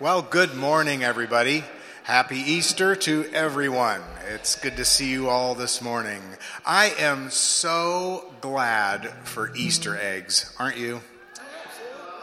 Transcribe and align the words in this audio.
Well, 0.00 0.22
good 0.22 0.54
morning, 0.54 1.02
everybody. 1.02 1.64
Happy 2.04 2.36
Easter 2.36 2.94
to 2.94 3.24
everyone. 3.32 4.00
It's 4.32 4.54
good 4.54 4.76
to 4.76 4.84
see 4.84 5.10
you 5.10 5.28
all 5.28 5.56
this 5.56 5.82
morning. 5.82 6.22
I 6.64 6.94
am 7.00 7.30
so 7.30 8.32
glad 8.40 9.08
for 9.24 9.52
Easter 9.56 9.98
eggs, 10.00 10.54
aren't 10.56 10.76
you? 10.76 11.00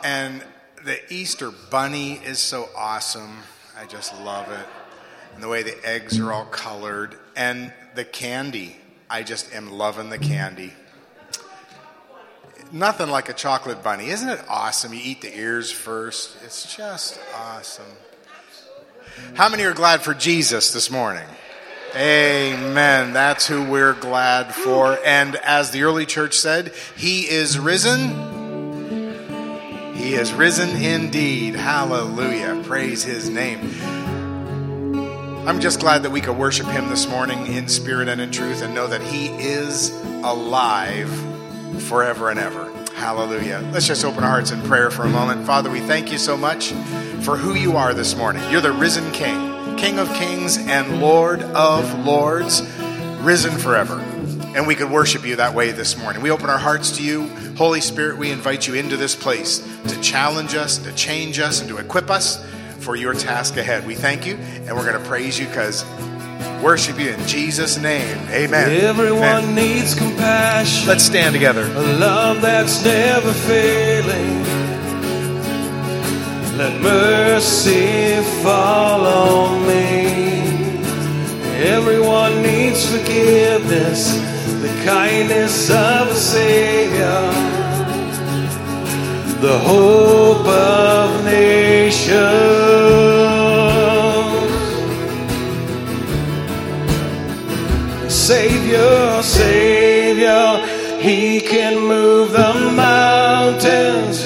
And 0.05 0.41
the 0.85 1.01
Easter 1.13 1.51
bunny 1.69 2.13
is 2.13 2.39
so 2.39 2.69
awesome. 2.77 3.39
I 3.77 3.85
just 3.87 4.17
love 4.21 4.49
it. 4.49 4.65
And 5.33 5.43
the 5.43 5.49
way 5.49 5.61
the 5.61 5.77
eggs 5.85 6.17
are 6.17 6.31
all 6.31 6.45
colored. 6.45 7.17
And 7.35 7.73
the 7.93 8.05
candy. 8.05 8.77
I 9.09 9.21
just 9.23 9.53
am 9.53 9.69
loving 9.69 10.09
the 10.09 10.17
candy. 10.17 10.71
Nothing 12.75 13.09
like 13.09 13.29
a 13.29 13.33
chocolate 13.33 13.81
bunny. 13.81 14.09
Isn't 14.09 14.27
it 14.27 14.41
awesome? 14.49 14.93
You 14.93 14.99
eat 15.01 15.21
the 15.21 15.33
ears 15.33 15.71
first. 15.71 16.35
It's 16.43 16.75
just 16.75 17.17
awesome. 17.33 17.85
How 19.33 19.47
many 19.47 19.63
are 19.63 19.73
glad 19.73 20.01
for 20.01 20.13
Jesus 20.13 20.73
this 20.73 20.91
morning? 20.91 21.23
Amen. 21.95 23.13
That's 23.13 23.47
who 23.47 23.63
we're 23.63 23.93
glad 23.93 24.53
for. 24.53 24.99
And 25.05 25.37
as 25.37 25.71
the 25.71 25.83
early 25.83 26.05
church 26.05 26.33
said, 26.33 26.73
He 26.97 27.21
is 27.21 27.57
risen. 27.57 28.09
He 29.95 30.15
is 30.15 30.33
risen 30.33 30.75
indeed. 30.75 31.55
Hallelujah. 31.55 32.61
Praise 32.65 33.05
His 33.05 33.29
name. 33.29 33.71
I'm 35.47 35.61
just 35.61 35.79
glad 35.79 36.03
that 36.03 36.11
we 36.11 36.19
could 36.19 36.37
worship 36.37 36.67
Him 36.67 36.89
this 36.89 37.07
morning 37.07 37.47
in 37.47 37.69
spirit 37.69 38.09
and 38.09 38.19
in 38.19 38.31
truth 38.31 38.61
and 38.61 38.75
know 38.75 38.87
that 38.87 39.01
He 39.01 39.27
is 39.27 39.91
alive 40.25 41.34
forever 41.79 42.29
and 42.29 42.39
ever. 42.39 42.71
Hallelujah. 42.93 43.67
Let's 43.73 43.87
just 43.87 44.05
open 44.05 44.23
our 44.23 44.29
hearts 44.29 44.51
in 44.51 44.61
prayer 44.63 44.89
for 44.89 45.03
a 45.03 45.09
moment. 45.09 45.45
Father, 45.45 45.69
we 45.69 45.79
thank 45.81 46.11
you 46.11 46.17
so 46.17 46.37
much 46.37 46.71
for 47.21 47.37
who 47.37 47.53
you 47.53 47.75
are 47.77 47.93
this 47.93 48.15
morning. 48.15 48.41
You're 48.49 48.61
the 48.61 48.71
risen 48.71 49.11
King, 49.11 49.75
King 49.77 49.99
of 49.99 50.11
kings 50.13 50.57
and 50.57 51.01
Lord 51.01 51.41
of 51.41 52.05
lords, 52.05 52.61
risen 53.19 53.57
forever. 53.57 53.99
And 54.55 54.65
we 54.65 54.75
could 54.75 54.89
worship 54.89 55.25
you 55.25 55.35
that 55.35 55.53
way 55.53 55.71
this 55.71 55.97
morning. 55.97 56.21
We 56.21 56.31
open 56.31 56.49
our 56.49 56.57
hearts 56.57 56.95
to 56.97 57.03
you. 57.03 57.27
Holy 57.57 57.81
Spirit, 57.81 58.17
we 58.17 58.31
invite 58.31 58.67
you 58.67 58.75
into 58.75 58.95
this 58.95 59.13
place 59.15 59.59
to 59.87 59.99
challenge 60.01 60.55
us, 60.55 60.77
to 60.77 60.93
change 60.93 61.39
us, 61.39 61.59
and 61.59 61.69
to 61.69 61.77
equip 61.77 62.09
us 62.09 62.45
for 62.79 62.95
your 62.95 63.13
task 63.13 63.57
ahead. 63.57 63.85
We 63.85 63.95
thank 63.95 64.25
you, 64.25 64.35
and 64.35 64.75
we're 64.75 64.89
going 64.89 65.01
to 65.01 65.09
praise 65.09 65.37
you 65.37 65.47
because 65.47 65.83
worship 66.61 66.99
you 66.99 67.11
in 67.11 67.27
Jesus' 67.27 67.77
name. 67.77 68.17
Amen. 68.29 68.71
Everyone 68.71 69.23
Amen. 69.23 69.55
needs 69.55 69.95
compassion. 69.95 70.87
Let's 70.87 71.03
stand 71.03 71.33
together. 71.33 71.63
A 71.63 71.81
love 71.97 72.41
that's 72.41 72.83
never 72.83 73.31
failing. 73.33 74.43
Let 76.57 76.81
mercy 76.81 78.21
fall 78.41 79.05
on 79.05 79.67
me. 79.67 80.25
Everyone 81.57 82.41
needs 82.41 82.89
forgiveness, 82.89 84.15
the 84.61 84.83
kindness 84.85 85.69
of 85.69 86.09
a 86.09 86.15
Savior, 86.15 87.21
the 89.41 89.57
hope 89.59 90.47
of 90.47 91.25
nations. 91.25 93.14
Savior, 98.25 99.21
Savior, 99.21 100.65
He 100.99 101.39
can 101.41 101.79
move 101.87 102.31
the 102.31 102.71
mountains. 102.75 104.25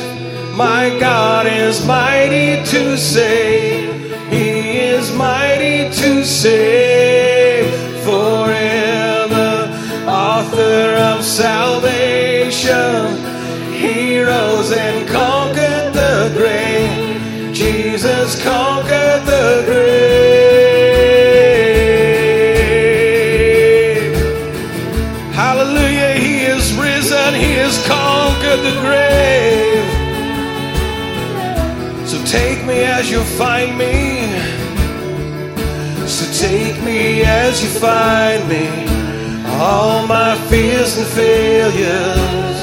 My 0.55 0.97
God 0.97 1.45
is 1.45 1.85
mighty 1.85 2.63
to 2.71 2.97
save. 2.97 3.89
He 4.31 4.79
is 4.79 5.13
mighty 5.13 5.93
to 6.01 6.23
save 6.23 6.88
find 37.79 38.47
me. 38.49 38.67
All 39.61 40.05
my 40.05 40.35
fears 40.49 40.97
and 40.97 41.07
failures. 41.07 42.59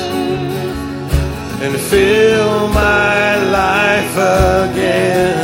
And 1.65 1.75
fill 1.91 2.69
my 2.69 3.37
life 3.61 4.15
again. 4.15 5.37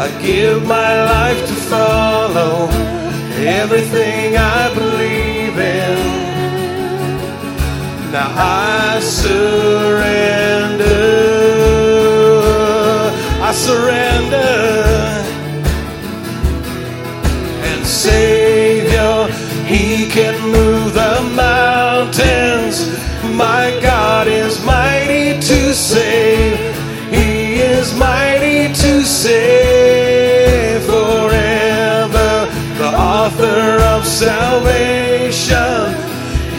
I 0.00 0.08
give 0.20 0.66
my 0.66 1.04
life 1.14 1.40
to 1.46 1.54
follow 1.72 2.68
everything 3.62 4.36
I 4.36 4.74
believe 4.74 5.56
in. 5.58 5.98
Now 8.12 8.30
I 8.36 9.00
surrender. 9.00 10.86
I 13.48 13.52
surrender. 13.52 14.15
Forever. 30.90 32.30
The 32.78 32.90
author 32.96 33.82
of 33.94 34.06
salvation. 34.06 35.94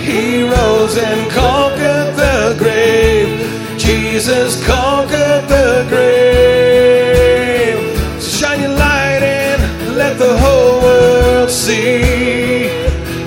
He 0.04 0.44
rose 0.44 0.98
and 0.98 1.32
conquered 1.32 2.16
the 2.16 2.56
grave. 2.58 3.30
Jesus 3.78 4.66
conquered 4.66 5.48
the 5.48 5.86
grave. 5.90 7.80
So 8.22 8.30
shine 8.40 8.62
your 8.62 8.76
light 8.88 9.24
and 9.24 9.96
let 9.96 10.18
the 10.18 10.38
whole 10.38 10.82
world 10.82 11.50
see. 11.50 12.70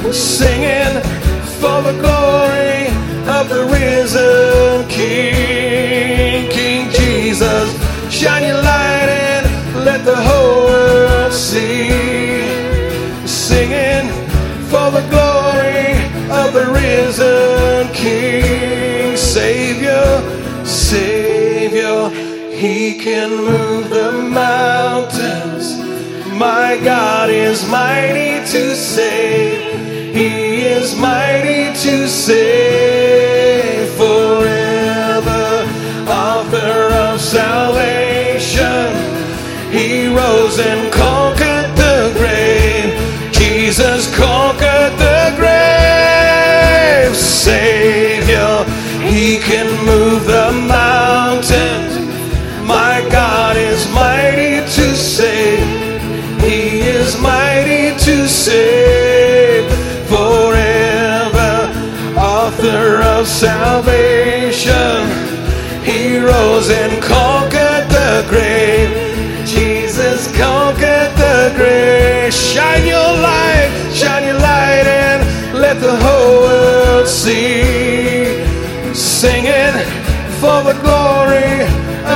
We're 0.03 0.13
singing 0.13 1.03
for 1.61 1.83
the 1.83 1.93
glory 2.01 2.20
can 23.01 23.31
move 23.31 23.89
the 23.89 24.13
mountains. 24.13 25.79
My 26.35 26.79
God 26.85 27.31
is 27.31 27.67
mighty 27.67 28.45
to 28.53 28.77
save. 28.77 30.15
He 30.15 30.67
is 30.67 30.95
mighty 30.97 31.73
to 31.81 32.07
save 32.07 33.89
forever. 33.95 35.67
Author 36.11 36.93
of 36.93 37.21
salvation. 37.23 38.93
He 39.73 40.07
rose 40.15 40.59
and 40.59 40.90
the 80.73 80.81
glory 80.83 81.63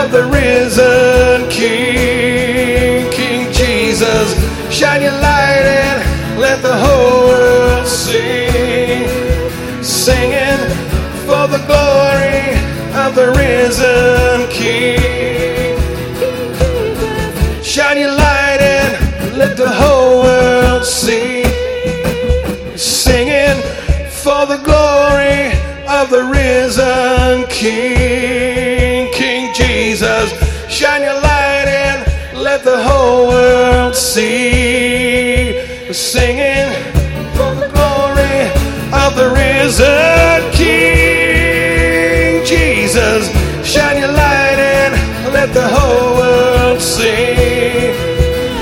of 0.01 0.12
the 0.12 0.25
risen 0.31 1.49
King, 1.51 3.11
King 3.11 3.53
Jesus. 3.53 4.29
Shine 4.73 5.03
your 5.03 5.19
light 5.29 5.67
and 5.83 6.41
let 6.41 6.62
the 6.62 6.77
whole 6.85 7.27
world 7.31 7.87
sing. 7.87 9.09
Singing 9.83 10.61
for 11.27 11.45
the 11.55 11.62
glory 11.71 12.43
of 13.05 13.11
the 13.19 13.29
risen 13.43 14.49
King. 14.51 15.75
Shine 17.62 17.99
your 17.99 18.15
light 18.15 18.61
and 18.61 19.37
let 19.37 19.57
the 19.57 19.71
whole 19.81 20.23
world 20.23 20.85
see. 20.85 21.43
Singing 22.77 23.59
for 24.23 24.47
the 24.47 24.61
glory 24.69 25.24
of 26.00 26.11
the 26.11 26.25
risen 26.25 27.46
King, 27.49 29.12
King 29.12 29.55
Jesus. 29.55 30.29
Shine 30.69 31.02
your 31.02 31.20
light 31.20 31.69
and 31.69 32.00
let 32.43 32.64
the 32.64 32.82
whole 32.82 33.29
world 33.29 33.94
see. 33.94 35.61
Singing 35.93 36.70
for 37.37 37.52
the 37.62 37.69
glory 37.76 38.41
of 39.05 39.11
the 39.20 39.29
risen 39.41 40.41
King 40.58 42.44
Jesus. 42.44 43.23
Shine 43.64 43.99
your 43.99 44.12
light 44.12 44.58
and 44.58 44.93
let 45.32 45.52
the 45.55 45.69
whole 45.76 46.17
world 46.20 46.81
see. 46.81 47.93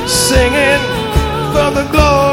Singing 0.06 0.82
for 1.54 1.70
the 1.78 1.86
glory 1.92 2.31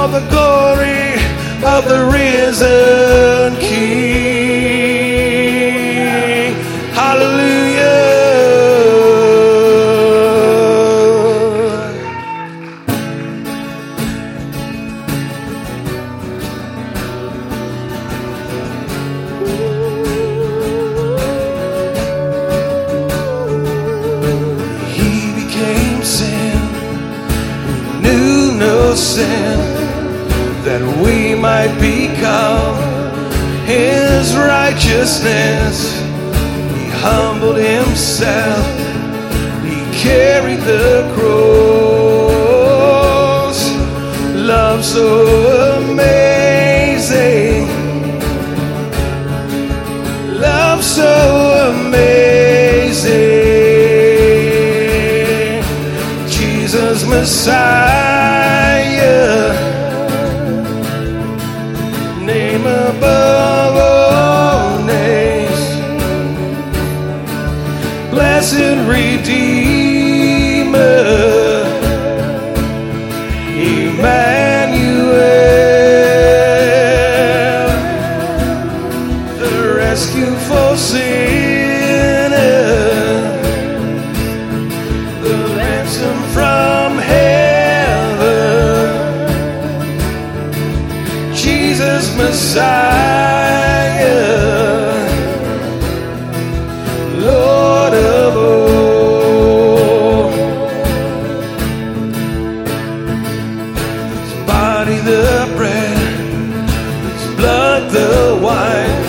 for 0.00 0.08
the 0.08 0.26
glory 0.30 1.12
of 1.62 1.84
the 1.86 2.00
risen 2.10 3.60
King. 3.60 4.09
Righteousness. 34.90 35.78
He 36.74 36.84
humbled 36.90 37.58
himself, 37.58 38.66
he 39.64 39.78
carried 39.96 40.60
the 40.60 41.10
cross. 41.14 42.40
Love 44.34 44.84
so 44.84 45.78
amazing, 45.78 47.68
love 50.40 50.82
so 50.82 51.72
amazing. 51.76 53.20
Jesus 56.28 57.06
Messiah, 57.06 57.89
the 107.88 108.38
wine, 108.42 109.04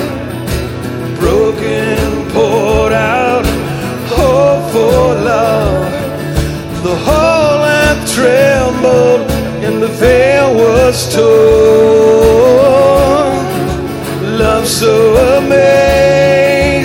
broken, 1.17 2.29
poured 2.31 2.93
out, 2.93 3.45
hope 4.07 4.71
for 4.71 5.15
love. 5.31 5.91
The 6.83 6.95
whole 6.95 7.63
earth 7.63 8.03
trembled 8.15 9.29
and 9.65 9.81
the 9.81 9.87
veil 9.87 10.53
was 10.55 11.13
torn. 11.13 12.31
Love 14.37 14.67
so 14.67 15.15
amazing. 15.37 16.81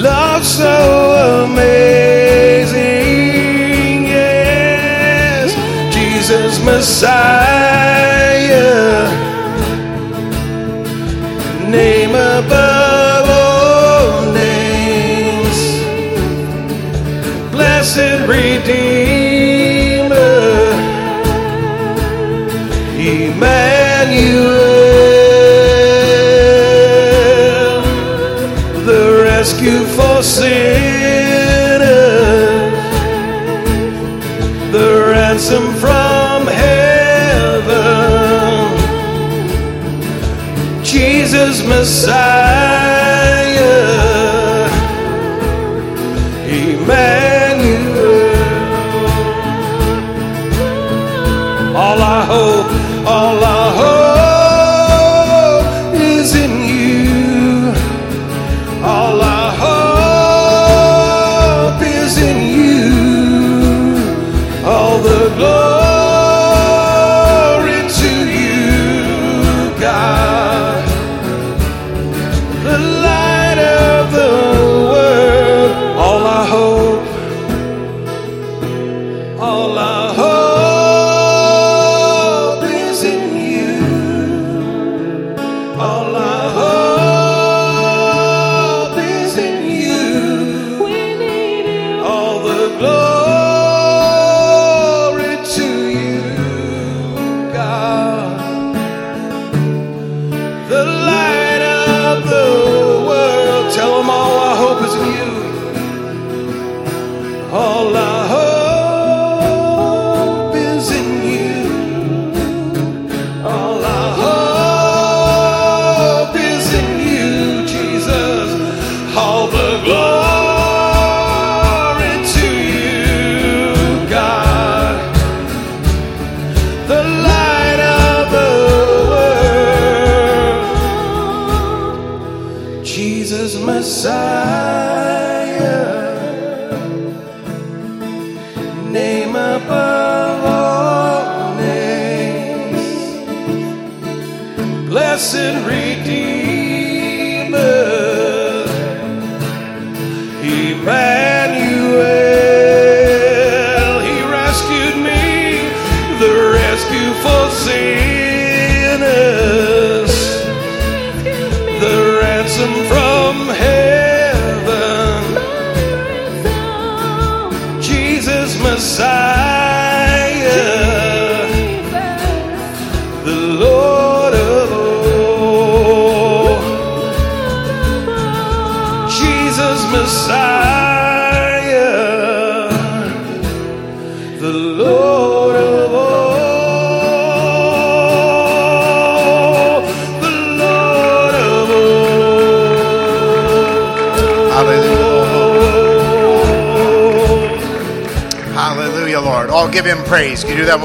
Love 0.00 0.44
so 0.44 1.44
amazing. 1.44 2.84
Yes, 4.06 5.54
Jesus 5.94 6.58
Messiah. 6.64 7.93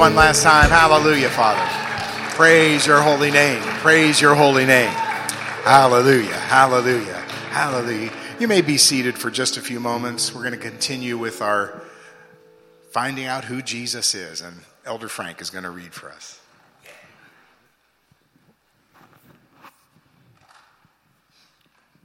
One 0.00 0.14
last 0.14 0.42
time? 0.42 0.70
Hallelujah, 0.70 1.28
Father. 1.28 1.60
Praise 2.34 2.86
your 2.86 3.02
holy 3.02 3.30
name. 3.30 3.60
Praise 3.80 4.18
your 4.18 4.34
holy 4.34 4.64
name. 4.64 4.88
Hallelujah. 4.88 6.32
Hallelujah. 6.32 7.20
Hallelujah. 7.50 8.10
You 8.38 8.48
may 8.48 8.62
be 8.62 8.78
seated 8.78 9.18
for 9.18 9.30
just 9.30 9.58
a 9.58 9.60
few 9.60 9.78
moments. 9.78 10.34
We're 10.34 10.40
going 10.40 10.54
to 10.54 10.58
continue 10.58 11.18
with 11.18 11.42
our 11.42 11.82
finding 12.92 13.26
out 13.26 13.44
who 13.44 13.60
Jesus 13.60 14.14
is, 14.14 14.40
and 14.40 14.56
Elder 14.86 15.06
Frank 15.06 15.42
is 15.42 15.50
going 15.50 15.64
to 15.64 15.70
read 15.70 15.92
for 15.92 16.08
us. 16.08 16.40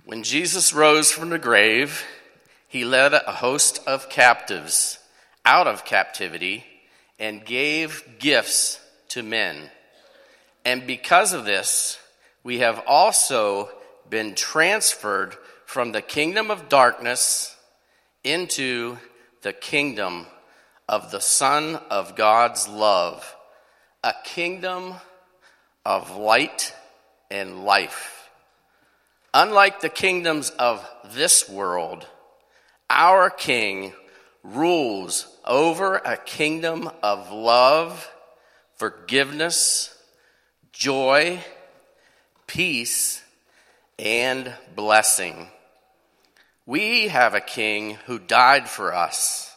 When 0.03 0.21
Jesus 0.21 0.73
rose 0.73 1.11
from 1.11 1.29
the 1.29 1.39
grave, 1.39 2.03
he 2.67 2.83
led 2.83 3.13
a 3.13 3.31
host 3.31 3.79
of 3.87 4.09
captives 4.09 4.99
out 5.45 5.65
of 5.65 5.85
captivity 5.85 6.65
and 7.19 7.45
gave 7.45 8.03
gifts 8.19 8.79
to 9.09 9.23
men. 9.23 9.69
And 10.63 10.87
because 10.87 11.33
of 11.33 11.45
this, 11.45 11.99
we 12.43 12.59
have 12.59 12.83
also 12.87 13.69
been 14.09 14.35
transferred 14.35 15.35
from 15.65 15.91
the 15.91 16.01
kingdom 16.01 16.51
of 16.51 16.69
darkness 16.69 17.55
into 18.23 18.97
the 19.41 19.53
kingdom 19.53 20.25
of 20.87 21.11
the 21.11 21.21
Son 21.21 21.75
of 21.89 22.15
God's 22.15 22.67
love, 22.67 23.35
a 24.03 24.13
kingdom 24.23 24.95
of 25.85 26.15
light 26.15 26.73
and 27.31 27.63
life. 27.63 28.29
Unlike 29.33 29.81
the 29.81 29.89
kingdoms 29.89 30.49
of 30.51 30.87
this 31.13 31.49
world, 31.49 32.07
our 32.89 33.29
King 33.29 33.93
rules 34.53 35.27
over 35.43 35.95
a 35.95 36.17
kingdom 36.17 36.89
of 37.01 37.31
love, 37.31 38.09
forgiveness, 38.75 39.95
joy, 40.71 41.39
peace, 42.47 43.23
and 43.97 44.53
blessing. 44.75 45.47
We 46.65 47.07
have 47.07 47.33
a 47.33 47.41
King 47.41 47.97
who 48.05 48.19
died 48.19 48.69
for 48.69 48.93
us 48.93 49.55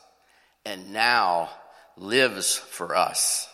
and 0.64 0.92
now 0.92 1.50
lives 1.97 2.57
for 2.57 2.95
us, 2.95 3.49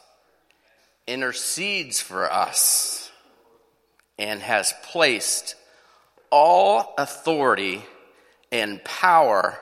intercedes 1.07 2.00
for 2.00 2.31
us, 2.31 3.11
and 4.19 4.41
has 4.43 4.75
placed 4.85 5.55
all 6.31 6.95
authority 6.99 7.83
and 8.50 8.83
power 8.85 9.59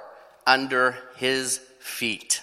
under 0.46 0.96
his 1.16 1.58
feet. 1.78 2.42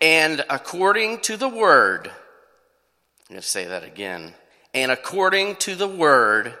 And 0.00 0.44
according 0.50 1.20
to 1.20 1.36
the 1.36 1.48
word, 1.48 2.08
I'm 2.08 3.34
going 3.34 3.40
to 3.40 3.46
say 3.46 3.66
that 3.66 3.84
again. 3.84 4.34
And 4.74 4.92
according 4.92 5.56
to 5.56 5.74
the 5.74 5.88
word, 5.88 6.54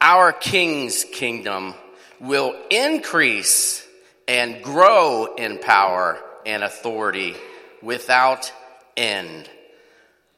our 0.00 0.32
king's 0.32 1.04
kingdom 1.04 1.74
will 2.20 2.54
increase 2.70 3.86
and 4.28 4.62
grow 4.62 5.34
in 5.34 5.58
power 5.58 6.18
and 6.46 6.62
authority 6.62 7.34
without 7.82 8.52
end. 8.96 9.48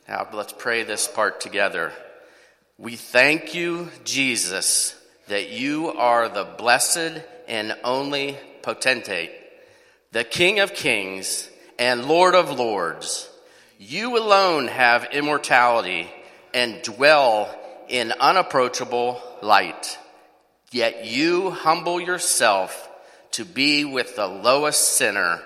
Now, 0.08 0.28
let's 0.32 0.52
pray 0.52 0.82
this 0.82 1.08
part 1.08 1.40
together. 1.40 1.92
We 2.78 2.96
thank 2.96 3.54
you, 3.54 3.90
Jesus, 4.04 4.94
that 5.28 5.50
you 5.50 5.88
are 5.88 6.28
the 6.28 6.44
blessed 6.44 7.22
and 7.46 7.76
only 7.84 8.36
potentate, 8.64 9.30
the 10.10 10.24
King 10.24 10.58
of 10.60 10.74
kings 10.74 11.50
and 11.78 12.06
Lord 12.06 12.34
of 12.34 12.58
lords. 12.58 13.28
You 13.78 14.16
alone 14.16 14.68
have 14.68 15.08
immortality 15.12 16.10
and 16.54 16.82
dwell 16.82 17.54
in 17.88 18.12
unapproachable 18.12 19.20
light. 19.42 19.98
Yet 20.70 21.04
you 21.06 21.50
humble 21.50 22.00
yourself 22.00 22.88
to 23.32 23.44
be 23.44 23.84
with 23.84 24.16
the 24.16 24.26
lowest 24.26 24.96
sinner 24.96 25.42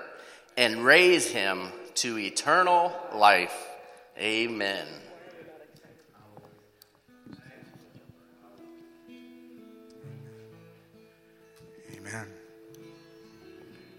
and 0.56 0.84
raise 0.84 1.30
him 1.30 1.68
to 1.96 2.18
eternal 2.18 2.92
life. 3.14 3.66
Amen. 4.18 4.86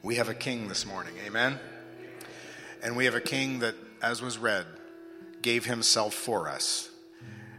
We 0.01 0.15
have 0.15 0.29
a 0.29 0.33
king 0.33 0.69
this 0.69 0.85
morning. 0.85 1.13
Amen. 1.25 1.59
And 2.81 2.95
we 2.95 3.05
have 3.05 3.15
a 3.15 3.21
king 3.21 3.59
that, 3.59 3.75
as 4.01 4.21
was 4.21 4.37
read, 4.37 4.65
gave 5.41 5.65
himself 5.65 6.13
for 6.13 6.47
us. 6.47 6.89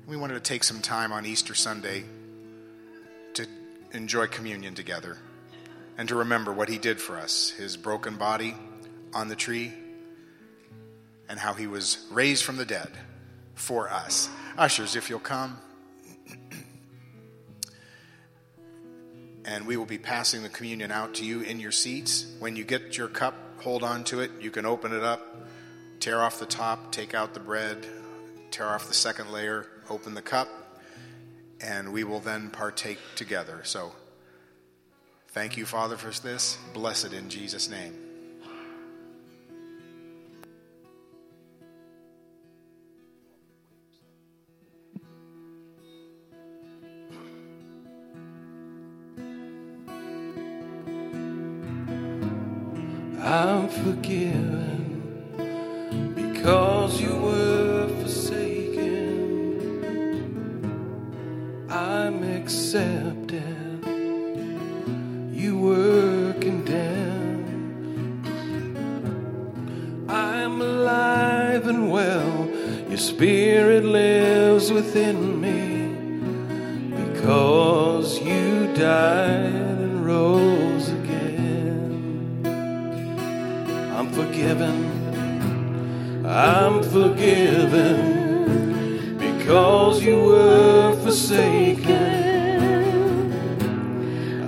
We 0.06 0.16
wanted 0.16 0.34
to 0.34 0.40
take 0.40 0.64
some 0.64 0.80
time 0.80 1.12
on 1.12 1.26
Easter 1.26 1.54
Sunday 1.54 2.04
to 3.34 3.46
enjoy 3.92 4.26
communion 4.26 4.74
together 4.74 5.18
and 5.98 6.08
to 6.08 6.16
remember 6.16 6.50
what 6.52 6.70
he 6.70 6.78
did 6.78 6.98
for 6.98 7.18
us 7.18 7.50
his 7.50 7.76
broken 7.76 8.16
body 8.16 8.54
on 9.12 9.28
the 9.28 9.36
tree 9.36 9.74
and 11.28 11.38
how 11.38 11.52
he 11.52 11.66
was 11.66 12.06
raised 12.10 12.42
from 12.42 12.56
the 12.56 12.64
dead 12.64 12.90
for 13.54 13.90
us. 13.90 14.30
Ushers, 14.56 14.96
if 14.96 15.10
you'll 15.10 15.20
come. 15.20 15.58
And 19.44 19.66
we 19.66 19.76
will 19.76 19.86
be 19.86 19.98
passing 19.98 20.42
the 20.42 20.48
communion 20.48 20.90
out 20.90 21.14
to 21.14 21.24
you 21.24 21.40
in 21.42 21.60
your 21.60 21.72
seats. 21.72 22.26
When 22.38 22.56
you 22.56 22.64
get 22.64 22.96
your 22.96 23.08
cup, 23.08 23.34
hold 23.58 23.82
on 23.82 24.04
to 24.04 24.20
it. 24.20 24.30
You 24.40 24.50
can 24.50 24.66
open 24.66 24.92
it 24.92 25.02
up, 25.02 25.20
tear 26.00 26.20
off 26.20 26.38
the 26.38 26.46
top, 26.46 26.92
take 26.92 27.14
out 27.14 27.34
the 27.34 27.40
bread, 27.40 27.86
tear 28.50 28.66
off 28.66 28.88
the 28.88 28.94
second 28.94 29.32
layer, 29.32 29.66
open 29.88 30.14
the 30.14 30.22
cup, 30.22 30.48
and 31.60 31.92
we 31.92 32.04
will 32.04 32.20
then 32.20 32.50
partake 32.50 32.98
together. 33.16 33.60
So, 33.64 33.92
thank 35.28 35.56
you, 35.56 35.66
Father, 35.66 35.96
for 35.96 36.10
this. 36.22 36.58
Blessed 36.72 37.12
in 37.12 37.28
Jesus' 37.28 37.68
name. 37.68 38.09
I'm 53.30 53.68
forgiven 53.68 55.22
because 56.16 57.00
you 57.00 57.14
were 57.14 57.86
forsaken. 58.00 58.80
I'm 61.70 62.24
accepted. 62.24 63.84
You 65.32 65.56
were 65.58 66.32
condemned. 66.40 67.46
I'm 70.10 70.60
alive 70.60 71.68
and 71.68 71.88
well. 71.88 72.48
Your 72.88 72.98
spirit 72.98 73.84
lives 73.84 74.72
within 74.72 75.40
me 75.40 75.86
because 77.04 78.20
you 78.20 78.74
died 78.74 79.78
and 79.84 80.04
rose 80.04 80.49
I'm 84.50 84.82
forgiven. 86.82 88.34
I'm 88.34 89.18
because 89.18 90.02
you 90.02 90.24
were 90.24 90.96
forsaken. 91.04 91.86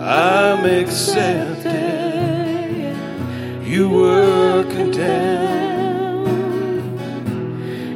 I'm 0.01 0.65
accepted. 0.65 1.93
you 3.63 3.89
were 3.89 4.65
condemned. 4.65 6.27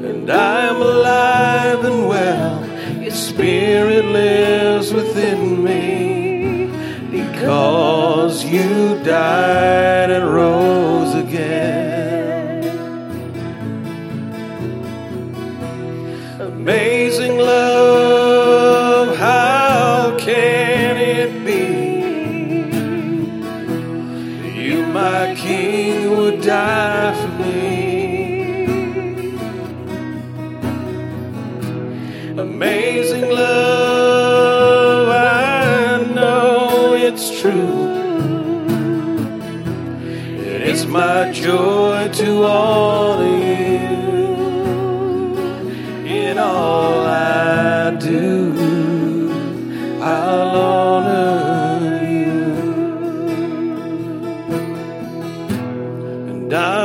And 0.04 0.30
I 0.30 0.68
am 0.68 0.76
alive 0.76 1.84
and 1.84 2.06
well, 2.06 2.64
your 3.02 3.10
spirit 3.10 4.04
lives 4.04 4.92
within 4.92 5.64
me. 5.64 6.70
Because 7.10 8.44
you 8.44 8.96
died 9.02 10.10
and 10.10 10.32
rose 10.32 11.14
again. 11.14 11.25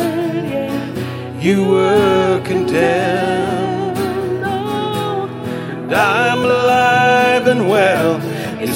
You 1.40 1.68
were 1.68 2.42
condemned. 2.44 3.17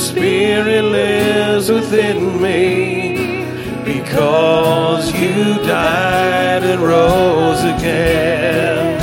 Spirit 0.03 0.83
lives 0.83 1.71
within 1.71 2.43
me 2.43 3.47
because 3.85 5.13
you 5.15 5.55
died 5.65 6.65
and 6.65 6.83
rose 6.83 7.63
again. 7.63 9.01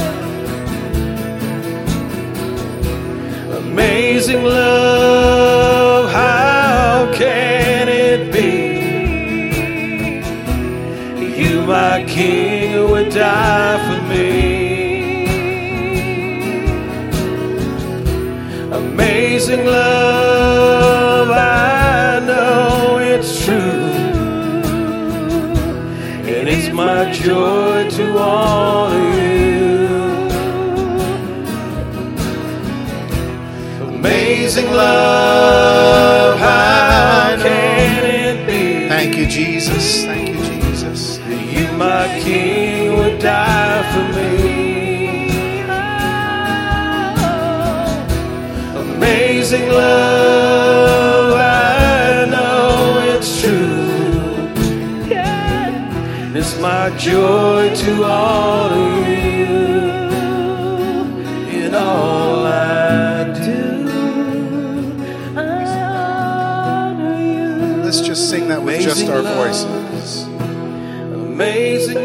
Amazing 3.63 4.43
love, 4.43 6.11
how 6.11 7.09
can 7.13 7.87
it 7.87 8.31
be? 8.33 8.59
You, 11.41 11.61
my 11.61 12.03
king, 12.07 12.73
who 12.73 12.87
would 12.89 13.09
die 13.09 13.77
for 13.85 14.01
me. 14.13 14.69
Amazing 18.71 19.65
love, 19.65 20.08
it's 26.51 26.69
my 26.73 27.11
joy 27.11 27.87
to 27.97 28.17
honor 28.17 29.21
you. 29.21 29.49
Amazing 33.95 34.71
love, 34.71 36.39
how 36.39 37.37
can 37.37 38.05
it 38.05 38.47
be? 38.47 38.89
Thank 38.89 39.15
you, 39.17 39.27
Jesus. 39.27 40.05
Thank 40.05 40.29
you, 40.29 40.41
Jesus. 40.43 41.17
That 41.19 41.45
You, 41.53 41.67
my 41.77 42.07
king, 42.23 42.97
would 42.97 43.19
die 43.19 43.83
for 43.93 44.05
me. 44.17 44.29
Amazing 48.95 49.67
love, 49.69 50.68
joy 56.99 57.73
to 57.73 58.03
honor 58.03 59.09
you 59.09 59.45
in 61.57 61.73
all 61.73 62.45
I 62.45 63.23
do. 63.41 63.87
I 65.37 65.39
honor 65.79 67.15
you. 67.21 67.83
Let's 67.83 68.01
just 68.01 68.29
sing 68.29 68.49
that 68.49 68.61
with 68.61 68.81
just 68.81 69.07
our 69.07 69.21
voices. 69.21 70.23
Amazing 71.13 72.03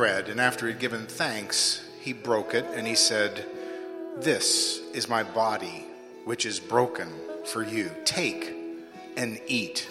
bread, 0.00 0.30
and 0.30 0.40
after 0.40 0.66
he'd 0.66 0.78
given 0.78 1.04
thanks, 1.04 1.86
he 2.00 2.14
broke 2.14 2.54
it, 2.54 2.64
and 2.72 2.86
he 2.86 2.94
said, 2.94 3.44
This 4.16 4.80
is 4.94 5.10
my 5.10 5.22
body, 5.22 5.84
which 6.24 6.46
is 6.46 6.58
broken 6.58 7.12
for 7.44 7.62
you. 7.62 7.90
Take 8.06 8.50
and 9.18 9.38
eat. 9.46 9.86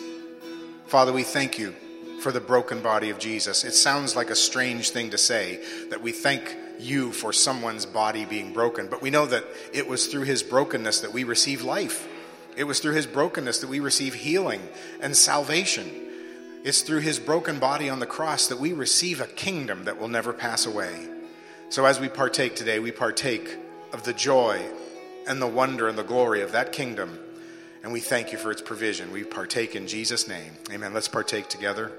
Father, 0.87 1.13
we 1.13 1.21
thank 1.21 1.59
you 1.59 1.75
for 2.21 2.31
the 2.31 2.41
broken 2.41 2.81
body 2.81 3.11
of 3.11 3.19
Jesus. 3.19 3.63
It 3.63 3.75
sounds 3.75 4.15
like 4.15 4.31
a 4.31 4.35
strange 4.35 4.89
thing 4.89 5.11
to 5.11 5.17
say 5.19 5.63
that 5.91 6.01
we 6.01 6.11
thank 6.11 6.57
you 6.79 7.11
for 7.11 7.31
someone's 7.31 7.85
body 7.85 8.25
being 8.25 8.51
broken, 8.51 8.87
but 8.87 9.03
we 9.03 9.11
know 9.11 9.27
that 9.27 9.45
it 9.73 9.87
was 9.87 10.07
through 10.07 10.23
his 10.23 10.41
brokenness 10.41 11.01
that 11.01 11.13
we 11.13 11.23
receive 11.23 11.61
life. 11.61 12.07
It 12.57 12.63
was 12.63 12.79
through 12.79 12.95
his 12.95 13.05
brokenness 13.05 13.59
that 13.59 13.69
we 13.69 13.79
receive 13.79 14.15
healing 14.15 14.69
and 15.01 15.15
salvation. 15.15 16.08
It's 16.63 16.81
through 16.81 16.99
his 16.99 17.19
broken 17.19 17.57
body 17.57 17.89
on 17.89 17.99
the 17.99 18.05
cross 18.05 18.47
that 18.47 18.59
we 18.59 18.73
receive 18.73 19.21
a 19.21 19.27
kingdom 19.27 19.85
that 19.85 19.97
will 19.97 20.09
never 20.09 20.33
pass 20.33 20.65
away. 20.65 21.07
So 21.69 21.85
as 21.85 21.99
we 21.99 22.09
partake 22.09 22.55
today, 22.55 22.79
we 22.79 22.91
partake 22.91 23.57
of 23.93 24.03
the 24.03 24.13
joy 24.13 24.61
and 25.27 25.41
the 25.41 25.47
wonder 25.47 25.87
and 25.87 25.97
the 25.97 26.03
glory 26.03 26.41
of 26.41 26.51
that 26.51 26.73
kingdom. 26.73 27.17
And 27.81 27.93
we 27.93 28.01
thank 28.01 28.31
you 28.33 28.37
for 28.37 28.51
its 28.51 28.61
provision. 28.61 29.11
We 29.11 29.23
partake 29.23 29.75
in 29.75 29.87
Jesus' 29.87 30.27
name. 30.27 30.51
Amen. 30.71 30.93
Let's 30.93 31.07
partake 31.07 31.47
together. 31.47 31.91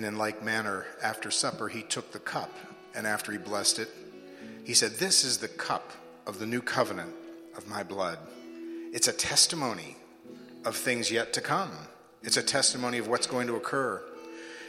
And 0.00 0.06
in 0.06 0.16
like 0.16 0.42
manner, 0.42 0.86
after 1.02 1.30
supper, 1.30 1.68
he 1.68 1.82
took 1.82 2.10
the 2.10 2.18
cup, 2.18 2.50
and 2.94 3.06
after 3.06 3.32
he 3.32 3.36
blessed 3.36 3.80
it, 3.80 3.90
he 4.64 4.72
said, 4.72 4.92
This 4.92 5.24
is 5.24 5.36
the 5.36 5.46
cup 5.46 5.92
of 6.26 6.38
the 6.38 6.46
new 6.46 6.62
covenant 6.62 7.14
of 7.54 7.68
my 7.68 7.82
blood. 7.82 8.16
It's 8.94 9.08
a 9.08 9.12
testimony 9.12 9.98
of 10.64 10.74
things 10.74 11.10
yet 11.10 11.34
to 11.34 11.42
come, 11.42 11.70
it's 12.22 12.38
a 12.38 12.42
testimony 12.42 12.96
of 12.96 13.08
what's 13.08 13.26
going 13.26 13.46
to 13.48 13.56
occur. 13.56 14.02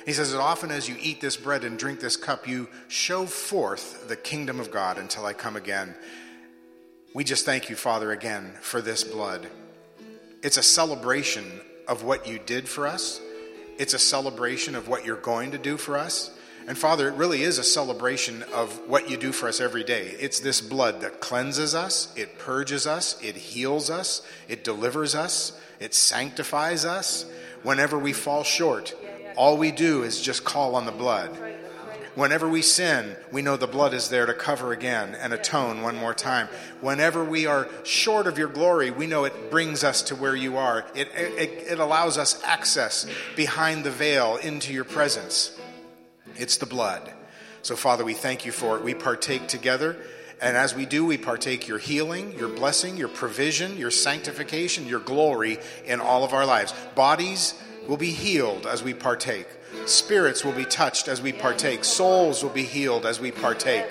He 0.05 0.11
says, 0.11 0.33
As 0.33 0.39
often 0.39 0.69
as 0.69 0.89
you 0.89 0.97
eat 0.99 1.21
this 1.21 1.37
bread 1.37 1.63
and 1.63 1.79
drink 1.79 2.01
this 2.01 2.17
cup, 2.17 2.45
you 2.45 2.67
show 2.89 3.25
forth 3.25 4.09
the 4.09 4.17
kingdom 4.17 4.59
of 4.59 4.69
God 4.69 4.97
until 4.97 5.25
I 5.25 5.31
come 5.31 5.55
again. 5.55 5.95
We 7.15 7.23
just 7.23 7.45
thank 7.45 7.69
you, 7.69 7.77
Father, 7.77 8.11
again 8.11 8.51
for 8.59 8.81
this 8.81 9.05
blood. 9.05 9.47
It's 10.43 10.57
a 10.57 10.61
celebration 10.61 11.61
of 11.87 12.03
what 12.03 12.27
you 12.27 12.37
did 12.37 12.67
for 12.67 12.85
us, 12.85 13.21
it's 13.81 13.95
a 13.95 13.99
celebration 13.99 14.75
of 14.75 14.87
what 14.87 15.05
you're 15.05 15.15
going 15.15 15.49
to 15.49 15.57
do 15.57 15.75
for 15.75 15.97
us. 15.97 16.29
And 16.67 16.77
Father, 16.77 17.07
it 17.07 17.15
really 17.15 17.41
is 17.41 17.57
a 17.57 17.63
celebration 17.63 18.43
of 18.53 18.79
what 18.87 19.09
you 19.09 19.17
do 19.17 19.31
for 19.31 19.49
us 19.49 19.59
every 19.59 19.83
day. 19.83 20.15
It's 20.19 20.39
this 20.39 20.61
blood 20.61 21.01
that 21.01 21.19
cleanses 21.19 21.73
us, 21.73 22.13
it 22.15 22.37
purges 22.37 22.85
us, 22.85 23.19
it 23.23 23.35
heals 23.35 23.89
us, 23.89 24.21
it 24.47 24.63
delivers 24.63 25.15
us, 25.15 25.59
it 25.79 25.95
sanctifies 25.95 26.85
us. 26.85 27.25
Whenever 27.63 27.97
we 27.97 28.13
fall 28.13 28.43
short, 28.43 28.93
all 29.35 29.57
we 29.57 29.71
do 29.71 30.03
is 30.03 30.21
just 30.21 30.43
call 30.43 30.75
on 30.75 30.85
the 30.85 30.91
blood. 30.91 31.35
Whenever 32.15 32.47
we 32.47 32.61
sin, 32.61 33.15
we 33.31 33.41
know 33.41 33.55
the 33.55 33.67
blood 33.67 33.93
is 33.93 34.09
there 34.09 34.25
to 34.25 34.33
cover 34.33 34.73
again 34.73 35.15
and 35.15 35.31
atone 35.31 35.81
one 35.81 35.95
more 35.95 36.13
time. 36.13 36.49
Whenever 36.81 37.23
we 37.23 37.45
are 37.45 37.69
short 37.83 38.27
of 38.27 38.37
your 38.37 38.49
glory, 38.49 38.91
we 38.91 39.07
know 39.07 39.23
it 39.23 39.49
brings 39.49 39.83
us 39.83 40.01
to 40.01 40.15
where 40.15 40.35
you 40.35 40.57
are. 40.57 40.85
It, 40.93 41.07
it, 41.15 41.71
it 41.71 41.79
allows 41.79 42.17
us 42.17 42.43
access 42.43 43.05
behind 43.37 43.85
the 43.85 43.91
veil 43.91 44.35
into 44.37 44.73
your 44.73 44.83
presence. 44.83 45.57
It's 46.35 46.57
the 46.57 46.65
blood. 46.65 47.13
So, 47.61 47.77
Father, 47.77 48.03
we 48.03 48.13
thank 48.13 48.45
you 48.45 48.51
for 48.51 48.77
it. 48.77 48.83
We 48.83 48.93
partake 48.93 49.47
together. 49.47 49.95
And 50.41 50.57
as 50.57 50.75
we 50.75 50.85
do, 50.85 51.05
we 51.05 51.17
partake 51.17 51.67
your 51.67 51.77
healing, 51.77 52.37
your 52.37 52.49
blessing, 52.49 52.97
your 52.97 53.07
provision, 53.07 53.77
your 53.77 53.91
sanctification, 53.91 54.87
your 54.87 54.99
glory 54.99 55.59
in 55.85 56.01
all 56.01 56.23
of 56.23 56.33
our 56.33 56.45
lives. 56.45 56.73
Bodies 56.95 57.53
will 57.87 57.97
be 57.97 58.11
healed 58.11 58.65
as 58.65 58.83
we 58.83 58.93
partake. 58.93 59.47
Spirits 59.85 60.45
will 60.45 60.51
be 60.53 60.65
touched 60.65 61.07
as 61.07 61.21
we 61.21 61.33
partake. 61.33 61.83
Souls 61.83 62.43
will 62.43 62.51
be 62.51 62.63
healed 62.63 63.05
as 63.05 63.19
we 63.19 63.31
partake. 63.31 63.85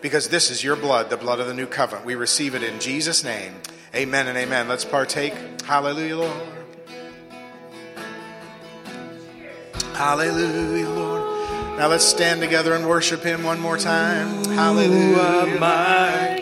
Because 0.00 0.28
this 0.28 0.50
is 0.50 0.62
your 0.62 0.76
blood, 0.76 1.10
the 1.10 1.16
blood 1.16 1.40
of 1.40 1.46
the 1.46 1.54
new 1.54 1.66
covenant. 1.66 2.06
We 2.06 2.14
receive 2.14 2.54
it 2.54 2.62
in 2.62 2.78
Jesus' 2.80 3.24
name. 3.24 3.54
Amen 3.94 4.26
and 4.26 4.36
amen. 4.36 4.68
Let's 4.68 4.84
partake. 4.84 5.34
Hallelujah, 5.64 6.16
Lord. 6.16 6.42
Hallelujah, 9.94 10.88
Lord. 10.88 11.78
Now 11.78 11.88
let's 11.88 12.04
stand 12.04 12.40
together 12.40 12.74
and 12.74 12.88
worship 12.88 13.22
Him 13.22 13.42
one 13.44 13.60
more 13.60 13.78
time. 13.78 14.44
Hallelujah. 14.44 16.33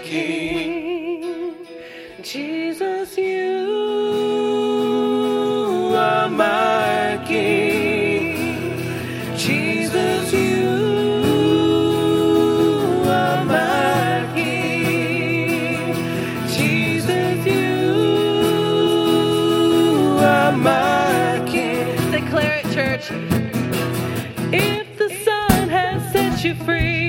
Free, 26.64 27.01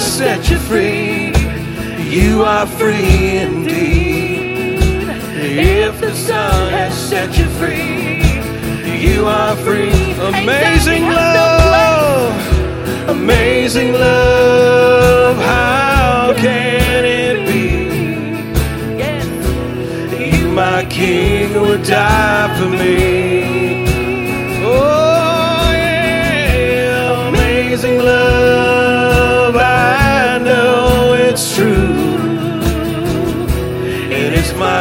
has 0.00 0.16
set 0.16 0.50
you 0.50 0.56
free, 0.56 1.30
you 2.08 2.42
are 2.42 2.66
free 2.66 3.36
indeed. 3.36 4.78
If 5.42 6.00
the 6.00 6.14
Son 6.14 6.72
has 6.72 6.94
set 6.96 7.36
you 7.36 7.44
free, 7.60 8.22
you 8.98 9.26
are 9.26 9.54
free. 9.56 10.12
Amazing 10.12 11.02
love, 11.02 12.32
amazing 13.10 13.92
love. 13.92 15.36
How 15.36 16.32
can 16.34 17.04
it 17.04 17.46
be? 17.46 17.60
You, 20.30 20.48
my 20.48 20.86
King, 20.86 21.60
would 21.60 21.82
die 21.82 22.48
for 22.58 22.70
me. 22.70 23.19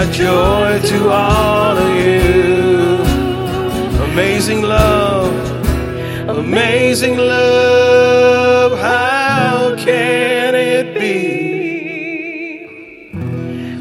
Joy 0.05 0.79
to 0.91 1.09
all 1.09 1.77
of 1.77 1.95
you. 1.95 2.97
Amazing 4.11 4.61
love, 4.63 5.33
amazing 6.29 7.17
love. 7.17 8.77
How 8.79 9.75
can 9.75 10.55
it 10.55 10.99
be? 10.99 11.49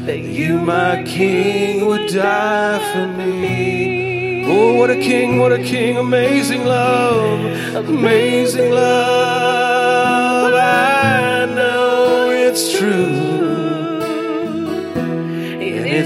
that 0.09 0.21
you, 0.21 0.57
my 0.57 1.03
King, 1.03 1.85
would 1.85 2.07
die 2.11 2.79
for 2.91 3.07
me. 3.15 4.43
Oh, 4.47 4.73
what 4.73 4.89
a 4.89 4.95
King, 4.95 5.37
what 5.37 5.51
a 5.53 5.61
King, 5.61 5.97
amazing 5.97 6.65
love, 6.65 7.39
amazing 7.75 8.71
love. 8.71 10.51
I 10.55 11.45
know 11.53 12.31
it's 12.31 12.75
true, 12.75 13.28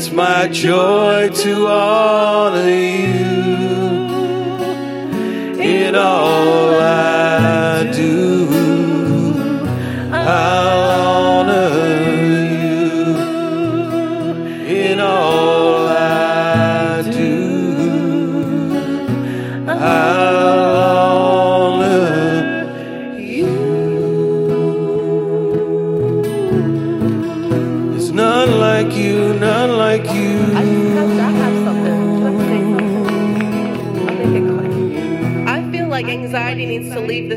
it's 0.05 0.11
my 0.11 0.49
joy 0.49 1.29
to 1.29 1.65
honor 1.65 2.67
you 2.67 3.23
in 5.61 5.95
all 5.95 6.75
I 6.75 7.89
do. 7.95 8.49
I'll 10.11 11.32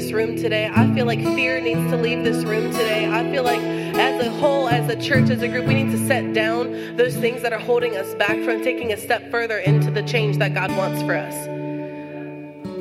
this 0.06 0.12
room 0.12 0.36
today. 0.36 0.70
I 0.72 0.94
feel 0.94 1.04
like 1.04 1.18
fear 1.18 1.60
needs 1.60 1.90
to 1.90 1.96
leave 1.96 2.22
this 2.22 2.44
room 2.44 2.70
today. 2.70 3.10
I 3.10 3.28
feel 3.32 3.42
like 3.42 3.58
as 3.58 4.24
a 4.24 4.30
whole, 4.30 4.68
as 4.68 4.88
a 4.88 4.94
church, 4.94 5.30
as 5.30 5.42
a 5.42 5.48
group, 5.48 5.66
we 5.66 5.74
need 5.74 5.90
to 5.90 6.06
set 6.06 6.32
down 6.32 6.94
those 6.96 7.16
things 7.16 7.42
that 7.42 7.52
are 7.52 7.58
holding 7.58 7.96
us 7.96 8.14
back 8.14 8.40
from 8.44 8.62
taking 8.62 8.92
a 8.92 8.96
step 8.96 9.32
further 9.32 9.58
into 9.58 9.90
the 9.90 10.04
change 10.04 10.36
that 10.36 10.54
God 10.54 10.70
wants 10.76 11.02
for 11.02 11.16
us. 11.16 11.34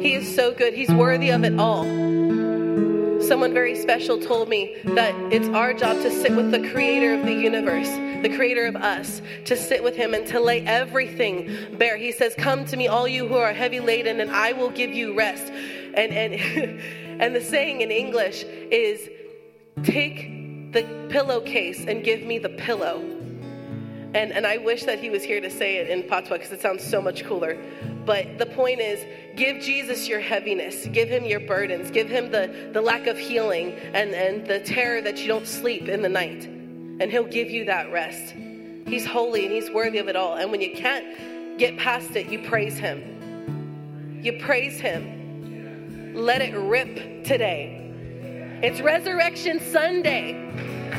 He 0.04 0.14
is 0.14 0.36
so 0.36 0.54
good. 0.54 0.76
He's 0.76 0.92
worthy 0.92 1.32
of 1.32 1.44
it 1.44 1.58
all. 1.60 1.84
Someone 3.24 3.56
very 3.56 3.76
special 3.76 4.20
told 4.20 4.48
me 4.48 4.76
that 4.84 5.16
it's 5.34 5.48
our 5.48 5.74
job 5.74 5.96
to 6.04 6.12
sit 6.12 6.36
with 6.36 6.52
the 6.52 6.70
creator 6.70 7.16
of 7.16 7.26
the 7.26 7.34
universe, 7.34 7.90
the 8.22 8.32
creator 8.36 8.68
of 8.68 8.76
us, 8.76 9.24
to 9.46 9.58
sit 9.58 9.84
with 9.84 9.96
him 9.96 10.14
and 10.14 10.28
to 10.28 10.40
lay 10.40 10.62
everything 10.62 11.50
bare. 11.80 11.98
He 11.98 12.12
says, 12.12 12.36
Come 12.36 12.66
to 12.66 12.78
me, 12.78 12.88
all 12.88 13.08
you 13.08 13.28
who 13.28 13.34
are 13.34 13.52
heavy 13.52 13.80
laden, 13.80 14.20
and 14.20 14.30
I 14.30 14.54
will 14.54 14.70
give 14.70 14.92
you 14.92 15.18
rest. 15.18 15.52
And 15.96 16.14
and 16.14 16.80
and 17.20 17.36
the 17.36 17.42
saying 17.42 17.82
in 17.82 17.92
English 17.92 18.44
is 18.44 19.10
take 19.84 20.72
the 20.74 20.84
pillowcase 21.10 21.86
and 21.86 22.04
give 22.04 22.24
me 22.24 22.38
the 22.40 22.50
pillow. 22.50 23.02
And, 24.14 24.32
and 24.32 24.48
I 24.48 24.58
wish 24.58 24.86
that 24.86 25.00
he 25.00 25.10
was 25.10 25.24
here 25.24 25.42
to 25.42 25.50
say 25.50 25.78
it 25.78 25.90
in 25.90 26.04
patois 26.04 26.38
because 26.38 26.52
it 26.52 26.62
sounds 26.62 26.84
so 26.84 27.02
much 27.02 27.26
cooler. 27.26 27.58
But 28.06 28.38
the 28.38 28.46
point 28.46 28.80
is, 28.80 29.06
give 29.36 29.62
Jesus 29.62 30.08
your 30.08 30.22
heaviness, 30.22 30.86
give 30.88 31.10
him 31.10 31.26
your 31.26 31.42
burdens, 31.42 31.92
give 31.92 32.08
him 32.08 32.32
the, 32.32 32.70
the 32.72 32.82
lack 32.82 33.08
of 33.08 33.18
healing 33.18 33.74
and, 33.94 34.12
and 34.12 34.48
the 34.48 34.60
terror 34.60 35.02
that 35.02 35.18
you 35.20 35.28
don't 35.28 35.48
sleep 35.48 35.90
in 35.90 36.02
the 36.02 36.10
night. 36.10 36.46
And 36.46 37.12
he'll 37.12 37.26
give 37.26 37.50
you 37.50 37.66
that 37.66 37.92
rest. 37.92 38.34
He's 38.88 39.06
holy 39.06 39.46
and 39.46 39.54
he's 39.54 39.70
worthy 39.72 39.98
of 39.98 40.08
it 40.08 40.16
all. 40.16 40.36
And 40.36 40.52
when 40.52 40.62
you 40.62 40.76
can't 40.76 41.58
get 41.58 41.78
past 41.78 42.16
it, 42.16 42.28
you 42.28 42.48
praise 42.48 42.78
him. 42.78 44.20
you 44.24 44.40
praise 44.40 44.80
Him. 44.80 45.15
Let 46.16 46.42
it 46.42 46.56
rip 46.56 47.26
today. 47.26 47.92
It's 48.64 48.80
Resurrection 48.80 49.60
Sunday. 49.60 50.50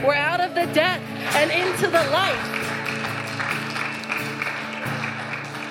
We're 0.04 0.12
out 0.12 0.42
of 0.42 0.54
the 0.54 0.66
death 0.74 1.00
and 1.34 1.50
into 1.50 1.86
the 1.86 2.04
light. 2.10 2.52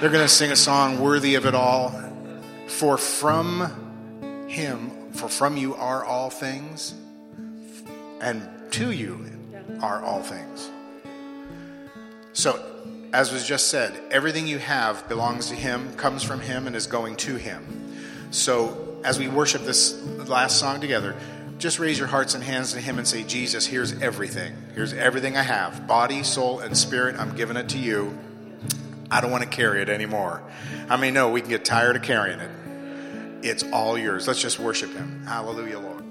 They're 0.02 0.10
going 0.10 0.26
to 0.26 0.28
sing 0.28 0.52
a 0.52 0.56
song 0.56 1.00
worthy 1.00 1.36
of 1.36 1.46
it 1.46 1.54
all. 1.54 1.94
For 2.66 2.98
from 2.98 4.48
him, 4.48 5.12
for 5.12 5.30
from 5.30 5.58
you 5.58 5.76
are 5.76 6.04
all 6.04 6.32
things, 6.32 6.96
and 8.22 8.50
to 8.72 8.90
you 8.90 9.28
are 9.80 10.04
all 10.04 10.24
things. 10.24 10.72
So, 12.34 12.66
as 13.14 13.32
was 13.32 13.48
just 13.48 13.68
said, 13.68 14.02
everything 14.10 14.48
you 14.48 14.58
have 14.58 15.08
belongs 15.08 15.50
to 15.50 15.56
him, 15.56 15.94
comes 15.98 16.24
from 16.24 16.40
him, 16.40 16.66
and 16.66 16.76
is 16.76 16.88
going 16.88 17.16
to 17.18 17.36
him. 17.36 17.94
So, 18.32 18.95
as 19.06 19.20
we 19.20 19.28
worship 19.28 19.62
this 19.64 20.02
last 20.28 20.58
song 20.58 20.82
together, 20.82 21.16
just 21.60 21.80
raise 21.80 21.98
your 21.98 22.08
hearts 22.08 22.34
and 22.34 22.44
hands 22.44 22.74
to 22.74 22.82
him 22.82 22.98
and 22.98 23.08
say, 23.08 23.24
Jesus, 23.24 23.66
here's 23.66 24.02
everything. 24.02 24.56
Here's 24.74 24.94
everything 24.94 25.38
I 25.38 25.44
have 25.44 25.88
body, 25.88 26.24
soul, 26.24 26.60
and 26.60 26.76
spirit. 26.76 27.16
I'm 27.18 27.36
giving 27.36 27.56
it 27.56 27.70
to 27.70 27.78
you. 27.78 28.18
I 29.12 29.22
don't 29.22 29.30
want 29.30 29.44
to 29.44 29.50
carry 29.50 29.82
it 29.84 29.90
anymore. 29.90 30.42
I 30.90 30.98
mean, 30.98 31.14
no, 31.14 31.30
we 31.30 31.42
can 31.42 31.50
get 31.52 31.64
tired 31.64 31.96
of 31.96 32.02
carrying 32.02 32.40
it. 32.40 32.52
It's 33.44 33.64
all 33.72 33.96
yours. 33.96 34.28
Let's 34.28 34.42
just 34.42 34.60
worship 34.60 34.92
Him. 34.92 35.24
Hallelujah, 35.26 35.80
Lord. 35.80 36.04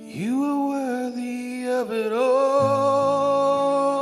You 0.00 0.44
are 0.44 0.68
worthy 0.68 1.68
of 1.68 1.92
it 1.92 2.12
all. 2.12 3.93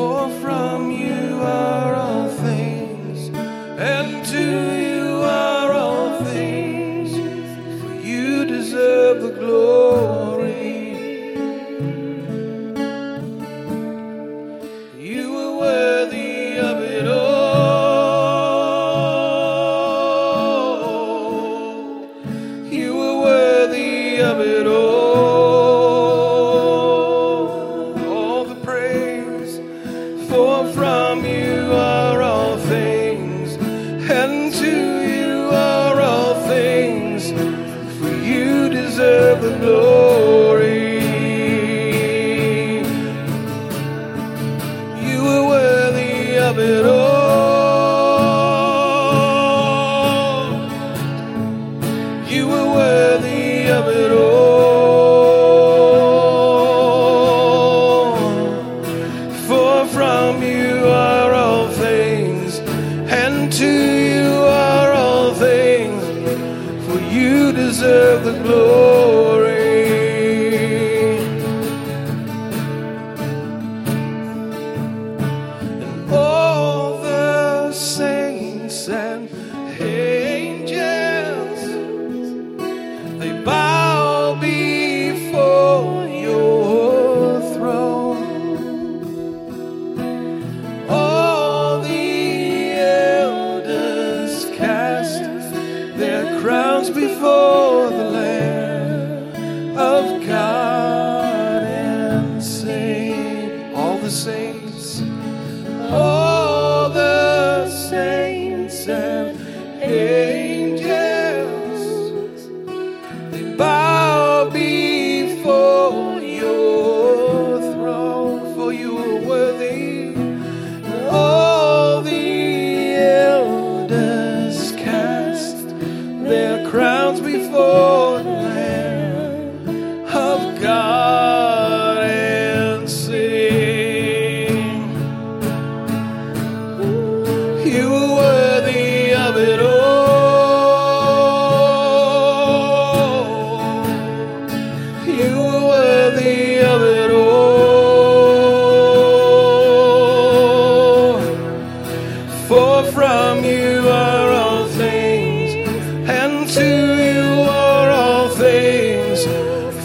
For 0.00 0.30
from 0.40 0.90
you 0.90 1.42
are 1.42 1.94
all 1.94 2.26
things, 2.26 3.28
and 3.76 4.24
to 4.24 4.46
you 4.86 5.20
are 5.22 5.72
all 5.72 6.24
things. 6.24 7.12
You 8.02 8.46
deserve 8.46 9.20
the 9.20 9.32
glory. 9.32 10.09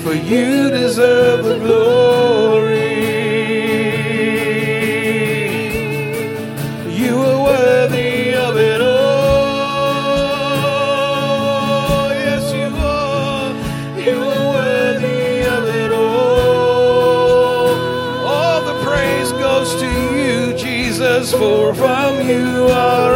For 0.06 0.14
you 0.14 0.70
deserve 0.70 1.44
the 1.46 1.58
glory. 1.58 2.94
You 6.96 7.18
are 7.18 7.44
worthy 7.44 8.36
of 8.36 8.56
it 8.56 8.82
all. 8.82 8.92
Yes, 12.12 12.54
you 12.54 12.70
are. 12.78 13.52
You 14.00 14.22
are 14.22 14.46
worthy 14.54 15.42
of 15.56 15.64
it 15.84 15.92
all. 15.92 17.70
All 18.28 18.62
the 18.62 18.76
praise 18.86 19.32
goes 19.32 19.74
to 19.82 19.90
you, 20.22 20.54
Jesus, 20.56 21.34
for 21.34 21.74
from 21.74 22.22
you 22.30 22.68
are 22.70 23.15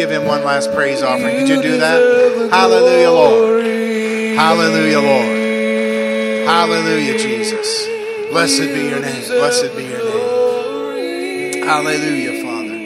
give 0.00 0.10
him 0.10 0.26
one 0.26 0.42
last 0.42 0.72
praise 0.72 1.02
offering. 1.02 1.40
Could 1.40 1.48
you 1.48 1.60
do 1.60 1.76
that? 1.76 2.50
Hallelujah, 2.50 3.10
Lord. 3.10 3.66
Hallelujah, 4.34 5.00
Lord. 5.00 6.46
Hallelujah, 6.48 7.18
Jesus. 7.18 7.86
Blessed 8.30 8.60
be 8.60 8.88
your 8.88 9.00
name. 9.00 9.28
Blessed 9.28 9.76
be 9.76 9.84
your 9.84 9.98
name. 9.98 11.64
Hallelujah, 11.64 12.42
Father. 12.42 12.78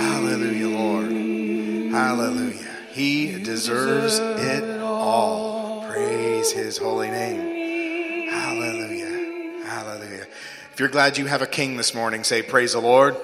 Hallelujah, 0.00 0.68
Lord. 0.68 1.92
Hallelujah. 1.92 2.76
He 2.92 3.42
deserves 3.42 4.18
it 4.18 4.80
all. 4.80 5.84
Praise 5.86 6.50
his 6.50 6.78
holy 6.78 7.10
name. 7.10 8.30
Hallelujah. 8.30 9.66
Hallelujah. 9.66 10.26
If 10.72 10.80
you're 10.80 10.88
glad 10.88 11.18
you 11.18 11.26
have 11.26 11.42
a 11.42 11.46
king 11.46 11.76
this 11.76 11.94
morning, 11.94 12.24
say, 12.24 12.40
Praise 12.40 12.72
the 12.72 12.80
Lord. 12.80 13.18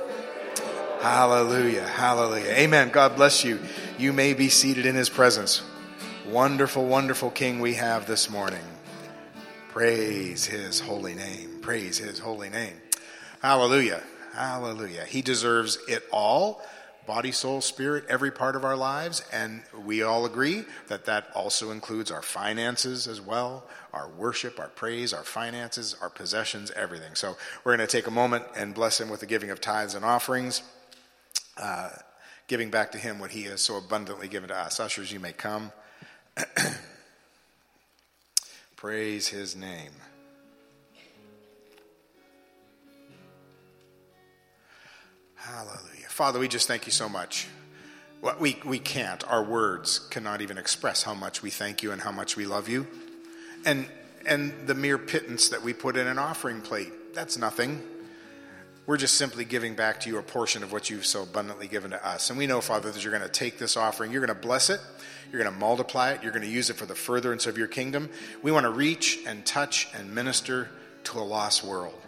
Hallelujah. 1.04 1.86
Hallelujah. 1.86 2.52
Amen. 2.52 2.88
God 2.88 3.14
bless 3.14 3.44
you. 3.44 3.60
You 3.98 4.14
may 4.14 4.32
be 4.32 4.48
seated 4.48 4.86
in 4.86 4.94
his 4.94 5.10
presence. 5.10 5.60
Wonderful, 6.26 6.86
wonderful 6.86 7.30
king 7.30 7.60
we 7.60 7.74
have 7.74 8.06
this 8.06 8.30
morning. 8.30 8.64
Praise 9.68 10.46
his 10.46 10.80
holy 10.80 11.12
name. 11.12 11.58
Praise 11.60 11.98
his 11.98 12.18
holy 12.18 12.48
name. 12.48 12.72
Hallelujah. 13.42 14.02
Hallelujah. 14.32 15.04
He 15.04 15.20
deserves 15.20 15.76
it 15.88 16.04
all 16.10 16.62
body, 17.06 17.32
soul, 17.32 17.60
spirit, 17.60 18.06
every 18.08 18.30
part 18.30 18.56
of 18.56 18.64
our 18.64 18.74
lives. 18.74 19.22
And 19.30 19.62
we 19.84 20.02
all 20.02 20.24
agree 20.24 20.64
that 20.88 21.04
that 21.04 21.26
also 21.34 21.70
includes 21.70 22.10
our 22.10 22.22
finances 22.22 23.06
as 23.06 23.20
well, 23.20 23.64
our 23.92 24.08
worship, 24.08 24.58
our 24.58 24.68
praise, 24.68 25.12
our 25.12 25.22
finances, 25.22 25.94
our 26.00 26.08
possessions, 26.08 26.70
everything. 26.70 27.14
So 27.14 27.36
we're 27.62 27.76
going 27.76 27.86
to 27.86 27.92
take 27.92 28.06
a 28.06 28.10
moment 28.10 28.44
and 28.56 28.72
bless 28.72 28.98
him 28.98 29.10
with 29.10 29.20
the 29.20 29.26
giving 29.26 29.50
of 29.50 29.60
tithes 29.60 29.94
and 29.94 30.02
offerings, 30.02 30.62
uh, 31.56 31.90
giving 32.46 32.70
back 32.70 32.92
to 32.92 32.98
him 32.98 33.18
what 33.18 33.30
he 33.30 33.44
has 33.44 33.60
so 33.62 33.76
abundantly 33.76 34.28
given 34.28 34.48
to 34.48 34.56
us. 34.56 34.80
Ushers, 34.80 35.12
you 35.12 35.20
may 35.20 35.32
come. 35.32 35.72
Praise 38.76 39.28
his 39.28 39.56
name. 39.56 39.92
Hallelujah. 45.36 46.08
Father, 46.08 46.38
we 46.38 46.48
just 46.48 46.66
thank 46.66 46.86
you 46.86 46.92
so 46.92 47.08
much. 47.08 47.46
Well, 48.22 48.36
we, 48.40 48.58
we 48.64 48.78
can't. 48.78 49.22
Our 49.30 49.44
words 49.44 49.98
cannot 49.98 50.40
even 50.40 50.56
express 50.56 51.02
how 51.02 51.12
much 51.12 51.42
we 51.42 51.50
thank 51.50 51.82
you 51.82 51.92
and 51.92 52.00
how 52.00 52.12
much 52.12 52.36
we 52.36 52.46
love 52.46 52.68
you. 52.68 52.86
And, 53.66 53.86
and 54.26 54.66
the 54.66 54.74
mere 54.74 54.96
pittance 54.96 55.50
that 55.50 55.62
we 55.62 55.74
put 55.74 55.96
in 55.96 56.06
an 56.06 56.18
offering 56.18 56.62
plate, 56.62 57.14
that's 57.14 57.36
nothing. 57.36 57.82
We're 58.86 58.98
just 58.98 59.14
simply 59.14 59.46
giving 59.46 59.74
back 59.74 60.00
to 60.00 60.10
you 60.10 60.18
a 60.18 60.22
portion 60.22 60.62
of 60.62 60.70
what 60.70 60.90
you've 60.90 61.06
so 61.06 61.22
abundantly 61.22 61.68
given 61.68 61.92
to 61.92 62.06
us. 62.06 62.28
And 62.28 62.38
we 62.38 62.46
know, 62.46 62.60
Father, 62.60 62.90
that 62.90 63.02
you're 63.02 63.16
going 63.16 63.24
to 63.24 63.32
take 63.32 63.58
this 63.58 63.78
offering, 63.78 64.12
you're 64.12 64.24
going 64.24 64.36
to 64.36 64.46
bless 64.46 64.68
it, 64.68 64.78
you're 65.32 65.40
going 65.42 65.52
to 65.52 65.58
multiply 65.58 66.12
it, 66.12 66.22
you're 66.22 66.32
going 66.32 66.44
to 66.44 66.50
use 66.50 66.68
it 66.68 66.74
for 66.74 66.84
the 66.84 66.94
furtherance 66.94 67.46
of 67.46 67.56
your 67.56 67.66
kingdom. 67.66 68.10
We 68.42 68.52
want 68.52 68.64
to 68.64 68.70
reach 68.70 69.20
and 69.26 69.44
touch 69.46 69.88
and 69.94 70.14
minister 70.14 70.68
to 71.04 71.18
a 71.18 71.20
lost 71.20 71.64
world. 71.64 71.98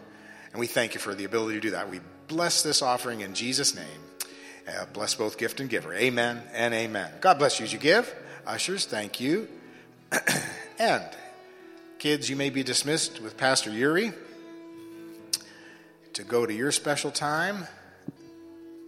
And 0.53 0.61
we 0.61 0.67
thank 0.67 0.93
you 0.93 1.01
for 1.01 1.15
the 1.15 1.25
ability 1.25 1.55
to 1.55 1.61
do 1.61 1.71
that. 1.71 1.91
We 1.91 2.01
bless 2.29 2.63
this 2.63 2.83
offering 2.83 3.23
in 3.23 3.35
Jesus' 3.35 3.75
name. 3.75 3.87
Uh, 4.69 4.85
bless 4.93 5.15
both 5.15 5.39
gift 5.39 5.61
and 5.61 5.71
giver. 5.71 5.95
Amen 5.95 6.43
and 6.53 6.75
amen. 6.75 7.11
God 7.21 7.39
bless 7.39 7.59
you 7.59 7.65
as 7.65 7.73
you 7.73 7.79
give. 7.79 8.13
Ushers, 8.47 8.85
thank 8.85 9.19
you. 9.19 9.49
and 10.79 11.05
kids, 11.99 12.29
you 12.29 12.37
may 12.37 12.51
be 12.51 12.63
dismissed 12.63 13.23
with 13.23 13.37
Pastor 13.39 13.71
Yuri 13.71 14.13
to 16.17 16.25
go 16.25 16.47
to 16.47 16.53
your 16.53 16.73
special 16.73 17.11
time. 17.11 17.67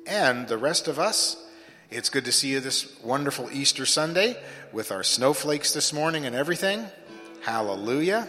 And 0.07 0.49
the 0.49 0.57
rest 0.57 0.89
of 0.89 0.99
us, 0.99 1.37
it's 1.91 2.09
good 2.09 2.25
to 2.25 2.33
see 2.33 2.53
you 2.53 2.61
this 2.61 2.99
wonderful 3.05 3.51
Easter 3.53 3.85
Sunday 3.85 4.39
with 4.73 4.91
our 4.91 5.03
snowflakes 5.03 5.75
this 5.75 5.93
morning 5.93 6.25
and 6.25 6.35
everything. 6.35 6.87
Hallelujah. 7.43 8.27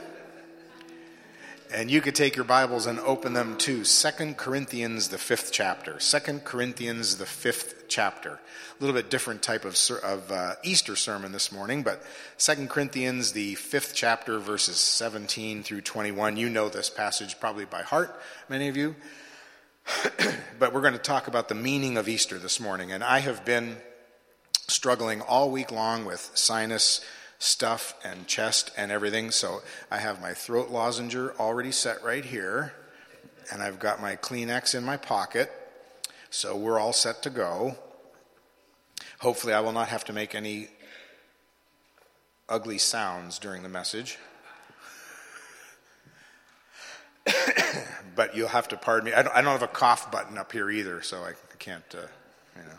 And 1.73 1.89
you 1.89 2.01
could 2.01 2.13
take 2.13 2.35
your 2.35 2.43
Bibles 2.43 2.87
and 2.87 2.99
open 2.99 3.31
them 3.31 3.55
to 3.59 3.85
Second 3.85 4.35
Corinthians, 4.35 5.07
the 5.07 5.17
fifth 5.17 5.53
chapter. 5.53 5.97
Second 6.01 6.43
Corinthians, 6.43 7.15
the 7.15 7.25
fifth 7.25 7.78
chapter. 7.89 8.31
A 8.31 8.39
little 8.79 8.95
bit 8.95 9.09
different 9.09 9.41
type 9.41 9.65
of, 9.65 9.77
of 10.03 10.31
uh, 10.31 10.53
Easter 10.63 10.95
sermon 10.95 11.31
this 11.31 11.51
morning, 11.51 11.83
but 11.83 12.03
Second 12.37 12.69
Corinthians, 12.69 13.31
the 13.31 13.55
fifth 13.55 13.93
chapter, 13.95 14.39
verses 14.39 14.77
17 14.77 15.63
through 15.63 15.81
21. 15.81 16.37
You 16.37 16.49
know 16.49 16.69
this 16.69 16.89
passage 16.89 17.39
probably 17.39 17.65
by 17.65 17.81
heart, 17.81 18.19
many 18.47 18.67
of 18.67 18.77
you. 18.77 18.95
but 20.59 20.73
we're 20.73 20.81
going 20.81 20.93
to 20.93 20.99
talk 20.99 21.27
about 21.27 21.49
the 21.49 21.55
meaning 21.55 21.97
of 21.97 22.07
Easter 22.07 22.37
this 22.37 22.59
morning. 22.59 22.91
And 22.91 23.03
I 23.03 23.19
have 23.19 23.43
been 23.43 23.77
struggling 24.67 25.21
all 25.21 25.49
week 25.49 25.71
long 25.71 26.05
with 26.05 26.31
sinus 26.35 27.03
stuff 27.39 27.95
and 28.03 28.27
chest 28.27 28.71
and 28.77 28.91
everything. 28.91 29.31
So 29.31 29.61
I 29.89 29.97
have 29.97 30.21
my 30.21 30.33
throat 30.33 30.69
lozenger 30.69 31.33
already 31.39 31.71
set 31.71 32.03
right 32.03 32.23
here, 32.23 32.73
and 33.51 33.63
I've 33.63 33.79
got 33.79 34.01
my 34.01 34.15
Kleenex 34.17 34.75
in 34.75 34.83
my 34.83 34.97
pocket. 34.97 35.51
So 36.29 36.55
we're 36.55 36.79
all 36.79 36.93
set 36.93 37.23
to 37.23 37.29
go. 37.29 37.75
Hopefully, 39.19 39.53
I 39.53 39.59
will 39.61 39.71
not 39.71 39.89
have 39.89 40.05
to 40.05 40.13
make 40.13 40.35
any 40.35 40.67
ugly 42.47 42.77
sounds 42.77 43.39
during 43.39 43.63
the 43.63 43.69
message. 43.69 44.17
but 48.15 48.35
you'll 48.35 48.47
have 48.47 48.67
to 48.69 48.77
pardon 48.77 49.09
me. 49.09 49.13
I 49.13 49.23
don't, 49.23 49.35
I 49.35 49.41
don't, 49.41 49.51
have 49.51 49.63
a 49.63 49.67
cough 49.67 50.11
button 50.11 50.37
up 50.37 50.51
here 50.51 50.69
either, 50.69 51.01
so 51.01 51.23
I 51.23 51.33
can't, 51.57 51.83
uh, 51.93 52.07
you 52.55 52.63
know. 52.63 52.77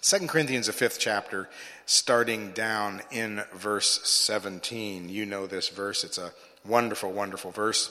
Second 0.00 0.28
Corinthians, 0.28 0.66
the 0.66 0.72
fifth 0.72 0.98
chapter, 0.98 1.48
starting 1.86 2.52
down 2.52 3.02
in 3.10 3.42
verse 3.54 4.00
17. 4.08 5.08
You 5.08 5.26
know 5.26 5.46
this 5.46 5.68
verse. 5.68 6.04
It's 6.04 6.18
a 6.18 6.32
wonderful, 6.64 7.12
wonderful 7.12 7.50
verse. 7.50 7.90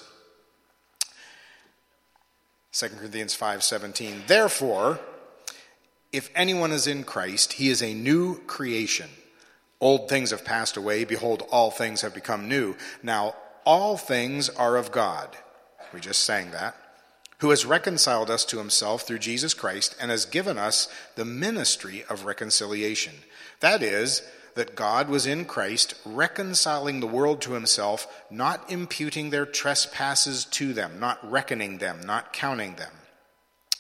2 2.77 2.89
Corinthians 2.89 3.35
5:17 3.35 4.27
Therefore 4.27 4.99
if 6.11 6.29
anyone 6.35 6.71
is 6.71 6.85
in 6.85 7.03
Christ 7.03 7.53
he 7.53 7.69
is 7.69 7.81
a 7.81 7.95
new 7.95 8.39
creation. 8.45 9.09
Old 9.81 10.07
things 10.07 10.29
have 10.29 10.45
passed 10.45 10.77
away. 10.77 11.03
Behold 11.03 11.41
all 11.49 11.71
things 11.71 12.01
have 12.01 12.13
become 12.13 12.47
new. 12.47 12.75
Now 13.01 13.35
all 13.65 13.97
things 13.97 14.47
are 14.49 14.77
of 14.77 14.91
God. 14.91 15.35
We 15.91 16.01
just 16.01 16.21
sang 16.21 16.51
that. 16.51 16.75
Who 17.39 17.49
has 17.49 17.65
reconciled 17.65 18.29
us 18.29 18.45
to 18.45 18.59
himself 18.59 19.01
through 19.01 19.19
Jesus 19.19 19.55
Christ 19.55 19.95
and 19.99 20.11
has 20.11 20.25
given 20.25 20.59
us 20.59 20.87
the 21.15 21.25
ministry 21.25 22.05
of 22.07 22.25
reconciliation. 22.25 23.15
That 23.59 23.81
is 23.81 24.21
that 24.57 24.75
God 24.75 25.07
was 25.07 25.25
in 25.25 25.45
Christ, 25.45 25.93
reconciling 26.03 26.99
the 26.99 27.07
world 27.07 27.41
to 27.41 27.53
himself, 27.53 28.23
not 28.29 28.71
imputing 28.71 29.29
their 29.29 29.45
trespasses 29.45 30.45
to 30.45 30.73
them, 30.73 30.99
not 30.99 31.19
reckoning 31.29 31.77
them, 31.77 32.01
not 32.03 32.33
counting 32.33 32.75
them, 32.75 32.91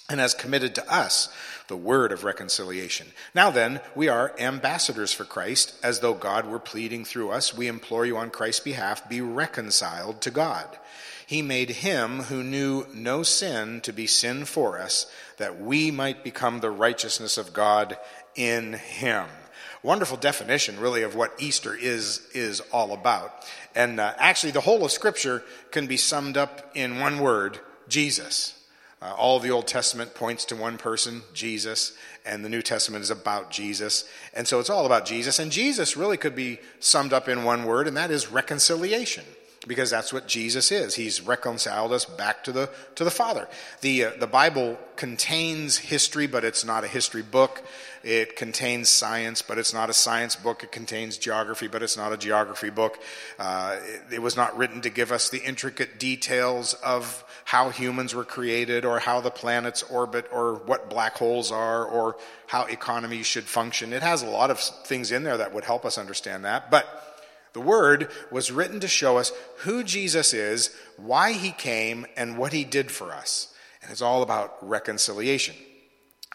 and 0.07 0.19
has 0.19 0.33
committed 0.33 0.75
to 0.75 0.93
us 0.93 1.29
the 1.67 1.75
word 1.75 2.11
of 2.11 2.23
reconciliation. 2.23 3.07
Now 3.33 3.49
then, 3.49 3.81
we 3.95 4.07
are 4.07 4.35
ambassadors 4.39 5.11
for 5.11 5.25
Christ, 5.25 5.73
as 5.83 5.99
though 5.99 6.13
God 6.13 6.45
were 6.45 6.59
pleading 6.59 7.05
through 7.05 7.31
us. 7.31 7.57
We 7.57 7.67
implore 7.67 8.05
you 8.05 8.15
on 8.17 8.29
Christ's 8.29 8.61
behalf, 8.61 9.09
be 9.09 9.19
reconciled 9.19 10.21
to 10.21 10.31
God. 10.31 10.77
He 11.25 11.41
made 11.41 11.69
him 11.71 12.21
who 12.21 12.41
knew 12.41 12.85
no 12.93 13.23
sin 13.23 13.81
to 13.81 13.91
be 13.91 14.07
sin 14.07 14.45
for 14.45 14.79
us, 14.79 15.11
that 15.37 15.59
we 15.59 15.91
might 15.91 16.23
become 16.23 16.59
the 16.59 16.71
righteousness 16.71 17.37
of 17.37 17.51
God 17.51 17.97
in 18.35 18.73
him 18.73 19.25
wonderful 19.83 20.17
definition, 20.17 20.79
really, 20.79 21.03
of 21.03 21.15
what 21.15 21.33
Easter 21.39 21.75
is 21.75 22.27
is 22.33 22.61
all 22.71 22.93
about. 22.93 23.45
And 23.75 23.99
uh, 23.99 24.13
actually, 24.17 24.51
the 24.51 24.61
whole 24.61 24.83
of 24.83 24.91
Scripture 24.91 25.43
can 25.71 25.87
be 25.87 25.97
summed 25.97 26.37
up 26.37 26.71
in 26.75 26.99
one 26.99 27.19
word: 27.19 27.59
Jesus. 27.87 28.53
Uh, 28.99 29.13
all 29.15 29.39
the 29.39 29.51
Old 29.51 29.67
Testament 29.67 30.15
points 30.15 30.43
to 30.45 30.55
one 30.55 30.79
person, 30.79 31.21
Jesus, 31.31 31.93
and 32.25 32.43
the 32.43 32.49
New 32.49 32.63
Testament 32.63 33.03
is 33.03 33.11
about 33.11 33.51
Jesus. 33.51 34.09
And 34.33 34.47
so 34.47 34.59
it's 34.59 34.71
all 34.71 34.87
about 34.87 35.05
Jesus. 35.05 35.37
And 35.37 35.51
Jesus 35.51 35.95
really 35.95 36.17
could 36.17 36.35
be 36.35 36.57
summed 36.79 37.13
up 37.13 37.29
in 37.29 37.43
one 37.43 37.65
word, 37.65 37.87
and 37.87 37.95
that 37.95 38.09
is 38.09 38.31
reconciliation. 38.31 39.23
Because 39.67 39.89
that's 39.89 40.13
what 40.13 40.27
Jesus 40.27 40.71
is. 40.71 40.95
He's 40.95 41.21
reconciled 41.21 41.91
us 41.91 42.05
back 42.05 42.43
to 42.45 42.51
the 42.51 42.69
to 42.95 43.03
the 43.03 43.11
Father. 43.11 43.47
The 43.81 44.05
uh, 44.05 44.11
the 44.19 44.27
Bible 44.27 44.77
contains 44.95 45.77
history, 45.77 46.27
but 46.27 46.43
it's 46.43 46.65
not 46.65 46.83
a 46.83 46.87
history 46.87 47.21
book. 47.21 47.63
It 48.03 48.35
contains 48.37 48.87
science, 48.87 49.41
but 49.41 49.57
it's 49.57 49.73
not 49.73 49.89
a 49.89 49.93
science 49.93 50.35
book. 50.35 50.63
It 50.63 50.71
contains 50.71 51.17
geography, 51.17 51.67
but 51.67 51.83
it's 51.83 51.97
not 51.97 52.13
a 52.13 52.17
geography 52.17 52.69
book. 52.69 52.99
Uh, 53.37 53.77
it, 53.81 54.13
it 54.15 54.21
was 54.21 54.37
not 54.37 54.57
written 54.57 54.81
to 54.81 54.89
give 54.89 55.11
us 55.11 55.29
the 55.29 55.43
intricate 55.43 55.99
details 55.99 56.73
of 56.75 57.25
how 57.43 57.69
humans 57.69 58.15
were 58.15 58.23
created, 58.23 58.85
or 58.85 58.99
how 58.99 59.19
the 59.19 59.31
planets 59.31 59.83
orbit, 59.83 60.25
or 60.31 60.55
what 60.65 60.89
black 60.89 61.17
holes 61.17 61.51
are, 61.51 61.85
or 61.85 62.15
how 62.45 62.65
economies 62.65 63.25
should 63.25 63.43
function. 63.43 63.91
It 63.91 64.03
has 64.03 64.21
a 64.21 64.27
lot 64.27 64.51
of 64.51 64.59
things 64.59 65.11
in 65.11 65.23
there 65.23 65.37
that 65.37 65.53
would 65.53 65.65
help 65.65 65.85
us 65.85 65.97
understand 65.97 66.45
that, 66.45 66.71
but 66.71 67.06
the 67.57 67.61
Word 67.61 68.11
was 68.29 68.51
written 68.51 68.79
to 68.81 68.87
show 68.87 69.17
us 69.17 69.31
who 69.61 69.83
Jesus 69.83 70.31
is, 70.31 70.69
why 70.95 71.31
he 71.31 71.49
came, 71.49 72.05
and 72.15 72.37
what 72.37 72.53
he 72.53 72.63
did 72.63 72.91
for 72.91 73.11
us. 73.11 73.51
And 73.81 73.91
it's 73.91 74.03
all 74.03 74.21
about 74.21 74.57
reconciliation. 74.61 75.55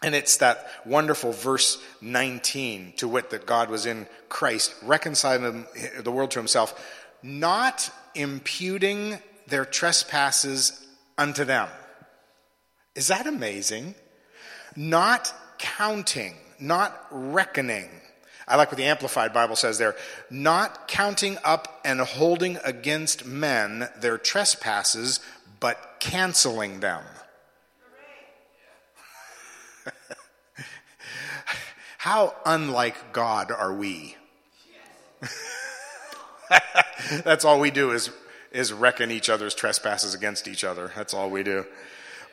And 0.01 0.15
it's 0.15 0.35
that 0.37 0.67
wonderful 0.85 1.31
verse 1.31 1.81
19, 2.01 2.95
to 2.97 3.07
wit, 3.07 3.29
that 3.29 3.45
God 3.45 3.69
was 3.69 3.85
in 3.85 4.05
Christ, 4.27 4.75
reconciling 4.83 5.65
the 5.97 6.11
world 6.11 6.31
to 6.31 6.39
himself, 6.39 6.77
not 7.23 7.89
imputing 8.15 9.17
their 9.47 9.63
trespasses 9.63 10.85
unto 11.17 11.45
them. 11.45 11.69
Is 12.95 13.07
that 13.07 13.27
amazing? 13.27 13.95
Not 14.75 15.33
counting, 15.57 16.35
not 16.59 17.07
reckoning. 17.11 17.89
I 18.47 18.55
like 18.57 18.69
what 18.69 18.77
the 18.77 18.85
Amplified 18.85 19.33
Bible 19.33 19.55
says 19.55 19.77
there 19.77 19.95
not 20.29 20.87
counting 20.87 21.37
up 21.43 21.79
and 21.85 21.99
holding 22.01 22.57
against 22.63 23.25
men 23.25 23.89
their 23.99 24.17
trespasses, 24.17 25.19
but 25.59 25.97
canceling 25.99 26.79
them. 26.81 27.03
How 31.97 32.35
unlike 32.45 33.13
God 33.13 33.51
are 33.51 33.73
we? 33.73 34.17
That's 37.23 37.45
all 37.45 37.59
we 37.59 37.71
do 37.71 37.91
is, 37.91 38.11
is 38.51 38.73
reckon 38.73 39.09
each 39.11 39.29
other's 39.29 39.55
trespasses 39.55 40.13
against 40.13 40.47
each 40.47 40.63
other. 40.63 40.91
That's 40.95 41.13
all 41.13 41.29
we 41.29 41.43
do. 41.43 41.65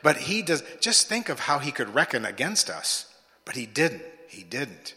But 0.03 0.17
he 0.17 0.41
does, 0.41 0.63
just 0.79 1.07
think 1.07 1.29
of 1.29 1.41
how 1.41 1.59
he 1.59 1.71
could 1.71 1.93
reckon 1.93 2.25
against 2.25 2.69
us. 2.69 3.13
But 3.45 3.55
he 3.55 3.65
didn't. 3.65 4.03
He 4.27 4.43
didn't. 4.43 4.95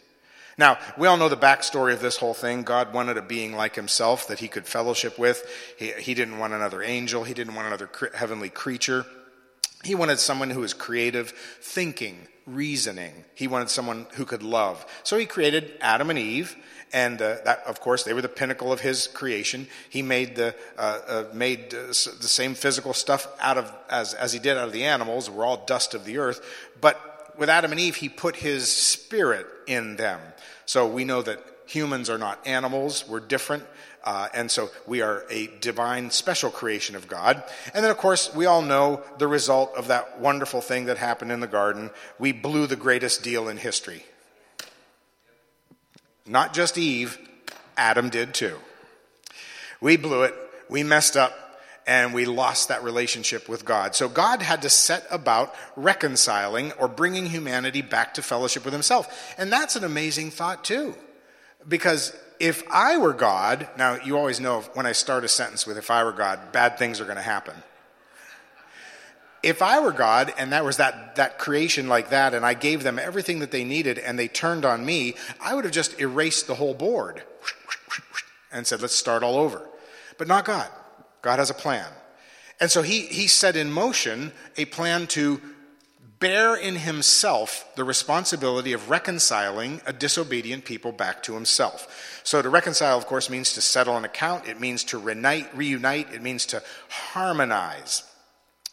Now, 0.57 0.77
we 0.97 1.07
all 1.07 1.17
know 1.17 1.27
the 1.27 1.35
backstory 1.35 1.93
of 1.93 2.01
this 2.01 2.17
whole 2.17 2.33
thing. 2.33 2.63
God 2.63 2.93
wanted 2.93 3.17
a 3.17 3.21
being 3.21 3.53
like 3.53 3.75
himself 3.75 4.27
that 4.29 4.39
he 4.39 4.47
could 4.47 4.65
fellowship 4.65 5.19
with. 5.19 5.45
He, 5.77 5.91
he 5.91 6.13
didn't 6.13 6.39
want 6.39 6.53
another 6.53 6.81
angel, 6.81 7.23
he 7.23 7.33
didn't 7.33 7.55
want 7.55 7.67
another 7.67 7.87
cre- 7.87 8.15
heavenly 8.15 8.49
creature. 8.49 9.05
He 9.83 9.95
wanted 9.95 10.19
someone 10.19 10.49
who 10.49 10.61
was 10.61 10.73
creative, 10.73 11.31
thinking, 11.61 12.27
reasoning. 12.47 13.25
He 13.35 13.47
wanted 13.47 13.69
someone 13.69 14.07
who 14.13 14.25
could 14.25 14.41
love. 14.41 14.85
So 15.03 15.17
he 15.17 15.25
created 15.25 15.73
Adam 15.79 16.09
and 16.09 16.17
Eve, 16.17 16.55
and 16.91 17.21
uh, 17.21 17.37
that, 17.45 17.63
of 17.67 17.81
course, 17.81 18.03
they 18.03 18.13
were 18.13 18.21
the 18.21 18.29
pinnacle 18.29 18.71
of 18.71 18.79
his 18.79 19.07
creation. 19.07 19.67
He 19.89 20.01
made 20.01 20.35
the 20.35 20.55
uh, 20.77 20.99
uh, 21.07 21.23
made 21.33 21.73
uh, 21.73 21.87
the 21.87 21.93
same 21.93 22.55
physical 22.55 22.93
stuff 22.93 23.27
out 23.39 23.57
of 23.57 23.71
as 23.89 24.13
as 24.13 24.33
he 24.33 24.39
did 24.39 24.57
out 24.57 24.67
of 24.67 24.73
the 24.73 24.85
animals. 24.85 25.29
We're 25.29 25.45
all 25.45 25.65
dust 25.65 25.93
of 25.93 26.05
the 26.05 26.17
earth, 26.17 26.41
but 26.81 27.14
with 27.37 27.49
Adam 27.49 27.71
and 27.71 27.79
Eve, 27.79 27.95
he 27.95 28.09
put 28.09 28.35
his 28.35 28.71
spirit 28.71 29.47
in 29.67 29.95
them. 29.95 30.19
So 30.65 30.87
we 30.87 31.05
know 31.05 31.21
that 31.21 31.39
humans 31.67 32.09
are 32.09 32.17
not 32.17 32.45
animals, 32.45 33.07
we're 33.07 33.19
different. 33.19 33.63
Uh, 34.03 34.27
and 34.35 34.51
so 34.51 34.69
we 34.85 35.01
are 35.01 35.25
a 35.31 35.47
divine, 35.61 36.11
special 36.11 36.51
creation 36.51 36.95
of 36.95 37.07
God. 37.07 37.43
And 37.73 37.83
then, 37.83 37.89
of 37.89 37.97
course, 37.97 38.33
we 38.35 38.45
all 38.45 38.61
know 38.61 39.01
the 39.17 39.27
result 39.27 39.73
of 39.75 39.87
that 39.87 40.19
wonderful 40.19 40.61
thing 40.61 40.85
that 40.85 40.97
happened 40.97 41.31
in 41.31 41.39
the 41.39 41.47
garden. 41.47 41.89
We 42.19 42.31
blew 42.31 42.67
the 42.67 42.75
greatest 42.75 43.23
deal 43.23 43.49
in 43.49 43.57
history. 43.57 44.05
Not 46.27 46.53
just 46.53 46.77
Eve, 46.77 47.17
Adam 47.77 48.09
did 48.09 48.35
too. 48.35 48.59
We 49.81 49.97
blew 49.97 50.23
it, 50.23 50.35
we 50.69 50.83
messed 50.83 51.17
up, 51.17 51.33
and 51.87 52.13
we 52.13 52.25
lost 52.25 52.69
that 52.69 52.83
relationship 52.83 53.47
with 53.47 53.63
God. 53.63 53.95
So 53.95 54.09
God 54.09 54.41
had 54.41 54.63
to 54.63 54.69
set 54.69 55.05
about 55.11 55.53
reconciling 55.75 56.71
or 56.73 56.87
bringing 56.87 57.27
humanity 57.27 57.81
back 57.81 58.15
to 58.15 58.21
fellowship 58.21 58.65
with 58.65 58.73
Himself. 58.73 59.35
And 59.37 59.51
that's 59.51 59.75
an 59.75 59.83
amazing 59.83 60.31
thought, 60.31 60.63
too. 60.63 60.95
Because 61.67 62.15
if 62.39 62.63
I 62.71 62.97
were 62.97 63.13
God, 63.13 63.67
now 63.77 63.97
you 64.03 64.17
always 64.17 64.39
know 64.39 64.61
when 64.73 64.85
I 64.85 64.91
start 64.93 65.23
a 65.23 65.27
sentence 65.27 65.65
with 65.67 65.77
if 65.77 65.91
I 65.91 66.03
were 66.03 66.11
God, 66.11 66.51
bad 66.51 66.77
things 66.77 66.99
are 66.99 67.05
going 67.05 67.17
to 67.17 67.21
happen. 67.21 67.55
If 69.43 69.61
I 69.61 69.79
were 69.79 69.91
God 69.91 70.33
and 70.39 70.53
that 70.53 70.65
was 70.65 70.77
that, 70.77 71.17
that 71.17 71.37
creation 71.37 71.87
like 71.87 72.09
that, 72.09 72.33
and 72.33 72.43
I 72.43 72.55
gave 72.55 72.81
them 72.81 72.97
everything 72.97 73.39
that 73.39 73.51
they 73.51 73.63
needed 73.63 73.99
and 73.99 74.17
they 74.17 74.27
turned 74.27 74.65
on 74.65 74.83
me, 74.83 75.15
I 75.39 75.53
would 75.53 75.65
have 75.65 75.73
just 75.73 75.99
erased 75.99 76.47
the 76.47 76.55
whole 76.55 76.73
board 76.73 77.21
and 78.51 78.65
said, 78.65 78.81
let's 78.81 78.95
start 78.95 79.21
all 79.21 79.37
over. 79.37 79.61
But 80.17 80.27
not 80.27 80.45
God. 80.45 80.67
God 81.25 81.39
has 81.39 81.49
a 81.49 81.55
plan. 81.55 81.87
And 82.59 82.69
so 82.69 82.83
he, 82.83 83.07
he 83.07 83.27
set 83.27 83.55
in 83.55 83.71
motion 83.71 84.31
a 84.57 84.65
plan 84.65 85.07
to 85.07 85.41
bear 86.19 86.55
in 86.55 86.75
himself 86.75 87.67
the 87.75 87.83
responsibility 87.83 88.73
of 88.73 88.91
reconciling 88.91 89.81
a 89.87 89.91
disobedient 89.91 90.65
people 90.65 90.91
back 90.91 91.23
to 91.23 91.33
himself. 91.33 92.21
So 92.23 92.43
to 92.43 92.49
reconcile, 92.49 92.95
of 92.95 93.07
course, 93.07 93.31
means 93.31 93.53
to 93.53 93.61
settle 93.61 93.97
an 93.97 94.05
account, 94.05 94.47
it 94.47 94.61
means 94.61 94.83
to 94.85 94.99
reunite, 94.99 95.57
reunite, 95.57 96.13
it 96.13 96.21
means 96.21 96.45
to 96.45 96.61
harmonize. 96.89 98.03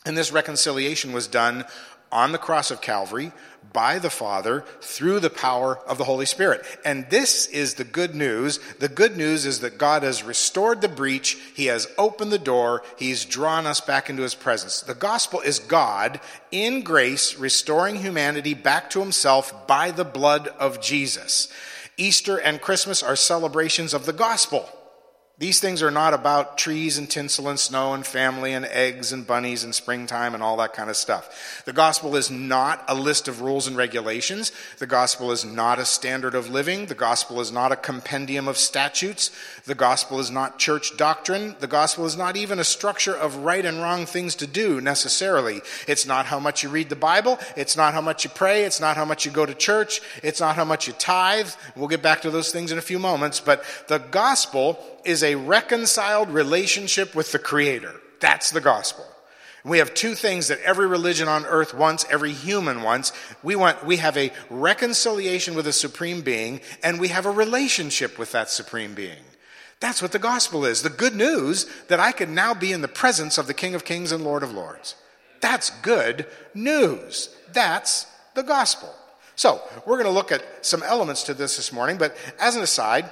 And 0.05 0.15
this 0.15 0.31
reconciliation 0.31 1.15
was 1.15 1.27
done 1.27 1.65
on 2.13 2.33
the 2.33 2.39
cross 2.39 2.71
of 2.71 2.83
Calvary 2.83 3.33
by 3.73 3.99
the 3.99 4.11
Father 4.11 4.64
through 4.81 5.20
the 5.20 5.31
power 5.31 5.79
of 5.87 5.99
the 5.99 6.05
Holy 6.05 6.27
Spirit. 6.27 6.64
And 6.85 7.09
this 7.11 7.47
is 7.47 7.75
the 7.75 7.85
good 7.85 8.14
news. 8.14 8.59
The 8.79 8.89
good 8.89 9.16
news 9.16 9.47
is 9.47 9.61
that 9.61 9.79
God 9.79 10.03
has 10.03 10.23
restored 10.23 10.81
the 10.81 10.89
breach, 10.89 11.39
He 11.55 11.66
has 11.66 11.89
opened 11.99 12.33
the 12.33 12.39
door, 12.39 12.83
He's 12.99 13.25
drawn 13.25 13.66
us 13.66 13.81
back 13.81 14.11
into 14.11 14.23
His 14.23 14.35
presence. 14.35 14.81
The 14.81 14.95
gospel 14.95 15.41
is 15.41 15.59
God 15.59 16.20
in 16.51 16.83
grace 16.83 17.37
restoring 17.37 17.97
humanity 17.97 18.55
back 18.55 18.91
to 18.91 19.01
Himself 19.01 19.66
by 19.66 19.91
the 19.91 20.05
blood 20.05 20.49
of 20.49 20.81
Jesus. 20.81 21.49
Easter 21.97 22.39
and 22.39 22.61
Christmas 22.61 23.03
are 23.03 23.16
celebrations 23.16 23.95
of 23.95 24.07
the 24.07 24.12
gospel. 24.12 24.68
These 25.39 25.61
things 25.61 25.83
are 25.83 25.91
not 25.91 26.12
about 26.14 26.59
trees 26.59 26.99
and 26.99 27.11
tinsel 27.11 27.49
and 27.49 27.59
snow 27.59 27.95
and 27.95 28.07
family 28.07 28.53
and 28.53 28.66
eggs 28.66 29.12
and 29.12 29.26
bunnies 29.26 29.64
and 29.64 29.74
springtime 29.74 30.35
and 30.35 30.43
all 30.43 30.59
that 30.59 30.74
kind 30.74 30.91
of 30.91 30.97
stuff. 30.97 31.62
The 31.64 31.72
gospel 31.72 32.14
is 32.16 32.30
not 32.30 32.85
a 32.87 32.95
list 32.95 33.28
of 33.28 33.41
rules 33.41 33.66
and 33.66 33.76
regulations. 33.76 34.53
The 34.78 34.87
gospel 34.87 35.33
is 35.33 35.43
not 35.45 35.78
a 35.78 35.87
standard 35.87 36.35
of 36.35 36.51
living. 36.51 36.87
The 36.87 36.95
gospel 36.95 37.41
is 37.41 37.51
not 37.51 37.72
a 37.72 37.76
compendium 37.76 38.47
of 38.47 38.59
statutes. 38.59 39.30
The 39.64 39.74
gospel 39.74 40.20
is 40.20 40.30
not 40.30 40.59
church 40.59 40.97
doctrine. 40.99 41.57
The 41.61 41.66
gospel 41.66 42.05
is 42.05 42.16
not 42.16 42.37
even 42.37 42.59
a 42.59 42.64
structure 42.64 43.16
of 43.16 43.37
right 43.37 43.64
and 43.64 43.80
wrong 43.80 44.05
things 44.05 44.37
to 44.37 44.47
do 44.47 44.83
necessarily. 44.83 45.62
It's 45.89 46.07
not 46.07 46.26
how 46.26 46.41
much 46.41 46.62
you 46.62 46.68
read 46.68 46.91
the 46.91 46.95
Bible. 46.95 47.39
It's 47.57 47.76
not 47.76 47.95
how 47.95 48.03
much 48.03 48.22
you 48.22 48.30
pray. 48.30 48.64
It's 48.64 48.80
not 48.80 48.97
how 48.97 49.07
much 49.07 49.24
you 49.24 49.33
go 49.33 49.47
to 49.47 49.55
church. 49.55 50.03
It's 50.22 50.41
not 50.41 50.57
how 50.57 50.66
much 50.66 50.87
you 50.87 50.93
tithe. 50.93 51.51
We'll 51.74 51.89
get 51.89 52.03
back 52.03 52.20
to 52.22 52.30
those 52.30 52.53
things 52.53 52.70
in 52.70 52.76
a 52.76 52.83
few 52.83 52.99
moments. 52.99 53.41
But 53.41 53.64
the 53.89 53.99
gospel 53.99 54.78
is 55.05 55.23
a 55.23 55.35
reconciled 55.35 56.31
relationship 56.31 57.15
with 57.15 57.33
the 57.33 57.39
Creator. 57.39 57.95
That's 58.21 58.51
the 58.51 58.61
gospel. 58.61 59.05
We 59.65 59.79
have 59.79 59.95
two 59.95 60.15
things 60.15 60.49
that 60.49 60.61
every 60.63 60.87
religion 60.89 61.29
on 61.29 61.47
earth 61.47 61.73
wants, 61.73 62.05
every 62.11 62.33
human 62.33 62.83
wants. 62.83 63.13
We 63.45 63.55
want, 63.55 63.85
we 63.85 63.99
have 63.99 64.17
a 64.17 64.33
reconciliation 64.51 65.55
with 65.55 65.69
a 65.69 65.73
supreme 65.73 66.23
being, 66.23 66.61
and 66.83 66.99
we 66.99 67.09
have 67.09 67.27
a 67.27 67.31
relationship 67.31 68.19
with 68.19 68.33
that 68.33 68.51
supreme 68.51 68.95
being. 68.95 69.23
That's 69.79 70.03
what 70.03 70.13
the 70.13 70.19
gospel 70.19 70.65
is. 70.65 70.83
The 70.83 70.91
good 70.91 71.15
news 71.15 71.67
that 71.89 72.01
I 72.01 72.13
can 72.13 72.35
now 72.35 72.55
be 72.55 72.73
in 72.73 72.83
the 72.83 72.89
presence 72.89 73.39
of 73.39 73.47
the 73.47 73.55
King 73.55 73.75
of 73.75 73.85
Kings 73.85 74.11
and 74.11 74.25
Lord 74.25 74.43
of 74.43 74.53
Lords. 74.53 74.97
That's 75.41 75.71
good 75.81 76.27
news. 76.55 77.35
That's 77.53 78.07
the 78.35 78.43
gospel. 78.43 78.93
So, 79.35 79.61
we're 79.87 79.97
going 79.97 80.07
to 80.07 80.13
look 80.13 80.31
at 80.31 80.45
some 80.65 80.83
elements 80.83 81.25
to 81.25 81.35
this 81.35 81.57
this 81.57 81.73
morning, 81.73 81.99
but 81.99 82.17
as 82.39 82.55
an 82.55 82.63
aside, 82.63 83.11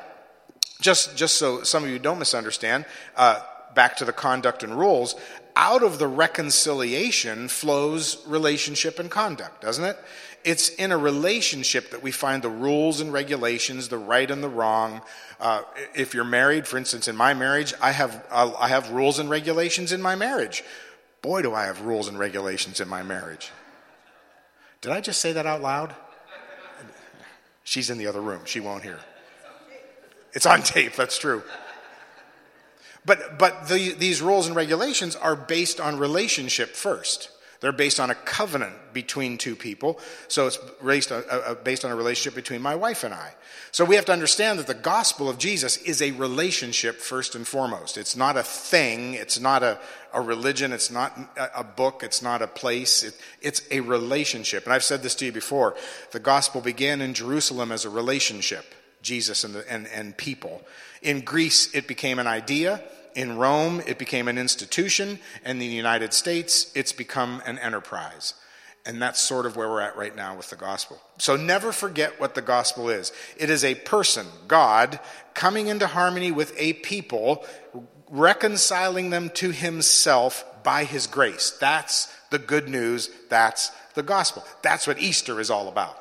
just, 0.80 1.16
just 1.16 1.36
so 1.36 1.62
some 1.62 1.84
of 1.84 1.90
you 1.90 1.98
don't 1.98 2.18
misunderstand, 2.18 2.84
uh, 3.16 3.40
back 3.74 3.96
to 3.96 4.04
the 4.04 4.12
conduct 4.12 4.62
and 4.62 4.76
rules, 4.78 5.14
out 5.56 5.82
of 5.82 5.98
the 5.98 6.08
reconciliation 6.08 7.48
flows 7.48 8.24
relationship 8.26 8.98
and 8.98 9.10
conduct, 9.10 9.60
doesn't 9.62 9.84
it? 9.84 9.98
It's 10.42 10.70
in 10.70 10.90
a 10.90 10.96
relationship 10.96 11.90
that 11.90 12.02
we 12.02 12.10
find 12.12 12.42
the 12.42 12.48
rules 12.48 13.00
and 13.00 13.12
regulations, 13.12 13.88
the 13.88 13.98
right 13.98 14.30
and 14.30 14.42
the 14.42 14.48
wrong. 14.48 15.02
Uh, 15.38 15.62
if 15.94 16.14
you're 16.14 16.24
married, 16.24 16.66
for 16.66 16.78
instance, 16.78 17.08
in 17.08 17.16
my 17.16 17.34
marriage, 17.34 17.74
I 17.82 17.90
have, 17.92 18.24
I 18.32 18.68
have 18.68 18.90
rules 18.90 19.18
and 19.18 19.28
regulations 19.28 19.92
in 19.92 20.00
my 20.00 20.14
marriage. 20.14 20.64
Boy, 21.20 21.42
do 21.42 21.52
I 21.52 21.64
have 21.64 21.82
rules 21.82 22.08
and 22.08 22.18
regulations 22.18 22.80
in 22.80 22.88
my 22.88 23.02
marriage. 23.02 23.50
Did 24.80 24.92
I 24.92 25.02
just 25.02 25.20
say 25.20 25.32
that 25.32 25.44
out 25.44 25.60
loud? 25.60 25.94
She's 27.64 27.90
in 27.90 27.98
the 27.98 28.06
other 28.06 28.22
room. 28.22 28.40
She 28.46 28.60
won't 28.60 28.82
hear. 28.82 28.98
It's 30.32 30.46
on 30.46 30.62
tape, 30.62 30.94
that's 30.94 31.18
true. 31.18 31.42
But, 33.04 33.38
but 33.38 33.68
the, 33.68 33.92
these 33.92 34.20
rules 34.20 34.46
and 34.46 34.54
regulations 34.54 35.16
are 35.16 35.34
based 35.34 35.80
on 35.80 35.98
relationship 35.98 36.70
first. 36.70 37.30
They're 37.60 37.72
based 37.72 38.00
on 38.00 38.10
a 38.10 38.14
covenant 38.14 38.74
between 38.94 39.36
two 39.36 39.54
people. 39.54 40.00
So 40.28 40.46
it's 40.46 40.58
based 40.82 41.12
on, 41.12 41.22
uh, 41.30 41.54
based 41.62 41.84
on 41.84 41.90
a 41.90 41.96
relationship 41.96 42.34
between 42.34 42.62
my 42.62 42.74
wife 42.74 43.04
and 43.04 43.12
I. 43.12 43.34
So 43.70 43.84
we 43.84 43.96
have 43.96 44.06
to 44.06 44.12
understand 44.12 44.58
that 44.58 44.66
the 44.66 44.74
gospel 44.74 45.28
of 45.28 45.36
Jesus 45.36 45.76
is 45.76 46.00
a 46.00 46.10
relationship 46.12 46.96
first 46.96 47.34
and 47.34 47.46
foremost. 47.46 47.98
It's 47.98 48.16
not 48.16 48.38
a 48.38 48.42
thing. 48.42 49.14
It's 49.14 49.38
not 49.38 49.62
a, 49.62 49.78
a 50.14 50.22
religion. 50.22 50.72
It's 50.72 50.90
not 50.90 51.16
a, 51.36 51.60
a 51.60 51.64
book. 51.64 52.02
It's 52.02 52.22
not 52.22 52.40
a 52.40 52.46
place. 52.46 53.02
It, 53.02 53.14
it's 53.42 53.62
a 53.70 53.80
relationship. 53.80 54.64
And 54.64 54.72
I've 54.72 54.84
said 54.84 55.02
this 55.02 55.14
to 55.16 55.26
you 55.26 55.32
before. 55.32 55.76
The 56.12 56.20
gospel 56.20 56.62
began 56.62 57.02
in 57.02 57.12
Jerusalem 57.12 57.72
as 57.72 57.84
a 57.84 57.90
relationship. 57.90 58.74
Jesus 59.02 59.44
and, 59.44 59.54
the, 59.54 59.70
and, 59.70 59.86
and 59.88 60.16
people. 60.16 60.62
In 61.02 61.20
Greece, 61.20 61.74
it 61.74 61.86
became 61.86 62.18
an 62.18 62.26
idea. 62.26 62.82
In 63.14 63.38
Rome, 63.38 63.82
it 63.86 63.98
became 63.98 64.28
an 64.28 64.38
institution. 64.38 65.18
And 65.44 65.56
in 65.56 65.58
the 65.58 65.66
United 65.66 66.12
States, 66.12 66.70
it's 66.74 66.92
become 66.92 67.42
an 67.46 67.58
enterprise. 67.58 68.34
And 68.86 69.00
that's 69.00 69.20
sort 69.20 69.46
of 69.46 69.56
where 69.56 69.68
we're 69.68 69.80
at 69.80 69.96
right 69.96 70.14
now 70.14 70.36
with 70.36 70.50
the 70.50 70.56
gospel. 70.56 70.98
So 71.18 71.36
never 71.36 71.70
forget 71.70 72.18
what 72.18 72.34
the 72.34 72.42
gospel 72.42 72.88
is 72.88 73.12
it 73.36 73.50
is 73.50 73.64
a 73.64 73.74
person, 73.74 74.26
God, 74.48 74.98
coming 75.34 75.66
into 75.66 75.86
harmony 75.86 76.30
with 76.30 76.54
a 76.56 76.74
people, 76.74 77.44
reconciling 78.08 79.10
them 79.10 79.30
to 79.34 79.50
himself 79.50 80.44
by 80.62 80.84
his 80.84 81.06
grace. 81.06 81.56
That's 81.60 82.12
the 82.30 82.38
good 82.38 82.68
news. 82.68 83.10
That's 83.28 83.70
the 83.94 84.02
gospel. 84.02 84.44
That's 84.62 84.86
what 84.86 84.98
Easter 84.98 85.40
is 85.40 85.50
all 85.50 85.68
about. 85.68 85.99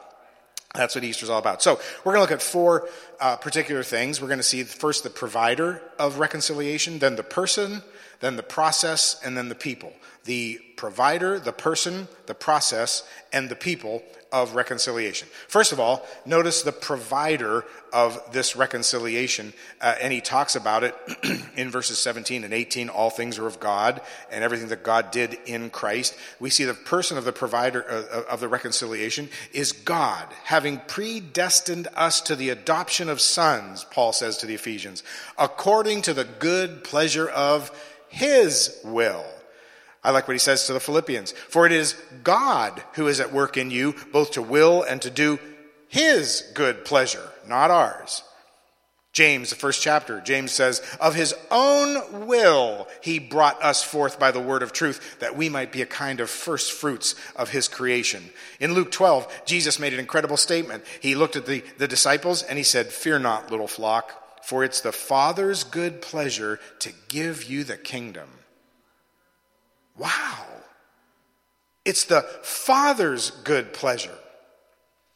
That's 0.76 0.94
what 0.94 1.04
Easter 1.04 1.26
is 1.26 1.30
all 1.32 1.40
about. 1.40 1.64
So 1.64 1.80
we're 2.04 2.14
going 2.14 2.18
to 2.18 2.32
look 2.32 2.40
at 2.40 2.44
four 2.44 2.88
uh, 3.20 3.38
particular 3.38 3.82
things. 3.82 4.22
We're 4.22 4.28
going 4.28 4.40
to 4.40 4.44
see 4.44 4.64
first 4.64 5.04
the 5.04 5.10
provider 5.10 5.82
of 5.98 6.20
reconciliation, 6.20 7.00
then 7.00 7.16
the 7.16 7.24
person, 7.24 7.82
then 8.20 8.36
the 8.36 8.44
process, 8.44 9.20
and 9.24 9.36
then 9.36 9.50
the 9.50 9.56
people. 9.56 9.94
The 10.26 10.62
provider, 10.76 11.40
the 11.40 11.54
person, 11.54 12.08
the 12.28 12.36
process, 12.36 13.04
and 13.34 13.50
the 13.50 13.56
people 13.56 14.04
of 14.32 14.56
reconciliation. 14.56 15.28
First 15.48 15.72
of 15.72 15.80
all, 15.80 16.06
notice 16.26 16.62
the 16.62 16.72
provider 16.72 17.66
of 17.92 18.20
this 18.32 18.56
reconciliation, 18.56 19.54
uh, 19.82 19.96
and 20.02 20.14
he 20.14 20.22
talks 20.22 20.56
about 20.56 20.84
it 20.84 20.96
in 21.56 21.72
verses 21.72 21.98
17 21.98 22.44
and 22.44 22.54
18. 22.54 22.90
All 22.90 23.10
things 23.10 23.40
are 23.40 23.48
of 23.48 23.60
God, 23.60 24.02
and 24.32 24.44
everything 24.44 24.68
that 24.68 24.84
God 24.84 25.12
did 25.12 25.38
in 25.46 25.70
Christ. 25.70 26.16
We 26.40 26.50
see 26.50 26.66
the 26.66 26.74
person 26.74 27.18
of 27.18 27.26
the 27.26 27.32
provider 27.32 27.84
uh, 27.90 28.24
of 28.30 28.40
the 28.40 28.48
reconciliation 28.48 29.30
is 29.52 29.72
God, 29.72 30.28
having 30.44 30.80
predestined 30.88 31.88
us 31.96 32.22
to 32.22 32.36
the 32.36 32.50
adoption 32.50 33.10
of 33.10 33.20
sons, 33.20 33.86
Paul 33.86 34.14
says 34.14 34.38
to 34.38 34.46
the 34.46 34.56
Ephesians, 34.56 35.04
according 35.38 36.04
to 36.04 36.14
the 36.14 36.26
good 36.26 36.84
pleasure 36.84 37.28
of 37.28 37.72
his 38.10 38.80
will 38.84 39.26
I 40.04 40.12
like 40.12 40.28
what 40.28 40.34
he 40.36 40.40
says 40.40 40.66
to 40.68 40.74
the 40.74 40.80
Philippians. 40.80 41.32
For 41.32 41.66
it 41.66 41.72
is 41.72 41.94
God 42.24 42.82
who 42.94 43.08
is 43.08 43.20
at 43.20 43.34
work 43.34 43.58
in 43.58 43.72
you, 43.72 43.96
both 44.12 44.32
to 44.32 44.42
will 44.42 44.84
and 44.84 45.02
to 45.02 45.10
do 45.10 45.40
his 45.90 46.50
good 46.54 46.86
pleasure, 46.86 47.30
not 47.48 47.72
ours. 47.72 48.24
James, 49.12 49.50
the 49.50 49.56
first 49.56 49.82
chapter, 49.82 50.22
James 50.22 50.52
says, 50.52 50.82
Of 51.02 51.16
his 51.16 51.34
own 51.50 52.28
will 52.28 52.88
he 53.02 53.18
brought 53.18 53.62
us 53.62 53.84
forth 53.84 54.20
by 54.20 54.32
the 54.32 54.40
word 54.40 54.62
of 54.62 54.72
truth, 54.72 55.20
that 55.20 55.36
we 55.36 55.50
might 55.50 55.72
be 55.72 55.82
a 55.82 55.88
kind 55.88 56.20
of 56.20 56.30
first 56.30 56.72
fruits 56.72 57.16
of 57.36 57.50
his 57.50 57.68
creation. 57.68 58.30
In 58.60 58.74
Luke 58.74 58.92
12, 58.92 59.46
Jesus 59.46 59.80
made 59.80 59.94
an 59.94 60.00
incredible 60.00 60.38
statement. 60.38 60.86
He 61.02 61.16
looked 61.16 61.36
at 61.36 61.48
the, 61.48 61.64
the 61.80 61.88
disciples 61.88 62.44
and 62.44 62.58
he 62.58 62.64
said, 62.64 62.88
Fear 62.94 63.20
not, 63.20 63.50
little 63.50 63.68
flock, 63.68 64.14
for 64.46 64.64
it's 64.64 64.80
the 64.82 64.92
Father's 64.92 65.64
good 65.64 66.02
pleasure 66.02 66.60
to 66.80 66.94
give 67.10 67.44
you 67.44 67.64
the 67.64 67.78
kingdom. 67.78 68.30
Wow. 70.00 70.46
It's 71.86 72.06
the 72.06 72.22
Father's 72.42 73.30
good 73.32 73.74
pleasure. 73.74 74.16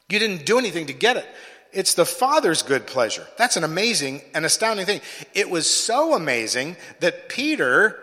You 0.09 0.19
didn't 0.19 0.45
do 0.45 0.59
anything 0.59 0.87
to 0.87 0.93
get 0.93 1.17
it. 1.17 1.25
It's 1.71 1.95
the 1.95 2.05
Father's 2.05 2.61
good 2.61 2.85
pleasure. 2.85 3.25
That's 3.37 3.57
an 3.57 3.63
amazing 3.63 4.21
and 4.35 4.45
astounding 4.45 4.85
thing. 4.85 5.01
It 5.33 5.49
was 5.49 5.67
so 5.67 6.13
amazing 6.13 6.77
that 6.99 7.29
Peter, 7.29 7.99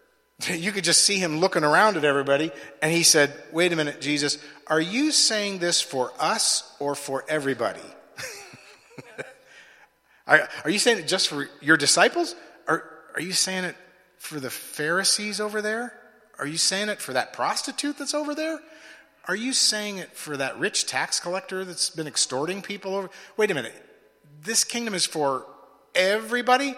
you 0.48 0.72
could 0.72 0.84
just 0.84 1.04
see 1.04 1.16
him 1.16 1.38
looking 1.38 1.64
around 1.64 1.98
at 1.98 2.04
everybody, 2.04 2.50
and 2.80 2.92
he 2.92 3.02
said, 3.02 3.32
Wait 3.52 3.72
a 3.72 3.76
minute, 3.76 4.00
Jesus, 4.00 4.38
are 4.66 4.80
you 4.80 5.12
saying 5.12 5.58
this 5.58 5.82
for 5.82 6.12
us 6.18 6.74
or 6.78 6.94
for 6.94 7.24
everybody? 7.28 7.80
are, 10.26 10.48
are, 10.64 10.70
you 10.70 10.78
saying 10.78 10.98
it 10.98 11.08
just 11.08 11.28
for 11.28 11.48
your 11.60 11.76
disciples? 11.76 12.34
Or 12.66 12.84
are 13.14 13.20
you 13.20 13.32
saying 13.32 13.64
it 13.64 13.76
for 14.16 14.40
the 14.40 14.50
Pharisees 14.50 15.40
over 15.40 15.60
there? 15.60 15.99
Are 16.40 16.46
you 16.46 16.56
saying 16.56 16.88
it 16.88 17.00
for 17.00 17.12
that 17.12 17.34
prostitute 17.34 17.98
that's 17.98 18.14
over 18.14 18.34
there? 18.34 18.58
Are 19.28 19.36
you 19.36 19.52
saying 19.52 19.98
it 19.98 20.16
for 20.16 20.38
that 20.38 20.58
rich 20.58 20.86
tax 20.86 21.20
collector 21.20 21.66
that's 21.66 21.90
been 21.90 22.06
extorting 22.06 22.62
people 22.62 22.94
over? 22.96 23.10
Wait 23.36 23.50
a 23.50 23.54
minute. 23.54 23.74
This 24.42 24.64
kingdom 24.64 24.94
is 24.94 25.04
for 25.04 25.44
everybody? 25.94 26.74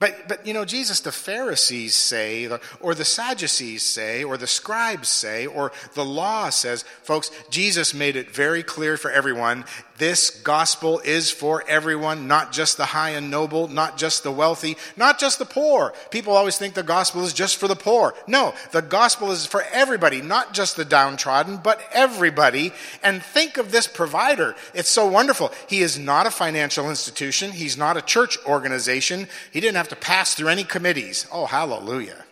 But, 0.00 0.28
but 0.28 0.46
you 0.46 0.52
know, 0.52 0.64
Jesus, 0.64 1.00
the 1.00 1.12
Pharisees 1.12 1.94
say, 1.94 2.48
or 2.80 2.94
the 2.94 3.04
Sadducees 3.04 3.82
say, 3.84 4.24
or 4.24 4.36
the 4.36 4.46
scribes 4.46 5.08
say, 5.08 5.46
or 5.46 5.72
the 5.94 6.04
law 6.04 6.50
says, 6.50 6.82
folks, 7.02 7.30
Jesus 7.48 7.94
made 7.94 8.16
it 8.16 8.30
very 8.30 8.62
clear 8.62 8.96
for 8.96 9.10
everyone 9.10 9.64
this 9.96 10.30
gospel 10.30 10.98
is 11.00 11.30
for 11.30 11.62
everyone, 11.68 12.26
not 12.26 12.52
just 12.52 12.76
the 12.76 12.84
high 12.84 13.10
and 13.10 13.30
noble, 13.30 13.68
not 13.68 13.96
just 13.96 14.24
the 14.24 14.32
wealthy, 14.32 14.76
not 14.96 15.20
just 15.20 15.38
the 15.38 15.44
poor. 15.44 15.94
People 16.10 16.34
always 16.34 16.58
think 16.58 16.74
the 16.74 16.82
gospel 16.82 17.22
is 17.22 17.32
just 17.32 17.56
for 17.56 17.68
the 17.68 17.76
poor. 17.76 18.14
No, 18.26 18.54
the 18.72 18.82
gospel 18.82 19.30
is 19.30 19.46
for 19.46 19.62
everybody, 19.72 20.20
not 20.20 20.52
just 20.52 20.76
the 20.76 20.84
downtrodden, 20.84 21.58
but 21.58 21.80
everybody. 21.92 22.72
And 23.04 23.22
think 23.22 23.56
of 23.56 23.70
this 23.70 23.86
provider. 23.86 24.56
It's 24.74 24.88
so 24.88 25.06
wonderful. 25.06 25.52
He 25.68 25.80
is 25.80 25.96
not 25.96 26.26
a 26.26 26.30
financial 26.32 26.90
institution. 26.90 27.52
He's 27.52 27.78
not 27.78 27.96
a 27.96 28.02
church 28.02 28.36
organization. 28.46 29.28
He 29.52 29.60
didn't 29.60 29.76
have 29.84 29.90
to 29.90 29.96
pass 29.96 30.34
through 30.34 30.48
any 30.48 30.64
committees. 30.64 31.26
Oh, 31.30 31.44
hallelujah. 31.46 32.24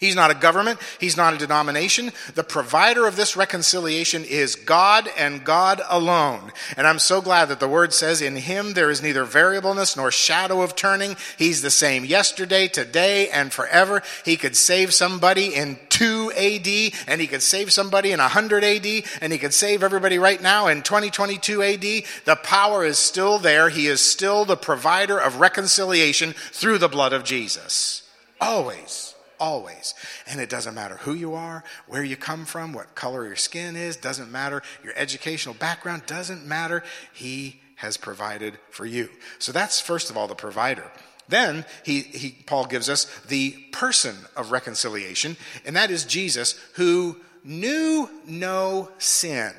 He's 0.00 0.16
not 0.16 0.30
a 0.30 0.34
government. 0.34 0.80
He's 0.98 1.18
not 1.18 1.34
a 1.34 1.38
denomination. 1.38 2.12
The 2.34 2.42
provider 2.42 3.06
of 3.06 3.16
this 3.16 3.36
reconciliation 3.36 4.24
is 4.24 4.56
God 4.56 5.10
and 5.18 5.44
God 5.44 5.82
alone. 5.90 6.52
And 6.78 6.86
I'm 6.86 6.98
so 6.98 7.20
glad 7.20 7.50
that 7.50 7.60
the 7.60 7.68
word 7.68 7.92
says 7.92 8.22
in 8.22 8.36
him 8.36 8.72
there 8.72 8.88
is 8.88 9.02
neither 9.02 9.24
variableness 9.24 9.98
nor 9.98 10.10
shadow 10.10 10.62
of 10.62 10.74
turning. 10.74 11.16
He's 11.36 11.60
the 11.60 11.68
same 11.68 12.06
yesterday, 12.06 12.66
today, 12.66 13.28
and 13.28 13.52
forever. 13.52 14.02
He 14.24 14.38
could 14.38 14.56
save 14.56 14.94
somebody 14.94 15.54
in 15.54 15.78
2 15.90 16.32
AD 16.34 16.94
and 17.06 17.20
he 17.20 17.26
could 17.26 17.42
save 17.42 17.70
somebody 17.70 18.12
in 18.12 18.20
100 18.20 18.64
AD 18.64 18.86
and 19.20 19.34
he 19.34 19.38
could 19.38 19.52
save 19.52 19.82
everybody 19.82 20.18
right 20.18 20.40
now 20.40 20.68
in 20.68 20.80
2022 20.80 21.62
AD. 21.62 21.82
The 22.24 22.38
power 22.42 22.86
is 22.86 22.98
still 22.98 23.38
there. 23.38 23.68
He 23.68 23.86
is 23.86 24.00
still 24.00 24.46
the 24.46 24.56
provider 24.56 25.20
of 25.20 25.40
reconciliation 25.40 26.32
through 26.32 26.78
the 26.78 26.88
blood 26.88 27.12
of 27.12 27.22
Jesus. 27.22 28.02
Always 28.40 29.09
always. 29.40 29.94
And 30.26 30.40
it 30.40 30.50
doesn't 30.50 30.74
matter 30.74 30.98
who 30.98 31.14
you 31.14 31.34
are, 31.34 31.64
where 31.88 32.04
you 32.04 32.16
come 32.16 32.44
from, 32.44 32.72
what 32.72 32.94
color 32.94 33.26
your 33.26 33.36
skin 33.36 33.74
is, 33.74 33.96
doesn't 33.96 34.30
matter. 34.30 34.62
Your 34.84 34.92
educational 34.96 35.54
background 35.54 36.04
doesn't 36.06 36.46
matter. 36.46 36.84
He 37.12 37.60
has 37.76 37.96
provided 37.96 38.58
for 38.70 38.84
you. 38.84 39.08
So 39.38 39.52
that's 39.52 39.80
first 39.80 40.10
of 40.10 40.16
all 40.16 40.28
the 40.28 40.34
provider. 40.34 40.90
Then 41.28 41.64
he, 41.84 42.00
he, 42.00 42.30
Paul 42.44 42.66
gives 42.66 42.90
us 42.90 43.06
the 43.28 43.52
person 43.72 44.16
of 44.36 44.50
reconciliation, 44.50 45.36
and 45.64 45.76
that 45.76 45.90
is 45.90 46.04
Jesus, 46.04 46.60
who 46.74 47.16
knew 47.44 48.10
no 48.26 48.90
sin. 48.98 49.52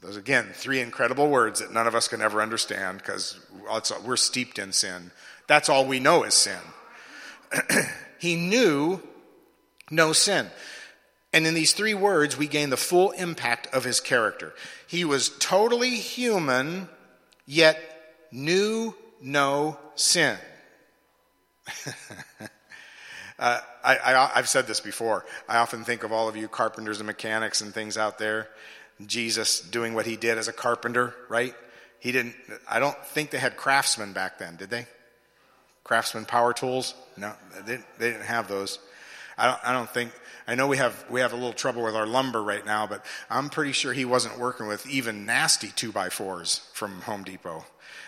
Those, 0.00 0.16
again, 0.16 0.48
three 0.52 0.80
incredible 0.80 1.28
words 1.28 1.60
that 1.60 1.72
none 1.72 1.86
of 1.86 1.94
us 1.94 2.08
can 2.08 2.20
ever 2.20 2.42
understand 2.42 2.98
because 2.98 3.40
we're 4.04 4.16
steeped 4.16 4.58
in 4.58 4.72
sin. 4.72 5.10
That's 5.46 5.68
all 5.68 5.86
we 5.86 5.98
know 5.98 6.24
is 6.24 6.34
sin. 6.34 6.60
He 8.18 8.36
knew 8.36 9.00
no 9.90 10.12
sin. 10.12 10.50
And 11.32 11.46
in 11.46 11.54
these 11.54 11.72
three 11.72 11.94
words, 11.94 12.36
we 12.36 12.48
gain 12.48 12.70
the 12.70 12.76
full 12.76 13.10
impact 13.12 13.72
of 13.74 13.84
his 13.84 14.00
character. 14.00 14.54
He 14.86 15.04
was 15.04 15.30
totally 15.38 15.90
human, 15.90 16.88
yet 17.46 17.78
knew 18.32 18.94
no 19.20 19.78
sin. 19.94 20.38
uh, 23.38 23.60
I, 23.84 24.30
have 24.34 24.48
said 24.48 24.66
this 24.66 24.80
before. 24.80 25.26
I 25.48 25.58
often 25.58 25.84
think 25.84 26.02
of 26.02 26.12
all 26.12 26.28
of 26.28 26.36
you 26.36 26.48
carpenters 26.48 26.98
and 26.98 27.06
mechanics 27.06 27.60
and 27.60 27.74
things 27.74 27.98
out 27.98 28.18
there. 28.18 28.48
Jesus 29.06 29.60
doing 29.60 29.94
what 29.94 30.06
he 30.06 30.16
did 30.16 30.38
as 30.38 30.48
a 30.48 30.52
carpenter, 30.52 31.14
right? 31.28 31.54
He 32.00 32.10
didn't, 32.10 32.34
I 32.68 32.80
don't 32.80 32.96
think 33.06 33.30
they 33.30 33.38
had 33.38 33.56
craftsmen 33.56 34.12
back 34.12 34.38
then, 34.38 34.56
did 34.56 34.70
they? 34.70 34.86
Craftsman 35.88 36.26
power 36.26 36.52
tools? 36.52 36.94
No, 37.16 37.32
they 37.64 37.78
they 37.98 38.10
didn't 38.10 38.26
have 38.26 38.46
those. 38.46 38.78
I 39.38 39.46
don't, 39.46 39.60
I 39.64 39.72
don't 39.72 39.88
think, 39.88 40.10
I 40.48 40.54
know 40.56 40.66
we 40.66 40.78
have, 40.78 41.04
we 41.08 41.20
have 41.20 41.32
a 41.32 41.36
little 41.36 41.52
trouble 41.52 41.84
with 41.84 41.94
our 41.94 42.06
lumber 42.06 42.42
right 42.42 42.66
now, 42.66 42.88
but 42.88 43.06
I'm 43.30 43.48
pretty 43.50 43.70
sure 43.70 43.92
he 43.92 44.04
wasn't 44.04 44.36
working 44.38 44.66
with 44.66 44.84
even 44.88 45.24
nasty 45.24 45.68
two 45.68 45.92
by 45.92 46.08
fours 46.08 46.68
from 46.72 47.00
Home 47.02 47.22
Depot. 47.22 47.64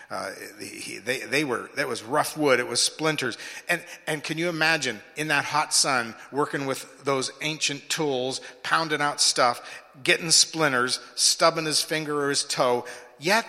Uh, 0.09 0.31
he, 0.59 0.97
they, 0.97 1.19
they 1.19 1.45
were, 1.45 1.69
that 1.77 1.87
was 1.87 2.03
rough 2.03 2.35
wood. 2.37 2.59
It 2.59 2.67
was 2.67 2.81
splinters. 2.81 3.37
And, 3.69 3.81
and 4.05 4.21
can 4.21 4.37
you 4.37 4.49
imagine 4.49 4.99
in 5.15 5.29
that 5.29 5.45
hot 5.45 5.73
sun 5.73 6.15
working 6.33 6.65
with 6.65 7.05
those 7.05 7.31
ancient 7.41 7.89
tools, 7.89 8.41
pounding 8.61 9.01
out 9.01 9.21
stuff, 9.21 9.85
getting 10.03 10.31
splinters, 10.31 10.99
stubbing 11.15 11.65
his 11.65 11.81
finger 11.81 12.25
or 12.25 12.29
his 12.29 12.43
toe, 12.43 12.83
yet 13.19 13.47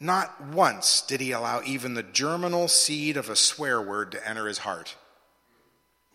not 0.00 0.40
once 0.40 1.02
did 1.02 1.20
he 1.20 1.30
allow 1.30 1.60
even 1.62 1.92
the 1.92 2.02
germinal 2.02 2.68
seed 2.68 3.18
of 3.18 3.28
a 3.28 3.36
swear 3.36 3.80
word 3.80 4.10
to 4.12 4.28
enter 4.28 4.48
his 4.48 4.58
heart. 4.58 4.96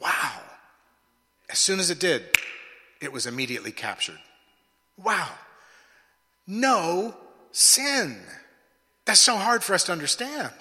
Wow. 0.02 0.42
As 1.50 1.60
soon 1.60 1.80
as 1.80 1.92
it 1.92 2.00
did, 2.00 2.24
it 3.00 3.14
was 3.14 3.28
immediately 3.28 3.72
captured. 3.72 4.18
Wow. 4.98 5.30
No 6.48 7.16
sin. 7.52 8.18
That's 9.06 9.22
so 9.22 9.36
hard 9.36 9.64
for 9.64 9.76
us 9.76 9.84
to 9.84 9.92
understand. 9.92 10.52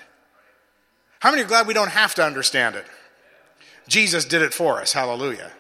How 1.21 1.31
many 1.31 1.43
are 1.43 1.47
glad 1.47 1.67
we 1.67 1.73
don't 1.73 1.89
have 1.89 2.15
to 2.17 2.25
understand 2.25 2.77
it? 2.77 2.85
Jesus 3.89 4.27
did 4.27 4.43
it 4.43 4.53
for 4.53 4.81
us. 4.81 4.93
Hallelujah. 4.93 5.51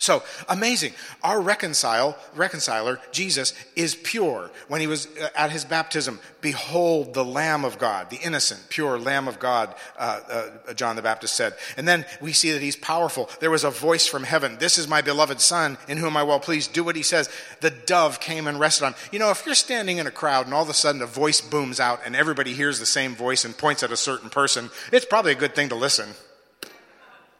So 0.00 0.22
amazing. 0.48 0.92
Our 1.24 1.40
reconcile, 1.40 2.16
reconciler, 2.36 3.00
Jesus, 3.10 3.52
is 3.74 3.96
pure. 3.96 4.48
When 4.68 4.80
he 4.80 4.86
was 4.86 5.08
uh, 5.20 5.28
at 5.36 5.50
his 5.50 5.64
baptism, 5.64 6.20
behold 6.40 7.14
the 7.14 7.24
Lamb 7.24 7.64
of 7.64 7.80
God, 7.80 8.08
the 8.08 8.20
innocent, 8.22 8.64
pure 8.68 8.96
Lamb 8.96 9.26
of 9.26 9.40
God, 9.40 9.74
uh, 9.98 10.20
uh, 10.68 10.74
John 10.74 10.94
the 10.94 11.02
Baptist 11.02 11.34
said. 11.34 11.54
And 11.76 11.86
then 11.86 12.06
we 12.20 12.32
see 12.32 12.52
that 12.52 12.62
he's 12.62 12.76
powerful. 12.76 13.28
There 13.40 13.50
was 13.50 13.64
a 13.64 13.70
voice 13.70 14.06
from 14.06 14.22
heaven. 14.22 14.56
This 14.60 14.78
is 14.78 14.86
my 14.86 15.02
beloved 15.02 15.40
Son, 15.40 15.76
in 15.88 15.98
whom 15.98 16.16
I 16.16 16.22
well 16.22 16.38
pleased. 16.38 16.72
Do 16.72 16.84
what 16.84 16.94
he 16.94 17.02
says. 17.02 17.28
The 17.60 17.70
dove 17.70 18.20
came 18.20 18.46
and 18.46 18.60
rested 18.60 18.84
on 18.84 18.92
him. 18.92 19.00
You 19.10 19.18
know, 19.18 19.30
if 19.30 19.44
you're 19.46 19.56
standing 19.56 19.98
in 19.98 20.06
a 20.06 20.12
crowd 20.12 20.46
and 20.46 20.54
all 20.54 20.62
of 20.62 20.68
a 20.68 20.74
sudden 20.74 21.02
a 21.02 21.06
voice 21.06 21.40
booms 21.40 21.80
out 21.80 22.02
and 22.06 22.14
everybody 22.14 22.54
hears 22.54 22.78
the 22.78 22.86
same 22.86 23.16
voice 23.16 23.44
and 23.44 23.56
points 23.58 23.82
at 23.82 23.90
a 23.90 23.96
certain 23.96 24.30
person, 24.30 24.70
it's 24.92 25.06
probably 25.06 25.32
a 25.32 25.34
good 25.34 25.56
thing 25.56 25.70
to 25.70 25.74
listen. 25.74 26.10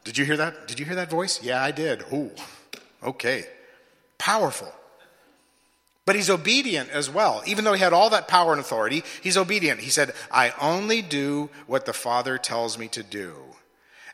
Did 0.09 0.17
you 0.17 0.25
hear 0.25 0.37
that? 0.37 0.67
Did 0.67 0.79
you 0.79 0.87
hear 0.87 0.95
that 0.95 1.11
voice? 1.11 1.39
Yeah, 1.43 1.61
I 1.61 1.69
did. 1.69 2.03
Ooh, 2.11 2.31
okay. 3.03 3.45
Powerful. 4.17 4.73
But 6.07 6.15
he's 6.15 6.31
obedient 6.31 6.89
as 6.89 7.11
well. 7.11 7.43
Even 7.45 7.63
though 7.63 7.73
he 7.73 7.79
had 7.79 7.93
all 7.93 8.09
that 8.09 8.27
power 8.27 8.51
and 8.51 8.59
authority, 8.59 9.03
he's 9.21 9.37
obedient. 9.37 9.81
He 9.81 9.91
said, 9.91 10.13
I 10.31 10.51
only 10.59 11.03
do 11.03 11.51
what 11.67 11.85
the 11.85 11.93
Father 11.93 12.39
tells 12.39 12.75
me 12.75 12.87
to 12.87 13.03
do. 13.03 13.35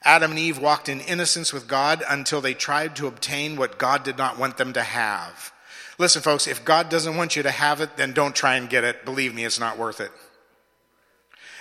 Adam 0.03 0.31
and 0.31 0.39
Eve 0.41 0.59
walked 0.59 0.89
in 0.89 0.99
innocence 0.99 1.53
with 1.53 1.65
God 1.65 2.03
until 2.09 2.41
they 2.41 2.53
tried 2.53 2.97
to 2.97 3.07
obtain 3.07 3.55
what 3.55 3.77
God 3.77 4.03
did 4.03 4.17
not 4.17 4.37
want 4.37 4.57
them 4.57 4.73
to 4.73 4.83
have. 4.83 5.53
Listen, 5.97 6.21
folks, 6.21 6.45
if 6.45 6.65
God 6.65 6.89
doesn't 6.89 7.15
want 7.15 7.37
you 7.37 7.43
to 7.43 7.51
have 7.51 7.79
it, 7.79 7.95
then 7.95 8.11
don't 8.11 8.35
try 8.35 8.57
and 8.57 8.69
get 8.69 8.83
it. 8.83 9.05
Believe 9.05 9.33
me, 9.33 9.45
it's 9.45 9.61
not 9.61 9.77
worth 9.77 10.01
it. 10.01 10.11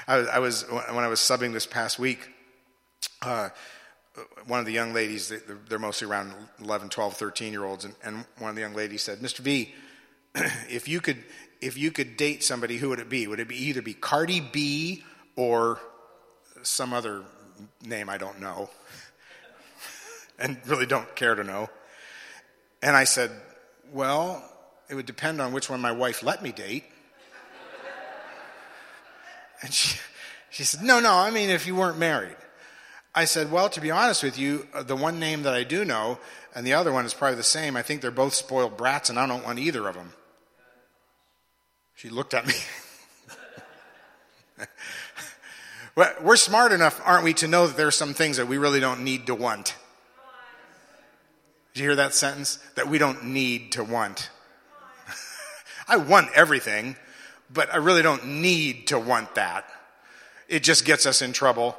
I 0.09 0.41
was, 0.41 0.63
when 0.69 1.05
I 1.05 1.07
was 1.07 1.21
subbing 1.21 1.53
this 1.53 1.67
past 1.67 2.01
week, 2.01 2.31
uh, 3.23 3.51
one 4.47 4.61
of 4.61 4.67
the 4.67 4.73
young 4.73 4.93
ladies, 4.93 5.33
they're 5.69 5.79
mostly 5.79 6.07
around 6.07 6.33
11, 6.61 6.89
12, 6.89 7.17
13 7.17 7.53
year 7.53 7.65
olds, 7.65 7.85
and, 7.85 8.25
one 8.39 8.51
of 8.51 8.55
the 8.55 8.63
young 8.63 8.75
ladies 8.75 9.03
said, 9.03 9.19
Mr. 9.19 9.41
V, 9.41 9.75
if 10.35 10.89
you 10.89 11.01
could 11.01 11.19
if 11.61 11.79
you 11.79 11.91
could 11.91 12.19
date 12.19 12.45
somebody, 12.45 12.77
who 12.77 12.91
would 12.91 12.99
it 12.99 13.09
be? 13.09 13.27
Would 13.27 13.41
it 13.41 13.49
be 13.49 13.57
either 13.57 13.81
be 13.81 13.95
Cardi 13.95 14.41
B 14.41 15.03
or 15.35 15.81
some 16.63 16.93
other 16.93 17.23
name 17.83 18.11
I 18.11 18.19
don't 18.19 18.39
know, 18.39 18.69
and 20.39 20.59
really 20.67 20.87
don't 20.87 21.15
care 21.17 21.35
to 21.35 21.43
know? 21.43 21.71
And 22.83 22.95
I 22.95 23.05
said, 23.05 23.31
well, 23.93 24.45
it 24.91 24.95
would 24.95 25.07
depend 25.07 25.41
on 25.41 25.53
which 25.53 25.71
one 25.71 25.81
my 25.81 25.93
wife 25.93 26.23
let 26.23 26.43
me 26.43 26.53
date. 26.53 26.85
And 29.63 29.73
she, 29.73 29.99
she 30.51 30.65
said, 30.65 30.83
no, 30.83 31.01
no, 31.01 31.15
I 31.15 31.31
mean 31.31 31.49
if 31.49 31.67
you 31.67 31.75
weren't 31.75 31.97
married. 31.97 32.37
I 33.15 33.25
said, 33.25 33.53
Well, 33.53 33.69
to 33.71 33.81
be 33.81 33.91
honest 33.91 34.23
with 34.23 34.39
you, 34.39 34.67
uh, 34.75 34.83
the 34.83 34.97
one 34.97 35.19
name 35.19 35.43
that 35.43 35.55
I 35.55 35.65
do 35.65 35.85
know 35.85 36.19
and 36.55 36.67
the 36.67 36.75
other 36.75 36.93
one 36.93 37.05
is 37.05 37.13
probably 37.13 37.37
the 37.37 37.43
same. 37.43 37.77
I 37.77 37.83
think 37.83 38.01
they're 38.01 38.13
both 38.13 38.33
spoiled 38.33 38.77
brats, 38.77 39.11
and 39.11 39.19
I 39.19 39.27
don't 39.27 39.45
want 39.45 39.59
either 39.59 39.89
of 39.89 39.97
them. 39.97 40.13
She 41.97 42.09
looked 42.09 42.33
at 42.33 42.47
me. 42.47 42.55
We're 46.23 46.37
smart 46.37 46.73
enough, 46.73 47.01
aren't 47.05 47.25
we, 47.25 47.35
to 47.35 47.49
know 47.49 47.67
that 47.67 47.77
there 47.77 47.89
are 47.89 47.93
some 47.93 48.15
things 48.15 48.37
that 48.37 48.47
we 48.47 48.57
really 48.59 48.81
don't 48.81 49.03
need 49.03 49.27
to 49.27 49.35
want. 49.35 49.75
Did 51.73 51.81
you 51.81 51.87
hear 51.87 51.97
that 51.97 52.15
sentence? 52.15 52.61
That 52.77 52.89
we 52.89 52.99
don't 52.99 53.25
need 53.25 53.73
to 53.73 53.83
want. 53.83 54.31
I 55.89 55.97
want 55.97 56.29
everything, 56.37 56.95
but 57.53 57.73
I 57.75 57.79
really 57.79 58.03
don't 58.03 58.27
need 58.27 58.87
to 58.89 58.99
want 58.99 59.35
that. 59.35 59.69
It 60.49 60.63
just 60.63 60.85
gets 60.85 61.05
us 61.05 61.21
in 61.21 61.33
trouble. 61.33 61.77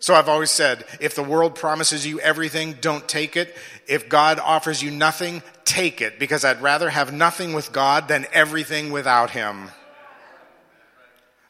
So 0.00 0.14
I've 0.14 0.30
always 0.30 0.50
said, 0.50 0.84
if 0.98 1.14
the 1.14 1.22
world 1.22 1.54
promises 1.54 2.06
you 2.06 2.20
everything, 2.20 2.78
don't 2.80 3.06
take 3.06 3.36
it. 3.36 3.54
If 3.86 4.08
God 4.08 4.38
offers 4.38 4.82
you 4.82 4.90
nothing, 4.90 5.42
take 5.64 6.00
it, 6.00 6.18
because 6.18 6.42
I'd 6.42 6.62
rather 6.62 6.88
have 6.88 7.12
nothing 7.12 7.52
with 7.52 7.70
God 7.70 8.08
than 8.08 8.26
everything 8.32 8.92
without 8.92 9.30
Him. 9.30 9.70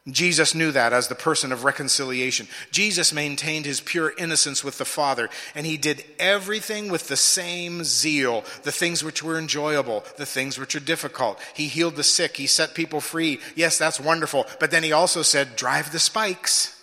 Jesus 0.09 0.55
knew 0.55 0.71
that 0.71 0.93
as 0.93 1.07
the 1.07 1.15
person 1.15 1.51
of 1.51 1.63
reconciliation. 1.63 2.47
Jesus 2.71 3.13
maintained 3.13 3.65
his 3.65 3.79
pure 3.79 4.11
innocence 4.17 4.63
with 4.63 4.79
the 4.79 4.85
Father, 4.85 5.29
and 5.53 5.65
he 5.65 5.77
did 5.77 6.03
everything 6.17 6.89
with 6.89 7.07
the 7.07 7.15
same 7.15 7.83
zeal 7.83 8.43
the 8.63 8.71
things 8.71 9.03
which 9.03 9.21
were 9.21 9.37
enjoyable, 9.37 10.03
the 10.17 10.25
things 10.25 10.57
which 10.57 10.75
are 10.75 10.79
difficult. 10.79 11.39
He 11.53 11.67
healed 11.67 11.95
the 11.95 12.03
sick, 12.03 12.35
he 12.35 12.47
set 12.47 12.73
people 12.73 12.99
free. 12.99 13.39
Yes, 13.55 13.77
that's 13.77 13.99
wonderful. 13.99 14.47
But 14.59 14.71
then 14.71 14.81
he 14.81 14.91
also 14.91 15.21
said, 15.21 15.55
Drive 15.55 15.91
the 15.91 15.99
spikes. 15.99 16.75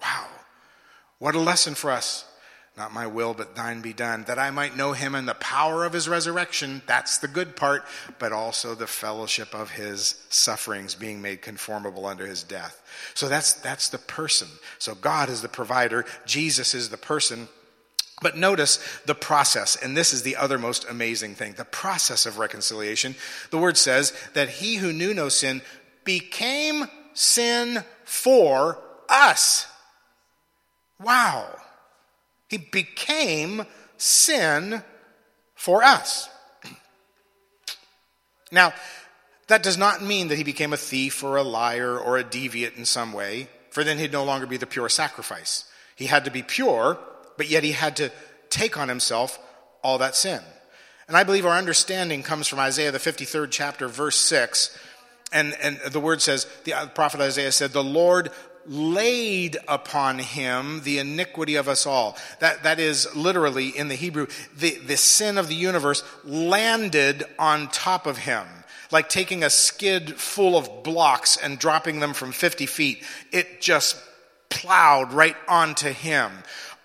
Wow. 0.00 0.26
What 1.22 1.36
a 1.36 1.40
lesson 1.40 1.76
for 1.76 1.92
us. 1.92 2.24
Not 2.76 2.92
my 2.92 3.06
will, 3.06 3.32
but 3.32 3.54
thine 3.54 3.80
be 3.80 3.92
done, 3.92 4.24
that 4.24 4.40
I 4.40 4.50
might 4.50 4.76
know 4.76 4.92
him 4.92 5.14
and 5.14 5.28
the 5.28 5.34
power 5.34 5.84
of 5.84 5.92
his 5.92 6.08
resurrection. 6.08 6.82
That's 6.88 7.18
the 7.18 7.28
good 7.28 7.54
part, 7.54 7.84
but 8.18 8.32
also 8.32 8.74
the 8.74 8.88
fellowship 8.88 9.54
of 9.54 9.70
his 9.70 10.20
sufferings, 10.30 10.96
being 10.96 11.22
made 11.22 11.40
conformable 11.40 12.06
under 12.06 12.26
his 12.26 12.42
death. 12.42 12.82
So 13.14 13.28
that's, 13.28 13.52
that's 13.52 13.88
the 13.88 13.98
person. 13.98 14.48
So 14.80 14.96
God 14.96 15.28
is 15.28 15.42
the 15.42 15.48
provider, 15.48 16.06
Jesus 16.26 16.74
is 16.74 16.88
the 16.88 16.96
person. 16.96 17.46
But 18.20 18.36
notice 18.36 18.80
the 19.06 19.14
process, 19.14 19.76
and 19.76 19.96
this 19.96 20.12
is 20.12 20.24
the 20.24 20.34
other 20.34 20.58
most 20.58 20.88
amazing 20.90 21.36
thing 21.36 21.52
the 21.52 21.64
process 21.64 22.26
of 22.26 22.38
reconciliation. 22.38 23.14
The 23.50 23.58
word 23.58 23.76
says 23.76 24.12
that 24.34 24.48
he 24.48 24.74
who 24.74 24.92
knew 24.92 25.14
no 25.14 25.28
sin 25.28 25.62
became 26.02 26.88
sin 27.14 27.84
for 28.04 28.82
us. 29.08 29.68
Wow. 31.02 31.58
He 32.48 32.58
became 32.58 33.66
sin 33.96 34.82
for 35.54 35.82
us. 35.82 36.28
Now, 38.50 38.74
that 39.48 39.62
does 39.62 39.78
not 39.78 40.02
mean 40.02 40.28
that 40.28 40.36
he 40.36 40.44
became 40.44 40.72
a 40.72 40.76
thief 40.76 41.22
or 41.22 41.36
a 41.36 41.42
liar 41.42 41.98
or 41.98 42.18
a 42.18 42.24
deviant 42.24 42.76
in 42.76 42.84
some 42.84 43.12
way, 43.12 43.48
for 43.70 43.82
then 43.82 43.98
he'd 43.98 44.12
no 44.12 44.24
longer 44.24 44.46
be 44.46 44.58
the 44.58 44.66
pure 44.66 44.88
sacrifice. 44.88 45.64
He 45.96 46.06
had 46.06 46.24
to 46.26 46.30
be 46.30 46.42
pure, 46.42 46.98
but 47.36 47.48
yet 47.48 47.64
he 47.64 47.72
had 47.72 47.96
to 47.96 48.10
take 48.50 48.78
on 48.78 48.88
himself 48.88 49.38
all 49.82 49.98
that 49.98 50.14
sin. 50.14 50.40
And 51.08 51.16
I 51.16 51.24
believe 51.24 51.44
our 51.44 51.56
understanding 51.56 52.22
comes 52.22 52.46
from 52.46 52.60
Isaiah, 52.60 52.92
the 52.92 52.98
53rd 52.98 53.48
chapter, 53.50 53.88
verse 53.88 54.16
6. 54.20 54.78
And, 55.32 55.54
and 55.62 55.78
the 55.90 56.00
word 56.00 56.22
says, 56.22 56.46
the 56.64 56.74
uh, 56.74 56.86
prophet 56.86 57.20
Isaiah 57.20 57.52
said, 57.52 57.72
The 57.72 57.82
Lord 57.82 58.30
laid 58.66 59.56
upon 59.68 60.18
him 60.18 60.82
the 60.82 60.98
iniquity 60.98 61.56
of 61.56 61.68
us 61.68 61.86
all. 61.86 62.16
That, 62.40 62.62
that 62.62 62.78
is 62.78 63.14
literally 63.14 63.68
in 63.68 63.88
the 63.88 63.94
Hebrew, 63.94 64.26
the, 64.56 64.76
the 64.78 64.96
sin 64.96 65.38
of 65.38 65.48
the 65.48 65.54
universe 65.54 66.02
landed 66.24 67.24
on 67.38 67.68
top 67.68 68.06
of 68.06 68.18
him. 68.18 68.46
Like 68.90 69.08
taking 69.08 69.42
a 69.42 69.50
skid 69.50 70.20
full 70.20 70.56
of 70.56 70.82
blocks 70.82 71.36
and 71.36 71.58
dropping 71.58 72.00
them 72.00 72.12
from 72.12 72.30
50 72.30 72.66
feet. 72.66 73.02
It 73.32 73.60
just 73.60 73.96
plowed 74.50 75.12
right 75.12 75.36
onto 75.48 75.88
him 75.88 76.30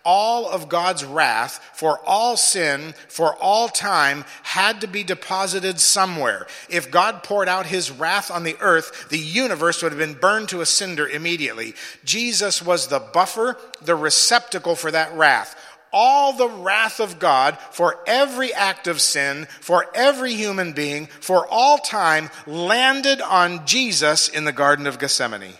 all 0.08 0.49
of 0.49 0.70
God's 0.70 1.03
wrath 1.03 1.60
for 1.74 1.99
all 2.05 2.38
sin, 2.38 2.93
for 3.10 3.36
all 3.36 3.68
time, 3.68 4.24
had 4.41 4.80
to 4.82 4.88
be 4.88 5.03
deposited 5.03 5.82
somewhere. 5.82 6.47
If 6.70 6.89
God 6.89 7.24
poured 7.24 7.49
out 7.49 7.66
his 7.66 7.91
wrath 7.91 8.32
on 8.32 8.43
the 8.43 8.55
earth, 8.62 9.10
the 9.10 9.20
universe 9.20 9.84
would 9.84 9.91
have 9.91 9.99
been 9.99 10.14
burned 10.14 10.47
to 10.49 10.62
a 10.62 10.66
cinder 10.66 11.05
immediately. 11.05 11.76
Jesus 12.05 12.62
was 12.62 12.88
the 12.88 13.01
buffer, 13.01 13.58
the 13.82 13.95
receptacle 13.95 14.76
for 14.76 14.89
that 14.91 15.14
wrath. 15.14 15.55
All 15.91 16.32
the 16.32 16.49
wrath 16.49 17.01
of 17.01 17.20
God 17.20 17.58
for 17.72 17.99
every 18.08 18.53
act 18.53 18.88
of 18.88 19.01
sin, 19.01 19.45
for 19.60 19.86
every 19.93 20.34
human 20.34 20.72
being, 20.72 21.08
for 21.08 21.45
all 21.49 21.80
time, 21.80 22.30
landed 22.45 23.20
on 23.20 23.66
Jesus 23.66 24.30
in 24.30 24.45
the 24.45 24.53
Garden 24.53 24.88
of 24.88 24.99
Gethsemane. 24.99 25.53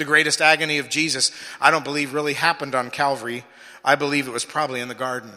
The 0.00 0.06
greatest 0.06 0.40
agony 0.40 0.78
of 0.78 0.88
Jesus, 0.88 1.30
I 1.60 1.70
don't 1.70 1.84
believe 1.84 2.14
really 2.14 2.32
happened 2.32 2.74
on 2.74 2.88
Calvary. 2.88 3.44
I 3.84 3.96
believe 3.96 4.26
it 4.26 4.32
was 4.32 4.46
probably 4.46 4.80
in 4.80 4.88
the 4.88 4.94
garden 4.94 5.30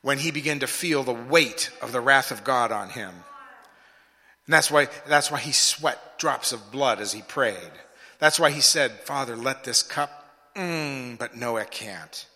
when 0.00 0.18
he 0.18 0.30
began 0.30 0.60
to 0.60 0.68
feel 0.68 1.02
the 1.02 1.12
weight 1.12 1.72
of 1.82 1.90
the 1.90 2.00
wrath 2.00 2.30
of 2.30 2.44
God 2.44 2.70
on 2.70 2.88
him. 2.88 3.10
And 3.10 4.54
that's 4.54 4.70
why, 4.70 4.86
that's 5.08 5.32
why 5.32 5.40
he 5.40 5.50
sweat 5.50 6.20
drops 6.20 6.52
of 6.52 6.70
blood 6.70 7.00
as 7.00 7.12
he 7.12 7.20
prayed. 7.20 7.72
That's 8.20 8.38
why 8.38 8.52
he 8.52 8.60
said, 8.60 8.92
Father, 8.92 9.34
let 9.34 9.64
this 9.64 9.82
cup, 9.82 10.52
mm, 10.54 11.18
but 11.18 11.36
no, 11.36 11.56
it 11.56 11.72
can't. 11.72 12.26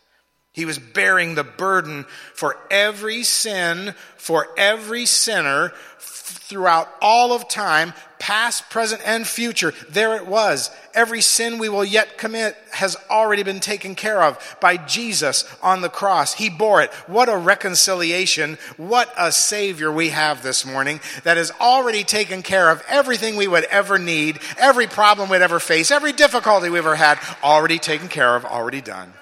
He 0.53 0.67
was 0.67 0.79
bearing 0.79 1.35
the 1.35 1.45
burden 1.45 2.05
for 2.35 2.59
every 2.71 3.23
sin, 3.23 3.95
for 4.19 4.49
every 4.59 5.07
sinner 5.07 5.73
throughout 5.99 6.89
all 7.01 7.33
of 7.33 7.49
time, 7.49 7.95
past, 8.19 8.69
present, 8.69 9.01
and 9.07 9.27
future. 9.27 9.73
There 9.89 10.15
it 10.15 10.27
was. 10.27 10.71
Every 10.93 11.23
sin 11.23 11.59
we 11.59 11.71
will 11.71 11.87
yet 11.87 12.19
commit 12.19 12.55
has 12.71 12.99
already 13.09 13.43
been 13.43 13.61
taken 13.61 13.95
care 13.95 14.23
of 14.23 14.57
by 14.61 14.77
Jesus 14.77 15.47
on 15.63 15.81
the 15.81 15.89
cross. 15.89 16.35
He 16.35 16.51
bore 16.51 16.83
it. 16.83 16.93
What 17.07 17.31
a 17.31 17.37
reconciliation. 17.37 18.59
What 18.77 19.11
a 19.17 19.33
Savior 19.33 19.91
we 19.91 20.11
have 20.11 20.43
this 20.43 20.67
morning 20.67 21.01
that 21.25 21.39
has 21.39 21.51
already 21.63 22.05
taken 22.05 22.43
care 22.43 22.69
of 22.69 22.83
everything 22.89 23.37
we 23.37 23.49
would 23.49 23.65
ever 23.65 23.99
need, 23.99 24.39
every 24.59 24.87
problem 24.87 25.31
we'd 25.31 25.41
ever 25.41 25.59
face, 25.59 25.91
every 25.91 26.13
difficulty 26.13 26.69
we 26.69 26.79
ever 26.79 26.95
had, 26.95 27.19
already 27.43 27.79
taken 27.79 28.09
care 28.09 28.37
of, 28.37 28.45
already 28.45 28.83
done. 28.83 29.15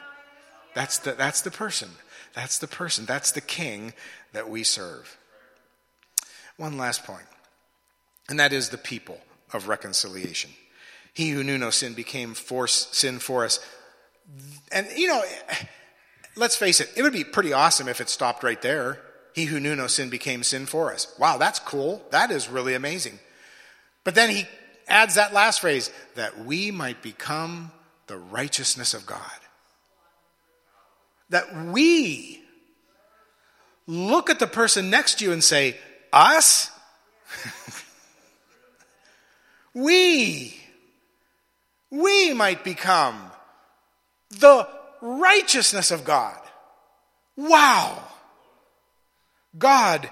That's 0.81 0.99
the, 1.01 1.13
that's 1.13 1.43
the 1.43 1.51
person. 1.51 1.91
That's 2.33 2.57
the 2.57 2.67
person. 2.67 3.05
That's 3.05 3.33
the 3.33 3.43
king 3.43 3.93
that 4.33 4.49
we 4.49 4.63
serve. 4.63 5.19
One 6.57 6.79
last 6.79 7.05
point, 7.05 7.27
and 8.31 8.41
that 8.41 8.55
is 8.55 8.71
the 8.71 8.79
people 8.79 9.21
of 9.53 9.69
reconciliation. 9.69 10.53
He 11.13 11.31
who 11.31 11.45
knew 11.45 11.59
no 11.59 11.69
sin 11.69 11.93
became 11.93 12.33
force, 12.33 12.89
sin 12.93 13.19
for 13.19 13.45
us. 13.45 13.61
And, 14.73 14.89
you 14.97 15.07
know, 15.07 15.23
let's 16.35 16.57
face 16.57 16.81
it, 16.81 16.91
it 16.97 17.03
would 17.03 17.13
be 17.13 17.25
pretty 17.25 17.53
awesome 17.53 17.87
if 17.87 18.01
it 18.01 18.09
stopped 18.09 18.43
right 18.43 18.63
there. 18.63 19.03
He 19.35 19.45
who 19.45 19.61
knew 19.61 19.77
no 19.77 19.87
sin 19.87 20.09
became 20.09 20.43
sin 20.43 20.65
for 20.65 20.95
us. 20.95 21.15
Wow, 21.19 21.37
that's 21.37 21.59
cool. 21.59 22.01
That 22.11 22.31
is 22.31 22.49
really 22.49 22.73
amazing. 22.73 23.19
But 24.03 24.15
then 24.15 24.31
he 24.31 24.47
adds 24.89 25.17
that 25.17 25.35
last 25.35 25.61
phrase 25.61 25.91
that 26.15 26.39
we 26.39 26.71
might 26.71 27.03
become 27.03 27.71
the 28.07 28.17
righteousness 28.17 28.95
of 28.95 29.05
God 29.05 29.21
that 31.31 31.67
we 31.67 32.41
look 33.87 34.31
at 34.31 34.39
the 34.39 34.47
person 34.47 34.91
next 34.91 35.19
to 35.19 35.25
you 35.25 35.33
and 35.33 35.43
say, 35.43 35.77
Us? 36.13 36.71
we, 39.75 40.57
we 41.91 42.35
might 42.35 42.63
become 42.63 43.31
the 44.31 44.69
righteousness 45.01 45.91
of 45.91 46.05
God. 46.05 46.39
Wow. 47.37 48.03
God 49.59 50.09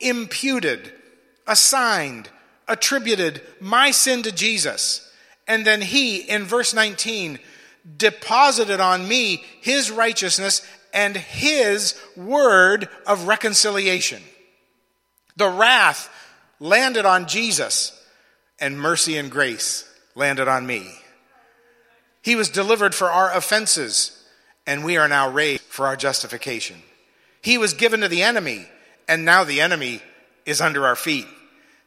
imputed, 0.00 0.92
assigned, 1.46 2.28
attributed 2.66 3.42
my 3.60 3.90
sin 3.90 4.22
to 4.24 4.32
Jesus. 4.32 5.08
And 5.46 5.64
then 5.64 5.80
he, 5.80 6.18
in 6.18 6.44
verse 6.44 6.74
19, 6.74 7.38
deposited 7.96 8.80
on 8.80 9.06
me 9.06 9.42
his 9.60 9.90
righteousness 9.90 10.66
and 10.92 11.16
his 11.16 11.98
word 12.16 12.88
of 13.06 13.26
reconciliation. 13.26 14.22
The 15.36 15.48
wrath 15.48 16.10
landed 16.60 17.06
on 17.06 17.26
Jesus, 17.26 17.98
and 18.60 18.78
mercy 18.78 19.16
and 19.16 19.30
grace 19.30 19.88
landed 20.14 20.46
on 20.46 20.66
me. 20.66 20.92
He 22.20 22.36
was 22.36 22.50
delivered 22.50 22.94
for 22.94 23.10
our 23.10 23.32
offenses, 23.32 24.24
and 24.66 24.84
we 24.84 24.96
are 24.96 25.08
now 25.08 25.28
raised 25.30 25.62
for 25.62 25.86
our 25.86 25.96
justification. 25.96 26.76
He 27.40 27.58
was 27.58 27.74
given 27.74 28.00
to 28.02 28.08
the 28.08 28.22
enemy, 28.22 28.68
and 29.08 29.24
now 29.24 29.42
the 29.42 29.60
enemy 29.60 30.00
is 30.46 30.60
under 30.60 30.86
our 30.86 30.94
feet. 30.94 31.26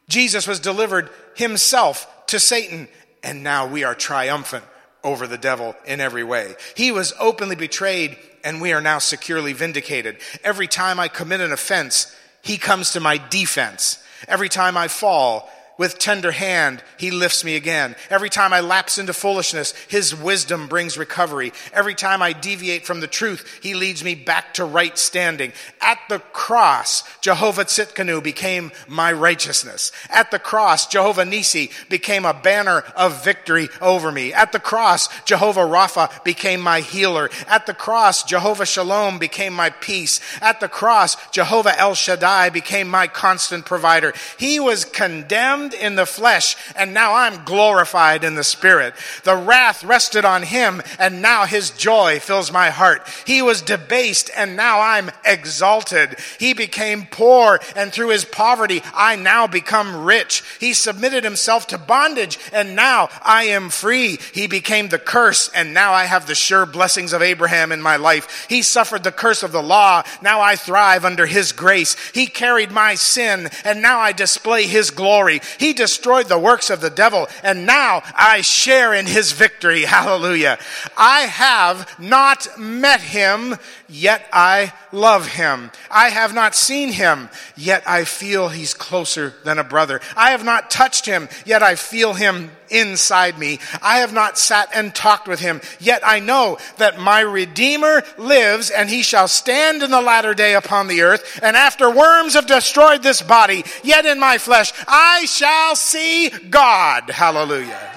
Jesus 0.10 0.48
was 0.48 0.60
delivered 0.60 1.10
himself 1.36 2.26
to 2.28 2.40
Satan, 2.40 2.90
and 3.24 3.44
now 3.44 3.66
we 3.66 3.84
are 3.84 3.96
triumphant 3.96 4.66
over 5.06 5.28
the 5.28 5.38
devil 5.38 5.76
in 5.86 6.02
every 6.02 6.24
way. 6.24 6.56
He 6.76 6.92
was 6.92 7.14
openly 7.20 7.56
betrayed, 7.56 8.18
and 8.44 8.60
we 8.60 8.74
are 8.74 8.82
now 8.82 8.98
securely 8.98 9.54
vindicated. 9.54 10.18
Every 10.44 10.68
time 10.68 11.00
I 11.00 11.08
commit 11.08 11.40
an 11.40 11.54
offense, 11.54 12.14
he 12.42 12.58
comes 12.58 12.92
to 12.92 13.00
my 13.00 13.18
defense. 13.30 14.04
Every 14.28 14.50
time 14.50 14.76
I 14.76 14.88
fall, 14.88 15.50
with 15.78 16.00
tender 16.00 16.32
hand, 16.32 16.82
he 16.98 17.12
lifts 17.12 17.44
me 17.44 17.56
again. 17.56 17.96
Every 18.10 18.30
time 18.30 18.54
I 18.54 18.62
lapse 18.62 18.98
into 18.98 19.12
foolishness, 19.14 19.74
his 19.90 20.16
wisdom 20.16 20.68
brings 20.68 20.98
recovery. 20.98 21.52
Every 21.74 21.96
time 21.96 22.22
I 22.22 22.32
deviate 22.32 22.86
from 22.86 23.02
the 23.02 23.08
truth, 23.08 23.60
he 23.62 23.74
leads 23.74 24.04
me 24.04 24.16
back 24.16 24.54
to 24.54 24.64
right 24.64 24.98
standing. 24.98 25.52
At 25.82 26.00
the 26.08 26.20
cross, 26.20 27.04
Jehovah 27.20 27.66
Tsidkenu 27.66 28.24
became 28.24 28.72
my 28.88 29.12
righteousness. 29.12 29.92
At 30.10 30.32
the 30.32 30.40
cross, 30.40 30.88
Jehovah 30.88 31.26
Nisi 31.26 31.72
became 31.90 32.24
a 32.24 32.34
banner 32.34 32.84
of 32.96 33.24
victory 33.24 33.68
over 33.82 34.12
me. 34.12 34.32
At 34.32 34.54
the 34.54 34.60
cross, 34.60 35.10
Jehovah 35.24 35.62
Rapha 35.62 36.24
became 36.24 36.62
my 36.62 36.80
healer. 36.80 37.30
At 37.48 37.66
the 37.66 37.74
cross, 37.74 38.24
Jehovah 38.24 38.66
Shalom 38.66 39.20
became 39.20 39.54
my 39.54 39.72
peace. 39.72 40.22
At 40.42 40.62
the 40.62 40.70
cross, 40.70 41.18
Jehovah 41.32 41.78
El 41.78 41.96
Shaddai 41.96 42.50
became 42.50 42.88
my 42.88 43.08
constant 43.08 43.66
provider. 43.66 44.14
He 44.38 44.60
was 44.60 44.86
condemned 44.86 45.65
condemned 45.70 45.86
in 45.86 45.96
the 45.96 46.06
flesh, 46.06 46.56
and 46.76 46.94
now 46.94 47.14
I'm 47.16 47.44
glorified 47.44 48.24
in 48.24 48.36
the 48.36 48.44
spirit. 48.44 48.94
The 49.24 49.36
wrath 49.36 49.84
rested 49.84 50.26
on 50.26 50.44
him, 50.44 50.82
and 51.00 51.22
now 51.22 51.46
his 51.46 51.72
joy 51.72 52.20
fills 52.20 52.52
my 52.52 52.70
heart. 52.70 53.08
He 53.26 53.42
was 53.42 53.62
debased, 53.62 54.30
and 54.36 54.56
now 54.56 54.80
I'm 54.80 55.12
exalted. 55.24 56.18
He 56.40 56.54
became 56.54 57.08
poor, 57.10 57.60
and 57.76 57.92
through 57.92 58.10
his 58.10 58.26
poverty, 58.26 58.82
I 58.94 59.16
now 59.16 59.48
become 59.48 60.04
rich. 60.04 60.44
He 60.60 60.74
submitted 60.74 61.24
himself 61.24 61.68
to 61.68 61.78
bondage, 61.78 62.38
and 62.54 62.76
now 62.76 63.10
I 63.24 63.46
am 63.46 63.70
free. 63.70 64.20
He 64.34 64.48
became 64.48 64.90
the 64.90 65.00
curse, 65.00 65.50
and 65.54 65.74
now 65.74 65.94
I 65.94 66.06
have 66.06 66.28
the 66.28 66.36
sure 66.36 66.66
blessings 66.66 67.14
of 67.14 67.22
Abraham 67.22 67.72
in 67.72 67.82
my 67.82 67.96
life. 67.96 68.46
He 68.50 68.62
suffered 68.62 69.04
the 69.04 69.12
curse 69.12 69.44
of 69.44 69.52
the 69.52 69.64
law. 69.64 70.04
Now 70.22 70.42
I 70.42 70.56
thrive 70.56 71.06
under 71.06 71.26
his 71.26 71.52
grace. 71.52 71.96
He 72.14 72.28
carried 72.28 72.72
my 72.72 72.96
sin, 72.96 73.50
and 73.64 73.82
now 73.82 74.00
I 74.00 74.12
display 74.12 74.64
his 74.64 74.92
glory. 74.92 75.42
He 75.58 75.74
destroyed 75.74 76.28
the 76.28 76.40
works 76.40 76.70
of 76.70 76.82
the 76.82 76.90
devil, 76.90 77.28
and 77.44 77.66
now 77.66 78.04
I 78.16 78.42
share 78.42 78.94
in 78.94 79.06
his 79.06 79.32
victory. 79.32 79.82
Hallelujah. 79.86 80.58
I 80.98 81.22
have 81.22 82.00
not 82.00 82.48
met 82.60 83.02
him, 83.02 83.56
yet 83.88 84.28
I 84.32 84.74
love 84.92 85.28
him. 85.28 85.72
I 85.90 86.10
have 86.10 86.34
not 86.34 86.56
seen 86.56 86.92
him, 86.92 87.30
yet 87.56 87.84
I 87.88 88.04
feel 88.04 88.50
he's 88.50 88.74
closer 88.74 89.34
than 89.44 89.60
a 89.60 89.64
brother. 89.64 90.02
I 90.16 90.32
have 90.32 90.44
not 90.44 90.72
touched 90.72 91.06
him, 91.06 91.30
yet 91.46 91.64
I 91.64 91.76
feel 91.76 92.14
him 92.14 92.52
inside 92.76 93.38
me. 93.38 93.60
I 93.82 93.98
have 93.98 94.14
not 94.14 94.38
sat 94.38 94.70
and 94.74 94.94
talked 94.94 95.28
with 95.28 95.40
him, 95.40 95.62
yet 95.80 96.02
I 96.06 96.20
know 96.20 96.58
that 96.78 97.00
my 97.00 97.22
Redeemer 97.22 98.04
lives 98.18 98.70
and 98.70 98.90
he 98.90 99.02
shall 99.02 99.28
stand 99.28 99.84
in 99.84 99.92
the 99.92 100.02
latter 100.02 100.34
day 100.34 100.56
upon 100.56 100.88
the 100.88 101.02
earth. 101.02 101.40
And 101.42 101.56
after 101.56 101.90
worms 101.90 102.34
have 102.34 102.48
destroyed 102.48 103.04
this 103.04 103.22
body, 103.22 103.64
yet 103.84 104.06
in 104.06 104.20
my 104.20 104.38
flesh 104.38 104.74
I 104.88 105.26
shall 105.26 105.76
see 105.76 106.30
God. 106.30 107.10
Hallelujah. 107.10 107.92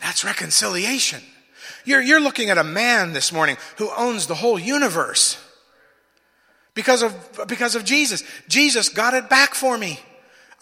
That's 0.00 0.24
reconciliation. 0.24 1.22
You're, 1.84 2.02
you're 2.02 2.20
looking 2.20 2.50
at 2.50 2.58
a 2.58 2.64
man 2.64 3.12
this 3.12 3.32
morning 3.32 3.56
who 3.76 3.90
owns 3.96 4.26
the 4.26 4.34
whole 4.34 4.58
universe 4.58 5.38
because 6.80 7.02
of, 7.02 7.46
because 7.46 7.74
of 7.74 7.84
Jesus. 7.84 8.24
Jesus 8.48 8.88
got 8.88 9.12
it 9.12 9.28
back 9.28 9.54
for 9.54 9.76
me. 9.76 10.00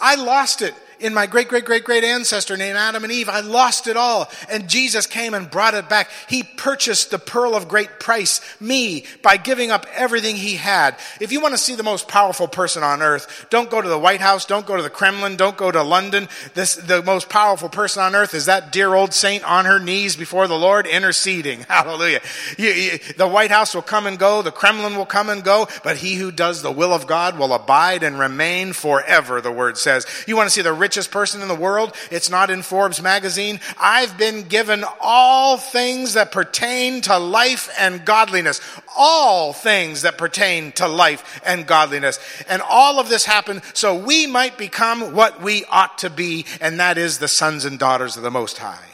I 0.01 0.17
lost 0.17 0.63
it 0.63 0.75
in 1.01 1.15
my 1.15 1.27
great, 1.27 1.49
great, 1.49 1.65
great, 1.65 1.85
great 1.85 2.05
ancestor 2.05 2.57
named 2.57 2.77
Adam 2.77 3.05
and 3.05 3.13
Eve. 3.13 3.29
I 3.29 3.41
lost 3.41 3.87
it 3.87 3.97
all. 3.97 4.29
And 4.51 4.69
Jesus 4.69 5.07
came 5.07 5.35
and 5.35 5.51
brought 5.51 5.75
it 5.75 5.89
back. 5.89 6.11
He 6.29 6.43
purchased 6.43 7.11
the 7.11 7.19
pearl 7.19 7.55
of 7.55 7.69
great 7.69 8.01
price, 8.01 8.41
me, 8.61 9.05
by 9.23 9.37
giving 9.37 9.71
up 9.71 9.87
everything 9.95 10.37
he 10.37 10.57
had. 10.57 10.97
If 11.21 11.33
you 11.33 11.41
want 11.41 11.55
to 11.55 11.59
see 11.59 11.75
the 11.75 11.83
most 11.83 12.09
powerful 12.09 12.49
person 12.49 12.83
on 12.83 13.03
earth, 13.03 13.47
don't 13.51 13.71
go 13.71 13.81
to 13.81 13.89
the 13.89 13.99
White 13.99 14.21
House, 14.21 14.45
don't 14.45 14.67
go 14.67 14.77
to 14.77 14.83
the 14.83 14.91
Kremlin, 14.91 15.37
don't 15.37 15.57
go 15.57 15.71
to 15.71 15.83
London. 15.83 16.29
This, 16.55 16.75
the 16.75 17.03
most 17.03 17.29
powerful 17.29 17.69
person 17.69 18.03
on 18.03 18.15
earth 18.15 18.35
is 18.35 18.47
that 18.47 18.73
dear 18.73 18.95
old 18.95 19.13
saint 19.13 19.45
on 19.45 19.65
her 19.65 19.79
knees 19.79 20.17
before 20.17 20.49
the 20.49 20.59
Lord 20.59 20.87
interceding. 20.87 21.61
Hallelujah. 21.69 22.21
You, 22.57 22.71
you, 22.71 22.99
the 23.17 23.29
White 23.29 23.51
House 23.51 23.75
will 23.75 23.83
come 23.83 24.07
and 24.07 24.19
go, 24.19 24.43
the 24.43 24.51
Kremlin 24.51 24.97
will 24.97 25.07
come 25.07 25.29
and 25.29 25.45
go, 25.45 25.69
but 25.85 25.99
he 25.99 26.15
who 26.15 26.33
does 26.33 26.63
the 26.63 26.73
will 26.73 26.93
of 26.93 27.07
God 27.07 27.39
will 27.39 27.53
abide 27.53 28.03
and 28.03 28.19
remain 28.19 28.73
forever, 28.73 29.41
the 29.41 29.53
word 29.53 29.77
says. 29.77 30.07
You 30.27 30.37
want 30.37 30.47
to 30.47 30.51
see 30.51 30.63
the 30.63 30.73
rich 30.73 30.88
richest 30.89 31.11
person 31.11 31.43
in 31.43 31.49
the 31.49 31.55
world. 31.55 31.95
It's 32.11 32.31
not 32.31 32.49
in 32.49 32.63
Forbes 32.63 33.03
magazine. 33.03 33.61
I've 33.79 34.17
been 34.17 34.49
given 34.49 34.85
all 35.03 35.59
things 35.59 36.15
that 36.15 36.33
pertain 36.33 37.03
to 37.03 37.19
life 37.19 37.69
and 37.79 38.07
godliness. 38.07 38.63
All 38.97 39.53
things 39.53 40.01
that 40.03 40.17
pertain 40.17 40.73
to 40.73 40.89
life 40.89 41.43
and 41.45 41.67
godliness. 41.67 42.19
And 42.49 42.63
all 42.63 42.99
of 42.99 43.11
this 43.11 43.27
happened 43.27 43.61
so 43.75 43.95
we 43.95 44.27
might 44.27 44.57
become 44.57 45.13
what 45.13 45.43
we 45.43 45.67
ought 45.67 45.99
to 45.99 46.09
be, 46.09 46.47
and 46.59 46.81
that 46.81 46.97
is 46.97 47.19
the 47.19 47.29
sons 47.29 47.67
and 47.67 47.79
daughters 47.79 48.17
of 48.17 48.23
the 48.23 48.31
Most 48.31 48.57
High. 48.57 48.89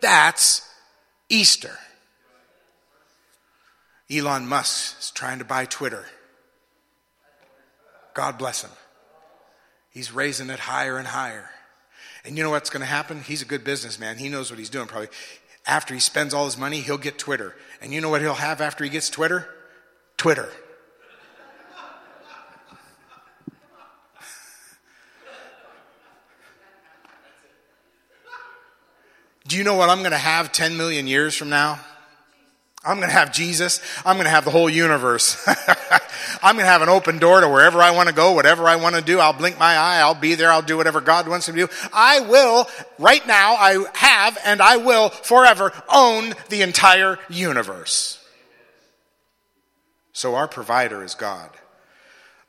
That's 0.00 0.66
Easter. 1.28 1.76
Elon 4.10 4.48
Musk 4.48 4.96
is 4.98 5.10
trying 5.10 5.40
to 5.40 5.44
buy 5.44 5.66
Twitter. 5.66 6.06
God 8.14 8.38
bless 8.38 8.62
him. 8.62 8.70
He's 9.94 10.12
raising 10.12 10.50
it 10.50 10.58
higher 10.58 10.98
and 10.98 11.06
higher. 11.06 11.48
And 12.24 12.36
you 12.36 12.42
know 12.42 12.50
what's 12.50 12.68
going 12.68 12.80
to 12.80 12.86
happen? 12.86 13.20
He's 13.20 13.42
a 13.42 13.44
good 13.44 13.62
businessman. 13.62 14.18
He 14.18 14.28
knows 14.28 14.50
what 14.50 14.58
he's 14.58 14.68
doing 14.68 14.88
probably. 14.88 15.08
After 15.66 15.94
he 15.94 16.00
spends 16.00 16.34
all 16.34 16.46
his 16.46 16.58
money, 16.58 16.80
he'll 16.80 16.98
get 16.98 17.16
Twitter. 17.16 17.54
And 17.80 17.92
you 17.92 18.00
know 18.00 18.08
what 18.08 18.20
he'll 18.20 18.34
have 18.34 18.60
after 18.60 18.82
he 18.82 18.90
gets 18.90 19.08
Twitter? 19.08 19.48
Twitter. 20.16 20.50
Do 29.46 29.56
you 29.56 29.62
know 29.62 29.76
what 29.76 29.90
I'm 29.90 30.00
going 30.00 30.10
to 30.10 30.18
have 30.18 30.50
10 30.50 30.76
million 30.76 31.06
years 31.06 31.36
from 31.36 31.50
now? 31.50 31.78
I'm 32.84 32.98
going 32.98 33.08
to 33.08 33.14
have 33.14 33.32
Jesus. 33.32 33.80
I'm 34.04 34.16
going 34.16 34.26
to 34.26 34.30
have 34.30 34.44
the 34.44 34.50
whole 34.50 34.68
universe. 34.68 35.42
I'm 36.42 36.56
going 36.56 36.66
to 36.66 36.70
have 36.70 36.82
an 36.82 36.90
open 36.90 37.18
door 37.18 37.40
to 37.40 37.48
wherever 37.48 37.80
I 37.80 37.92
want 37.92 38.08
to 38.08 38.14
go, 38.14 38.32
whatever 38.32 38.68
I 38.68 38.76
want 38.76 38.94
to 38.94 39.00
do. 39.00 39.18
I'll 39.18 39.32
blink 39.32 39.58
my 39.58 39.74
eye. 39.74 40.00
I'll 40.00 40.14
be 40.14 40.34
there. 40.34 40.50
I'll 40.50 40.62
do 40.62 40.76
whatever 40.76 41.00
God 41.00 41.26
wants 41.26 41.48
me 41.48 41.60
to 41.60 41.66
do. 41.66 41.72
I 41.92 42.20
will, 42.20 42.68
right 42.98 43.26
now, 43.26 43.54
I 43.54 43.84
have 43.94 44.38
and 44.44 44.60
I 44.60 44.76
will 44.76 45.08
forever 45.08 45.72
own 45.90 46.34
the 46.50 46.60
entire 46.60 47.18
universe. 47.30 48.22
So 50.12 50.34
our 50.34 50.46
provider 50.46 51.02
is 51.02 51.14
God. 51.14 51.50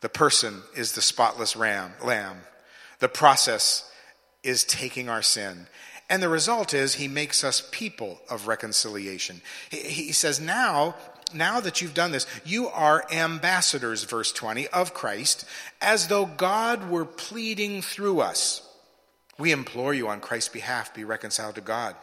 The 0.01 0.09
person 0.09 0.61
is 0.75 0.91
the 0.91 1.01
spotless 1.01 1.55
ram, 1.55 1.93
lamb. 2.03 2.38
The 2.99 3.09
process 3.09 3.89
is 4.43 4.63
taking 4.63 5.09
our 5.09 5.21
sin 5.21 5.67
and 6.10 6.22
the 6.22 6.30
result 6.30 6.74
is 6.74 6.95
he 6.95 7.08
makes 7.08 7.43
us 7.43 7.68
people 7.72 8.22
of 8.30 8.47
reconciliation. 8.47 9.41
He, 9.72 10.12
says, 10.12 10.39
now, 10.39 10.95
now 11.34 11.60
that 11.60 11.82
you've 11.82 11.95
done 11.95 12.12
this, 12.12 12.28
you 12.45 12.68
are 12.68 13.06
ambassadors, 13.12 14.03
verse 14.03 14.32
20, 14.32 14.68
of 14.68 14.93
Christ, 14.93 15.45
as 15.82 16.08
though 16.08 16.26
God 16.26 16.89
were 16.89 17.06
pleading 17.06 17.82
through 17.82 18.20
us. 18.20 18.62
We 19.39 19.51
implore 19.51 19.93
you 19.93 20.08
on 20.08 20.22
Christ's 20.22 20.49
behalf, 20.49 20.93
be 20.93 21.03
reconciled 21.03 21.56
to 21.56 21.62
God. 21.62 21.95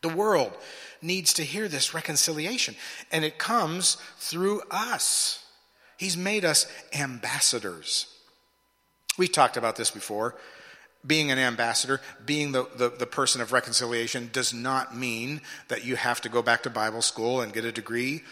The 0.00 0.08
world 0.08 0.52
needs 1.00 1.34
to 1.34 1.44
hear 1.44 1.68
this 1.68 1.94
reconciliation, 1.94 2.74
and 3.12 3.24
it 3.24 3.38
comes 3.38 3.98
through 4.18 4.62
us. 4.70 5.44
He's 5.98 6.16
made 6.16 6.44
us 6.44 6.66
ambassadors. 6.92 8.06
We 9.18 9.28
talked 9.28 9.56
about 9.56 9.76
this 9.76 9.90
before 9.90 10.36
being 11.06 11.30
an 11.30 11.38
ambassador, 11.38 12.00
being 12.24 12.52
the, 12.52 12.66
the, 12.76 12.88
the, 12.90 13.06
person 13.06 13.40
of 13.40 13.52
reconciliation, 13.52 14.30
does 14.32 14.54
not 14.54 14.96
mean 14.96 15.40
that 15.68 15.84
you 15.84 15.96
have 15.96 16.20
to 16.20 16.28
go 16.28 16.42
back 16.42 16.62
to 16.62 16.70
Bible 16.70 17.02
school 17.02 17.40
and 17.40 17.52
get 17.52 17.64
a 17.64 17.72
degree. 17.72 18.22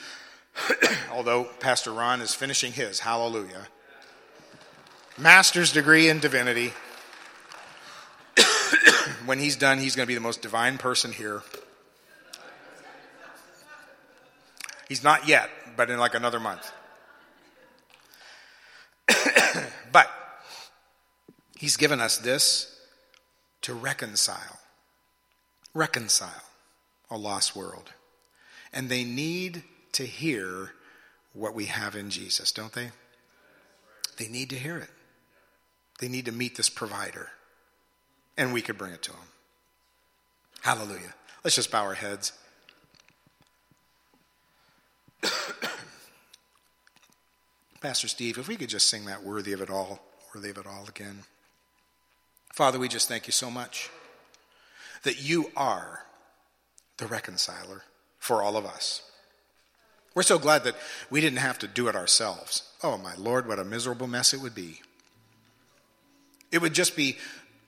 Although 1.13 1.45
Pastor 1.59 1.93
Ron 1.93 2.21
is 2.21 2.35
finishing 2.35 2.73
his, 2.73 3.01
hallelujah. 3.01 3.67
Master's 5.19 5.73
degree 5.73 6.09
in 6.09 6.21
divinity. 6.21 6.73
when 9.27 9.39
he's 9.39 9.57
done, 9.57 9.79
he's 9.79 9.97
going 9.97 10.05
to 10.05 10.09
be 10.09 10.15
the 10.15 10.21
most 10.21 10.43
divine 10.43 10.79
person 10.79 11.13
here. 11.13 11.43
He's 14.89 15.05
not 15.05 15.29
yet, 15.29 15.51
but 15.77 15.91
in 15.91 15.99
like 15.99 16.15
another 16.15 16.41
month. 16.41 16.73
but 19.93 20.11
He's 21.61 21.77
given 21.77 22.01
us 22.01 22.17
this 22.17 22.75
to 23.61 23.75
reconcile. 23.75 24.59
Reconcile 25.75 26.45
a 27.11 27.19
lost 27.19 27.55
world. 27.55 27.93
And 28.73 28.89
they 28.89 29.05
need 29.05 29.63
to 29.93 30.07
hear 30.07 30.73
what 31.35 31.55
we 31.55 31.67
have 31.67 31.95
in 31.95 32.09
Jesus, 32.09 32.51
don't 32.51 32.73
they? 32.73 32.93
They 34.17 34.27
need 34.27 34.49
to 34.49 34.57
hear 34.57 34.79
it. 34.79 34.89
They 35.99 36.09
need 36.09 36.25
to 36.25 36.33
meet 36.33 36.57
this 36.57 36.71
provider. 36.71 37.29
And 38.39 38.55
we 38.55 38.63
could 38.63 38.79
bring 38.79 38.95
it 38.95 39.03
to 39.03 39.11
them. 39.11 39.21
Hallelujah. 40.63 41.13
Let's 41.45 41.57
just 41.57 41.71
bow 41.71 41.83
our 41.83 41.93
heads. 41.93 42.33
Pastor 47.83 48.09
Steve, 48.09 48.39
if 48.39 48.49
we 48.49 48.57
could 48.57 48.71
just 48.71 48.89
sing 48.89 49.05
that 49.05 49.23
worthy 49.23 49.53
of 49.53 49.61
it 49.61 49.69
all, 49.69 50.01
worthy 50.35 50.49
of 50.49 50.57
it 50.57 50.67
all 50.67 50.87
again. 50.89 51.25
Father, 52.53 52.79
we 52.79 52.89
just 52.89 53.09
thank 53.09 53.27
you 53.27 53.33
so 53.33 53.51
much 53.51 53.91
that 55.03 55.23
you 55.23 55.51
are 55.57 56.05
the 56.99 57.07
reconciler 57.07 57.83
for 58.19 58.43
all 58.43 58.57
of 58.57 58.67
us. 58.67 59.03
We're 60.15 60.23
so 60.23 60.39
glad 60.39 60.65
that 60.65 60.75
we 61.09 61.21
didn't 61.21 61.39
have 61.39 61.59
to 61.61 61.69
do 61.69 61.89
it 61.89 61.95
ourselves. 61.95 62.65
Oh, 62.83 62.99
my 62.99 63.15
Lord, 63.17 63.47
what 63.47 63.59
a 63.59 63.65
miserable 63.65 64.09
mess 64.09 64.35
it 64.35 64.41
would 64.41 64.55
be. 64.55 64.83
It 66.51 66.61
would 66.61 66.75
just 66.75 66.97
be 66.97 67.17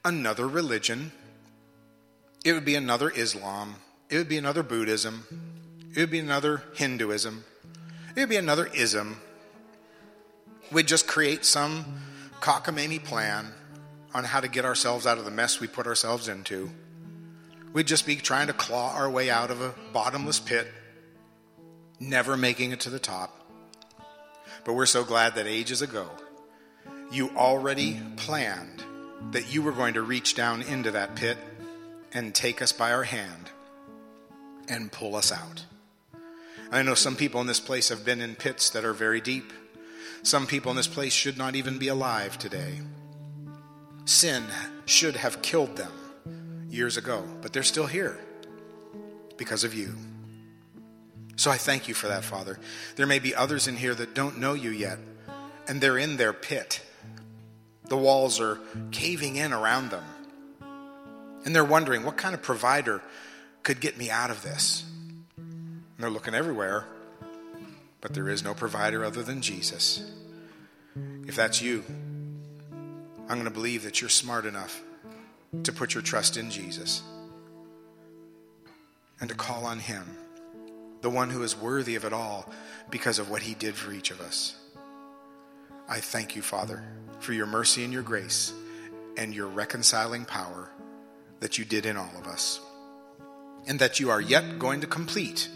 another 0.04 0.48
religion. 0.48 1.12
It 2.44 2.52
would 2.52 2.64
be 2.64 2.74
another 2.74 3.10
Islam. 3.10 3.76
It 4.10 4.16
would 4.18 4.28
be 4.28 4.38
another 4.38 4.64
Buddhism. 4.64 5.24
It 5.94 6.00
would 6.00 6.10
be 6.10 6.18
another 6.18 6.64
Hinduism. 6.74 7.44
It 8.16 8.20
would 8.20 8.28
be 8.28 8.36
another 8.36 8.66
ism. 8.74 9.20
We'd 10.72 10.88
just 10.88 11.06
create 11.06 11.44
some 11.44 12.00
cockamamie 12.40 13.04
plan 13.04 13.52
on 14.14 14.24
how 14.24 14.40
to 14.40 14.48
get 14.48 14.64
ourselves 14.64 15.06
out 15.06 15.18
of 15.18 15.24
the 15.24 15.30
mess 15.30 15.60
we 15.60 15.66
put 15.66 15.86
ourselves 15.86 16.28
into. 16.28 16.70
We'd 17.72 17.86
just 17.86 18.06
be 18.06 18.16
trying 18.16 18.48
to 18.48 18.52
claw 18.52 18.94
our 18.94 19.08
way 19.08 19.30
out 19.30 19.50
of 19.50 19.60
a 19.62 19.74
bottomless 19.92 20.38
pit, 20.38 20.70
never 21.98 22.36
making 22.36 22.72
it 22.72 22.80
to 22.80 22.90
the 22.90 22.98
top. 22.98 23.38
But 24.64 24.74
we're 24.74 24.86
so 24.86 25.04
glad 25.04 25.34
that 25.36 25.46
ages 25.46 25.82
ago, 25.82 26.08
you 27.10 27.30
already 27.36 28.00
planned 28.16 28.82
that 29.30 29.52
you 29.52 29.62
were 29.62 29.72
going 29.72 29.94
to 29.94 30.02
reach 30.02 30.34
down 30.34 30.62
into 30.62 30.90
that 30.90 31.14
pit 31.16 31.38
and 32.12 32.34
take 32.34 32.60
us 32.60 32.72
by 32.72 32.92
our 32.92 33.04
hand 33.04 33.50
and 34.68 34.92
pull 34.92 35.16
us 35.16 35.32
out. 35.32 35.64
I 36.70 36.82
know 36.82 36.94
some 36.94 37.16
people 37.16 37.40
in 37.40 37.46
this 37.46 37.60
place 37.60 37.88
have 37.88 38.04
been 38.04 38.20
in 38.20 38.34
pits 38.34 38.70
that 38.70 38.84
are 38.84 38.94
very 38.94 39.20
deep. 39.20 39.52
Some 40.22 40.46
people 40.46 40.70
in 40.70 40.76
this 40.76 40.88
place 40.88 41.12
should 41.12 41.36
not 41.36 41.54
even 41.54 41.78
be 41.78 41.88
alive 41.88 42.38
today. 42.38 42.80
Sin 44.04 44.44
should 44.84 45.16
have 45.16 45.42
killed 45.42 45.76
them 45.76 45.92
years 46.68 46.96
ago, 46.96 47.24
but 47.40 47.52
they're 47.52 47.62
still 47.62 47.86
here 47.86 48.18
because 49.36 49.64
of 49.64 49.74
you. 49.74 49.94
So 51.36 51.50
I 51.50 51.56
thank 51.56 51.88
you 51.88 51.94
for 51.94 52.08
that, 52.08 52.24
Father. 52.24 52.58
There 52.96 53.06
may 53.06 53.18
be 53.18 53.34
others 53.34 53.68
in 53.68 53.76
here 53.76 53.94
that 53.94 54.14
don't 54.14 54.38
know 54.38 54.54
you 54.54 54.70
yet, 54.70 54.98
and 55.68 55.80
they're 55.80 55.98
in 55.98 56.16
their 56.16 56.32
pit. 56.32 56.80
The 57.88 57.96
walls 57.96 58.40
are 58.40 58.58
caving 58.90 59.36
in 59.36 59.52
around 59.52 59.90
them. 59.90 60.04
And 61.44 61.54
they're 61.54 61.64
wondering, 61.64 62.04
what 62.04 62.16
kind 62.16 62.34
of 62.34 62.42
provider 62.42 63.02
could 63.62 63.80
get 63.80 63.98
me 63.98 64.10
out 64.10 64.30
of 64.30 64.42
this? 64.42 64.84
And 65.36 65.84
they're 65.98 66.10
looking 66.10 66.34
everywhere, 66.34 66.86
but 68.00 68.14
there 68.14 68.28
is 68.28 68.44
no 68.44 68.54
provider 68.54 69.04
other 69.04 69.22
than 69.22 69.42
Jesus. 69.42 70.10
If 71.26 71.34
that's 71.34 71.60
you, 71.60 71.84
I'm 73.28 73.38
going 73.38 73.44
to 73.44 73.50
believe 73.50 73.84
that 73.84 74.00
you're 74.00 74.10
smart 74.10 74.44
enough 74.44 74.82
to 75.62 75.72
put 75.72 75.94
your 75.94 76.02
trust 76.02 76.36
in 76.36 76.50
Jesus 76.50 77.02
and 79.20 79.28
to 79.28 79.36
call 79.36 79.64
on 79.64 79.78
Him, 79.78 80.04
the 81.00 81.10
one 81.10 81.30
who 81.30 81.42
is 81.42 81.56
worthy 81.56 81.94
of 81.94 82.04
it 82.04 82.12
all 82.12 82.50
because 82.90 83.18
of 83.18 83.30
what 83.30 83.42
He 83.42 83.54
did 83.54 83.74
for 83.74 83.92
each 83.92 84.10
of 84.10 84.20
us. 84.20 84.56
I 85.88 86.00
thank 86.00 86.36
you, 86.36 86.42
Father, 86.42 86.82
for 87.20 87.32
your 87.32 87.46
mercy 87.46 87.84
and 87.84 87.92
your 87.92 88.02
grace 88.02 88.52
and 89.16 89.34
your 89.34 89.46
reconciling 89.46 90.24
power 90.24 90.70
that 91.40 91.58
you 91.58 91.64
did 91.64 91.86
in 91.86 91.96
all 91.96 92.12
of 92.18 92.26
us, 92.26 92.60
and 93.66 93.78
that 93.78 94.00
you 94.00 94.10
are 94.10 94.20
yet 94.20 94.58
going 94.58 94.80
to 94.80 94.86
complete. 94.86 95.48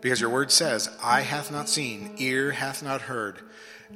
Because 0.00 0.20
your 0.20 0.30
word 0.30 0.50
says, 0.50 0.88
Eye 1.02 1.20
hath 1.20 1.52
not 1.52 1.68
seen, 1.68 2.14
ear 2.18 2.52
hath 2.52 2.82
not 2.82 3.02
heard 3.02 3.38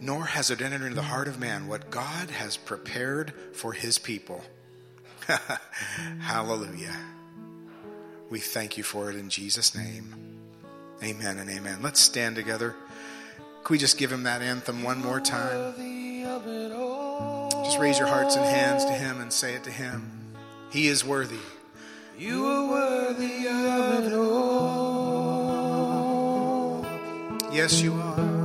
nor 0.01 0.25
has 0.25 0.51
it 0.51 0.61
entered 0.61 0.83
into 0.83 0.95
the 0.95 1.03
heart 1.03 1.29
of 1.29 1.41
man 1.41 1.69
what 1.69 1.91
God 1.91 2.31
has 2.31 2.57
prepared 2.57 3.33
for 3.53 3.73
his 3.73 3.99
people. 3.99 4.43
Hallelujah. 6.21 6.97
We 8.31 8.41
thank 8.41 8.77
you 8.77 8.83
for 8.83 9.11
it 9.11 9.17
in 9.17 9.29
Jesus' 9.29 9.75
name. 9.75 10.15
Amen 11.03 11.39
and 11.39 11.51
amen. 11.51 11.79
Let's 11.83 12.01
stand 12.01 12.37
together. 12.37 12.75
Can 13.65 13.75
we 13.75 13.79
just 13.79 13.99
give 13.99 14.13
him 14.13 14.25
that 14.25 14.43
anthem 14.43 14.83
one 14.83 15.01
more 15.01 15.21
time? 15.21 15.75
Just 17.67 17.79
raise 17.81 17.99
your 17.99 18.07
hearts 18.07 18.37
and 18.37 18.45
hands 18.45 18.85
to 18.85 18.93
Him 18.93 19.21
and 19.21 19.33
say 19.33 19.55
it 19.55 19.65
to 19.65 19.73
Him. 19.73 20.09
He 20.71 20.87
is 20.87 21.05
worthy. 21.05 21.41
You 22.17 22.47
are 22.47 22.71
worthy 22.71 23.49
of 23.49 24.05
it 24.07 24.13
all. 24.13 25.17
Yes, 27.53 27.83
you 27.83 27.95
are. 27.95 28.36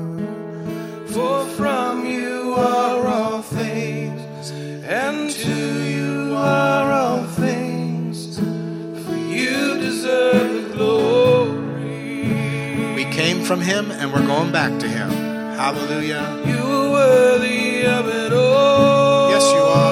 For 1.14 1.46
from 1.58 2.06
you 2.06 2.54
are 2.58 3.06
all 3.06 3.42
things, 3.42 4.50
and 4.50 5.30
to 5.30 5.84
you 5.84 6.34
are 6.38 6.92
all 6.92 7.24
things. 7.26 8.40
For 8.40 9.16
you 9.16 9.78
deserve 9.80 10.70
the 10.70 10.76
glory. 10.76 12.34
We 12.96 13.04
came 13.06 13.44
from 13.44 13.60
Him 13.60 13.92
and 13.92 14.14
we're 14.14 14.26
going 14.26 14.54
back 14.54 14.80
to 14.80 14.88
Him. 14.88 15.10
Hallelujah. 15.10 16.44
You 16.46 16.64
are 16.64 16.92
worthy 16.92 17.86
of 17.86 18.08
it 18.08 18.32
all. 18.32 19.30
Yes, 19.32 19.52
you 19.52 19.60
are. 19.60 19.91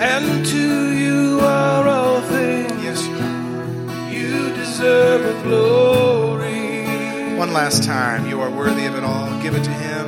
And 0.00 0.46
to 0.46 0.96
you 0.96 1.40
are 1.40 1.88
all 1.88 2.20
things. 2.22 2.72
Yes, 2.82 3.06
you 3.06 3.16
are. 3.16 4.10
You 4.10 4.54
deserve 4.54 5.22
the 5.24 5.42
glory. 5.42 7.36
One 7.36 7.52
last 7.52 7.84
time. 7.84 8.26
You 8.28 8.40
are 8.40 8.50
worthy 8.50 8.86
of 8.86 8.94
it 8.94 9.04
all. 9.04 9.40
Give 9.42 9.54
it 9.54 9.64
to 9.64 9.70
Him. 9.70 10.06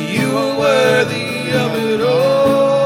You 0.00 0.36
are 0.36 0.58
worthy 0.58 1.50
of 1.52 1.74
it 1.76 2.00
all. 2.00 2.79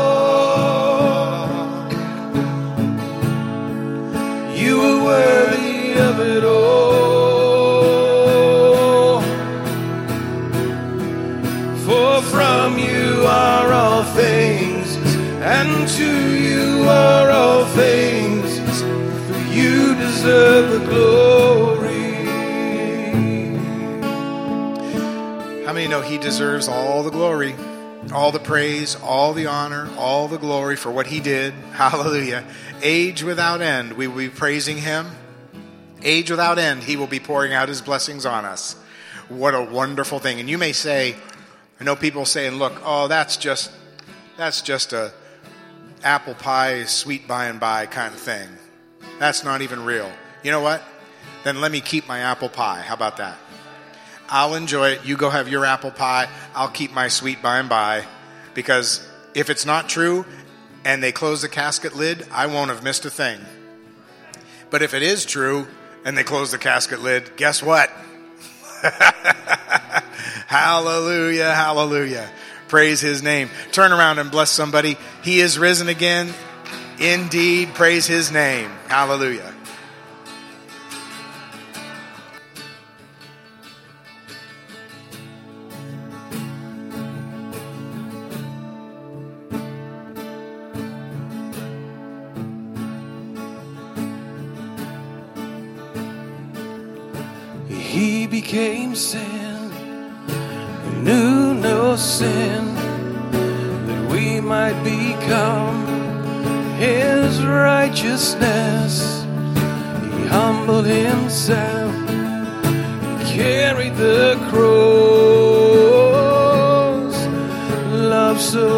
Deserves 26.25 26.68
all 26.68 27.03
the 27.03 27.11
glory, 27.11 27.55
all 28.11 28.33
the 28.33 28.41
praise, 28.41 28.97
all 28.97 29.35
the 29.35 29.45
honor, 29.45 29.91
all 29.99 30.27
the 30.27 30.39
glory 30.39 30.75
for 30.75 30.91
what 30.91 31.07
He 31.07 31.20
did? 31.20 31.53
Hallelujah. 31.72 32.45
Age 32.83 33.22
without 33.22 33.61
end, 33.61 33.93
we 33.93 34.09
will 34.09 34.16
be 34.16 34.31
praising 34.31 34.79
Him. 34.79 35.07
Age 36.03 36.31
without 36.31 36.59
end, 36.59 36.83
He 36.83 36.97
will 36.97 37.07
be 37.07 37.20
pouring 37.20 37.53
out 37.53 37.68
His 37.68 37.83
blessings 37.83 38.25
on 38.25 38.47
us. 38.47 38.75
What 39.29 39.55
a 39.55 39.62
wonderful 39.62 40.18
thing. 40.18 40.41
And 40.41 40.49
you 40.49 40.57
may 40.57 40.72
say, 40.72 41.14
I 41.79 41.85
know 41.85 41.95
people 41.95 42.25
saying, 42.25 42.55
look, 42.55 42.81
oh, 42.85 43.07
that's 43.07 43.37
just 43.37 43.70
that's 44.39 44.62
just 44.62 44.95
a 44.95 45.12
apple 46.03 46.35
pie, 46.35 46.85
sweet 46.85 47.29
by 47.29 47.47
and 47.47 47.61
by 47.61 47.85
kind 47.85 48.14
of 48.14 48.20
thing. 48.20 48.49
That's 49.18 49.45
not 49.45 49.61
even 49.61 49.85
real. 49.85 50.11
You 50.43 50.53
know 50.53 50.61
what? 50.61 50.83
Then 51.45 51.61
let 51.61 51.70
me 51.70 51.83
keep 51.83 52.09
my 52.09 52.20
apple 52.20 52.49
pie. 52.49 52.81
How 52.81 52.95
about 52.95 53.18
that? 53.18 53.37
I'll 54.35 54.57
enjoy 54.57 54.89
it. 54.89 55.05
You 55.05 55.16
go 55.16 55.30
have 55.30 55.49
your 55.49 55.64
apple 55.64 55.93
pie. 55.93 56.28
I'll 56.57 56.66
keep 56.68 56.93
my 56.93 57.07
sweet 57.07 57.41
by 57.41 57.61
and 57.61 57.68
by. 57.68 58.05
Because 58.53 59.07
if 59.32 59.49
it's 59.49 59.64
not 59.64 59.89
true 59.89 60.26
and 60.85 61.01
they 61.01 61.12
close 61.12 61.43
the 61.43 61.49
casket 61.49 61.95
lid, 61.95 62.26
I 62.32 62.47
won't 62.47 62.70
have 62.70 62.82
missed 62.82 63.05
a 63.05 63.11
thing. 63.11 63.39
But 64.70 64.82
if 64.82 64.93
it 64.93 65.03
is 65.03 65.24
true 65.24 65.68
and 66.05 66.18
they 66.18 66.24
close 66.24 66.51
the 66.51 66.59
casket 66.59 67.01
lid, 67.01 67.37
guess 67.37 67.62
what? 67.62 67.93
hallelujah, 70.49 71.55
hallelujah. 71.55 72.28
Praise 72.66 73.01
his 73.01 73.22
name. 73.22 73.51
Turn 73.70 73.93
around 73.93 74.18
and 74.18 74.32
bless 74.32 74.51
somebody. 74.51 74.97
He 75.22 75.39
is 75.39 75.61
risen 75.61 75.87
again. 75.87 76.35
Indeed, 76.99 77.72
praise 77.74 78.09
his 78.09 78.32
name. 78.32 78.68
Hallelujah. 78.89 79.54
Became 98.55 98.95
sin, 98.95 99.69
knew 101.03 101.55
no 101.55 101.97
sin, 101.97 102.73
that 103.33 104.09
we 104.13 104.41
might 104.41 104.81
become 104.85 105.85
his 106.77 107.45
righteousness. 107.45 109.25
He 110.05 110.27
humbled 110.29 110.87
himself, 110.87 111.93
he 113.19 113.25
carried 113.39 113.97
the 113.97 114.37
cross. 114.51 115.97
Love 117.91 118.41
so 118.41 118.69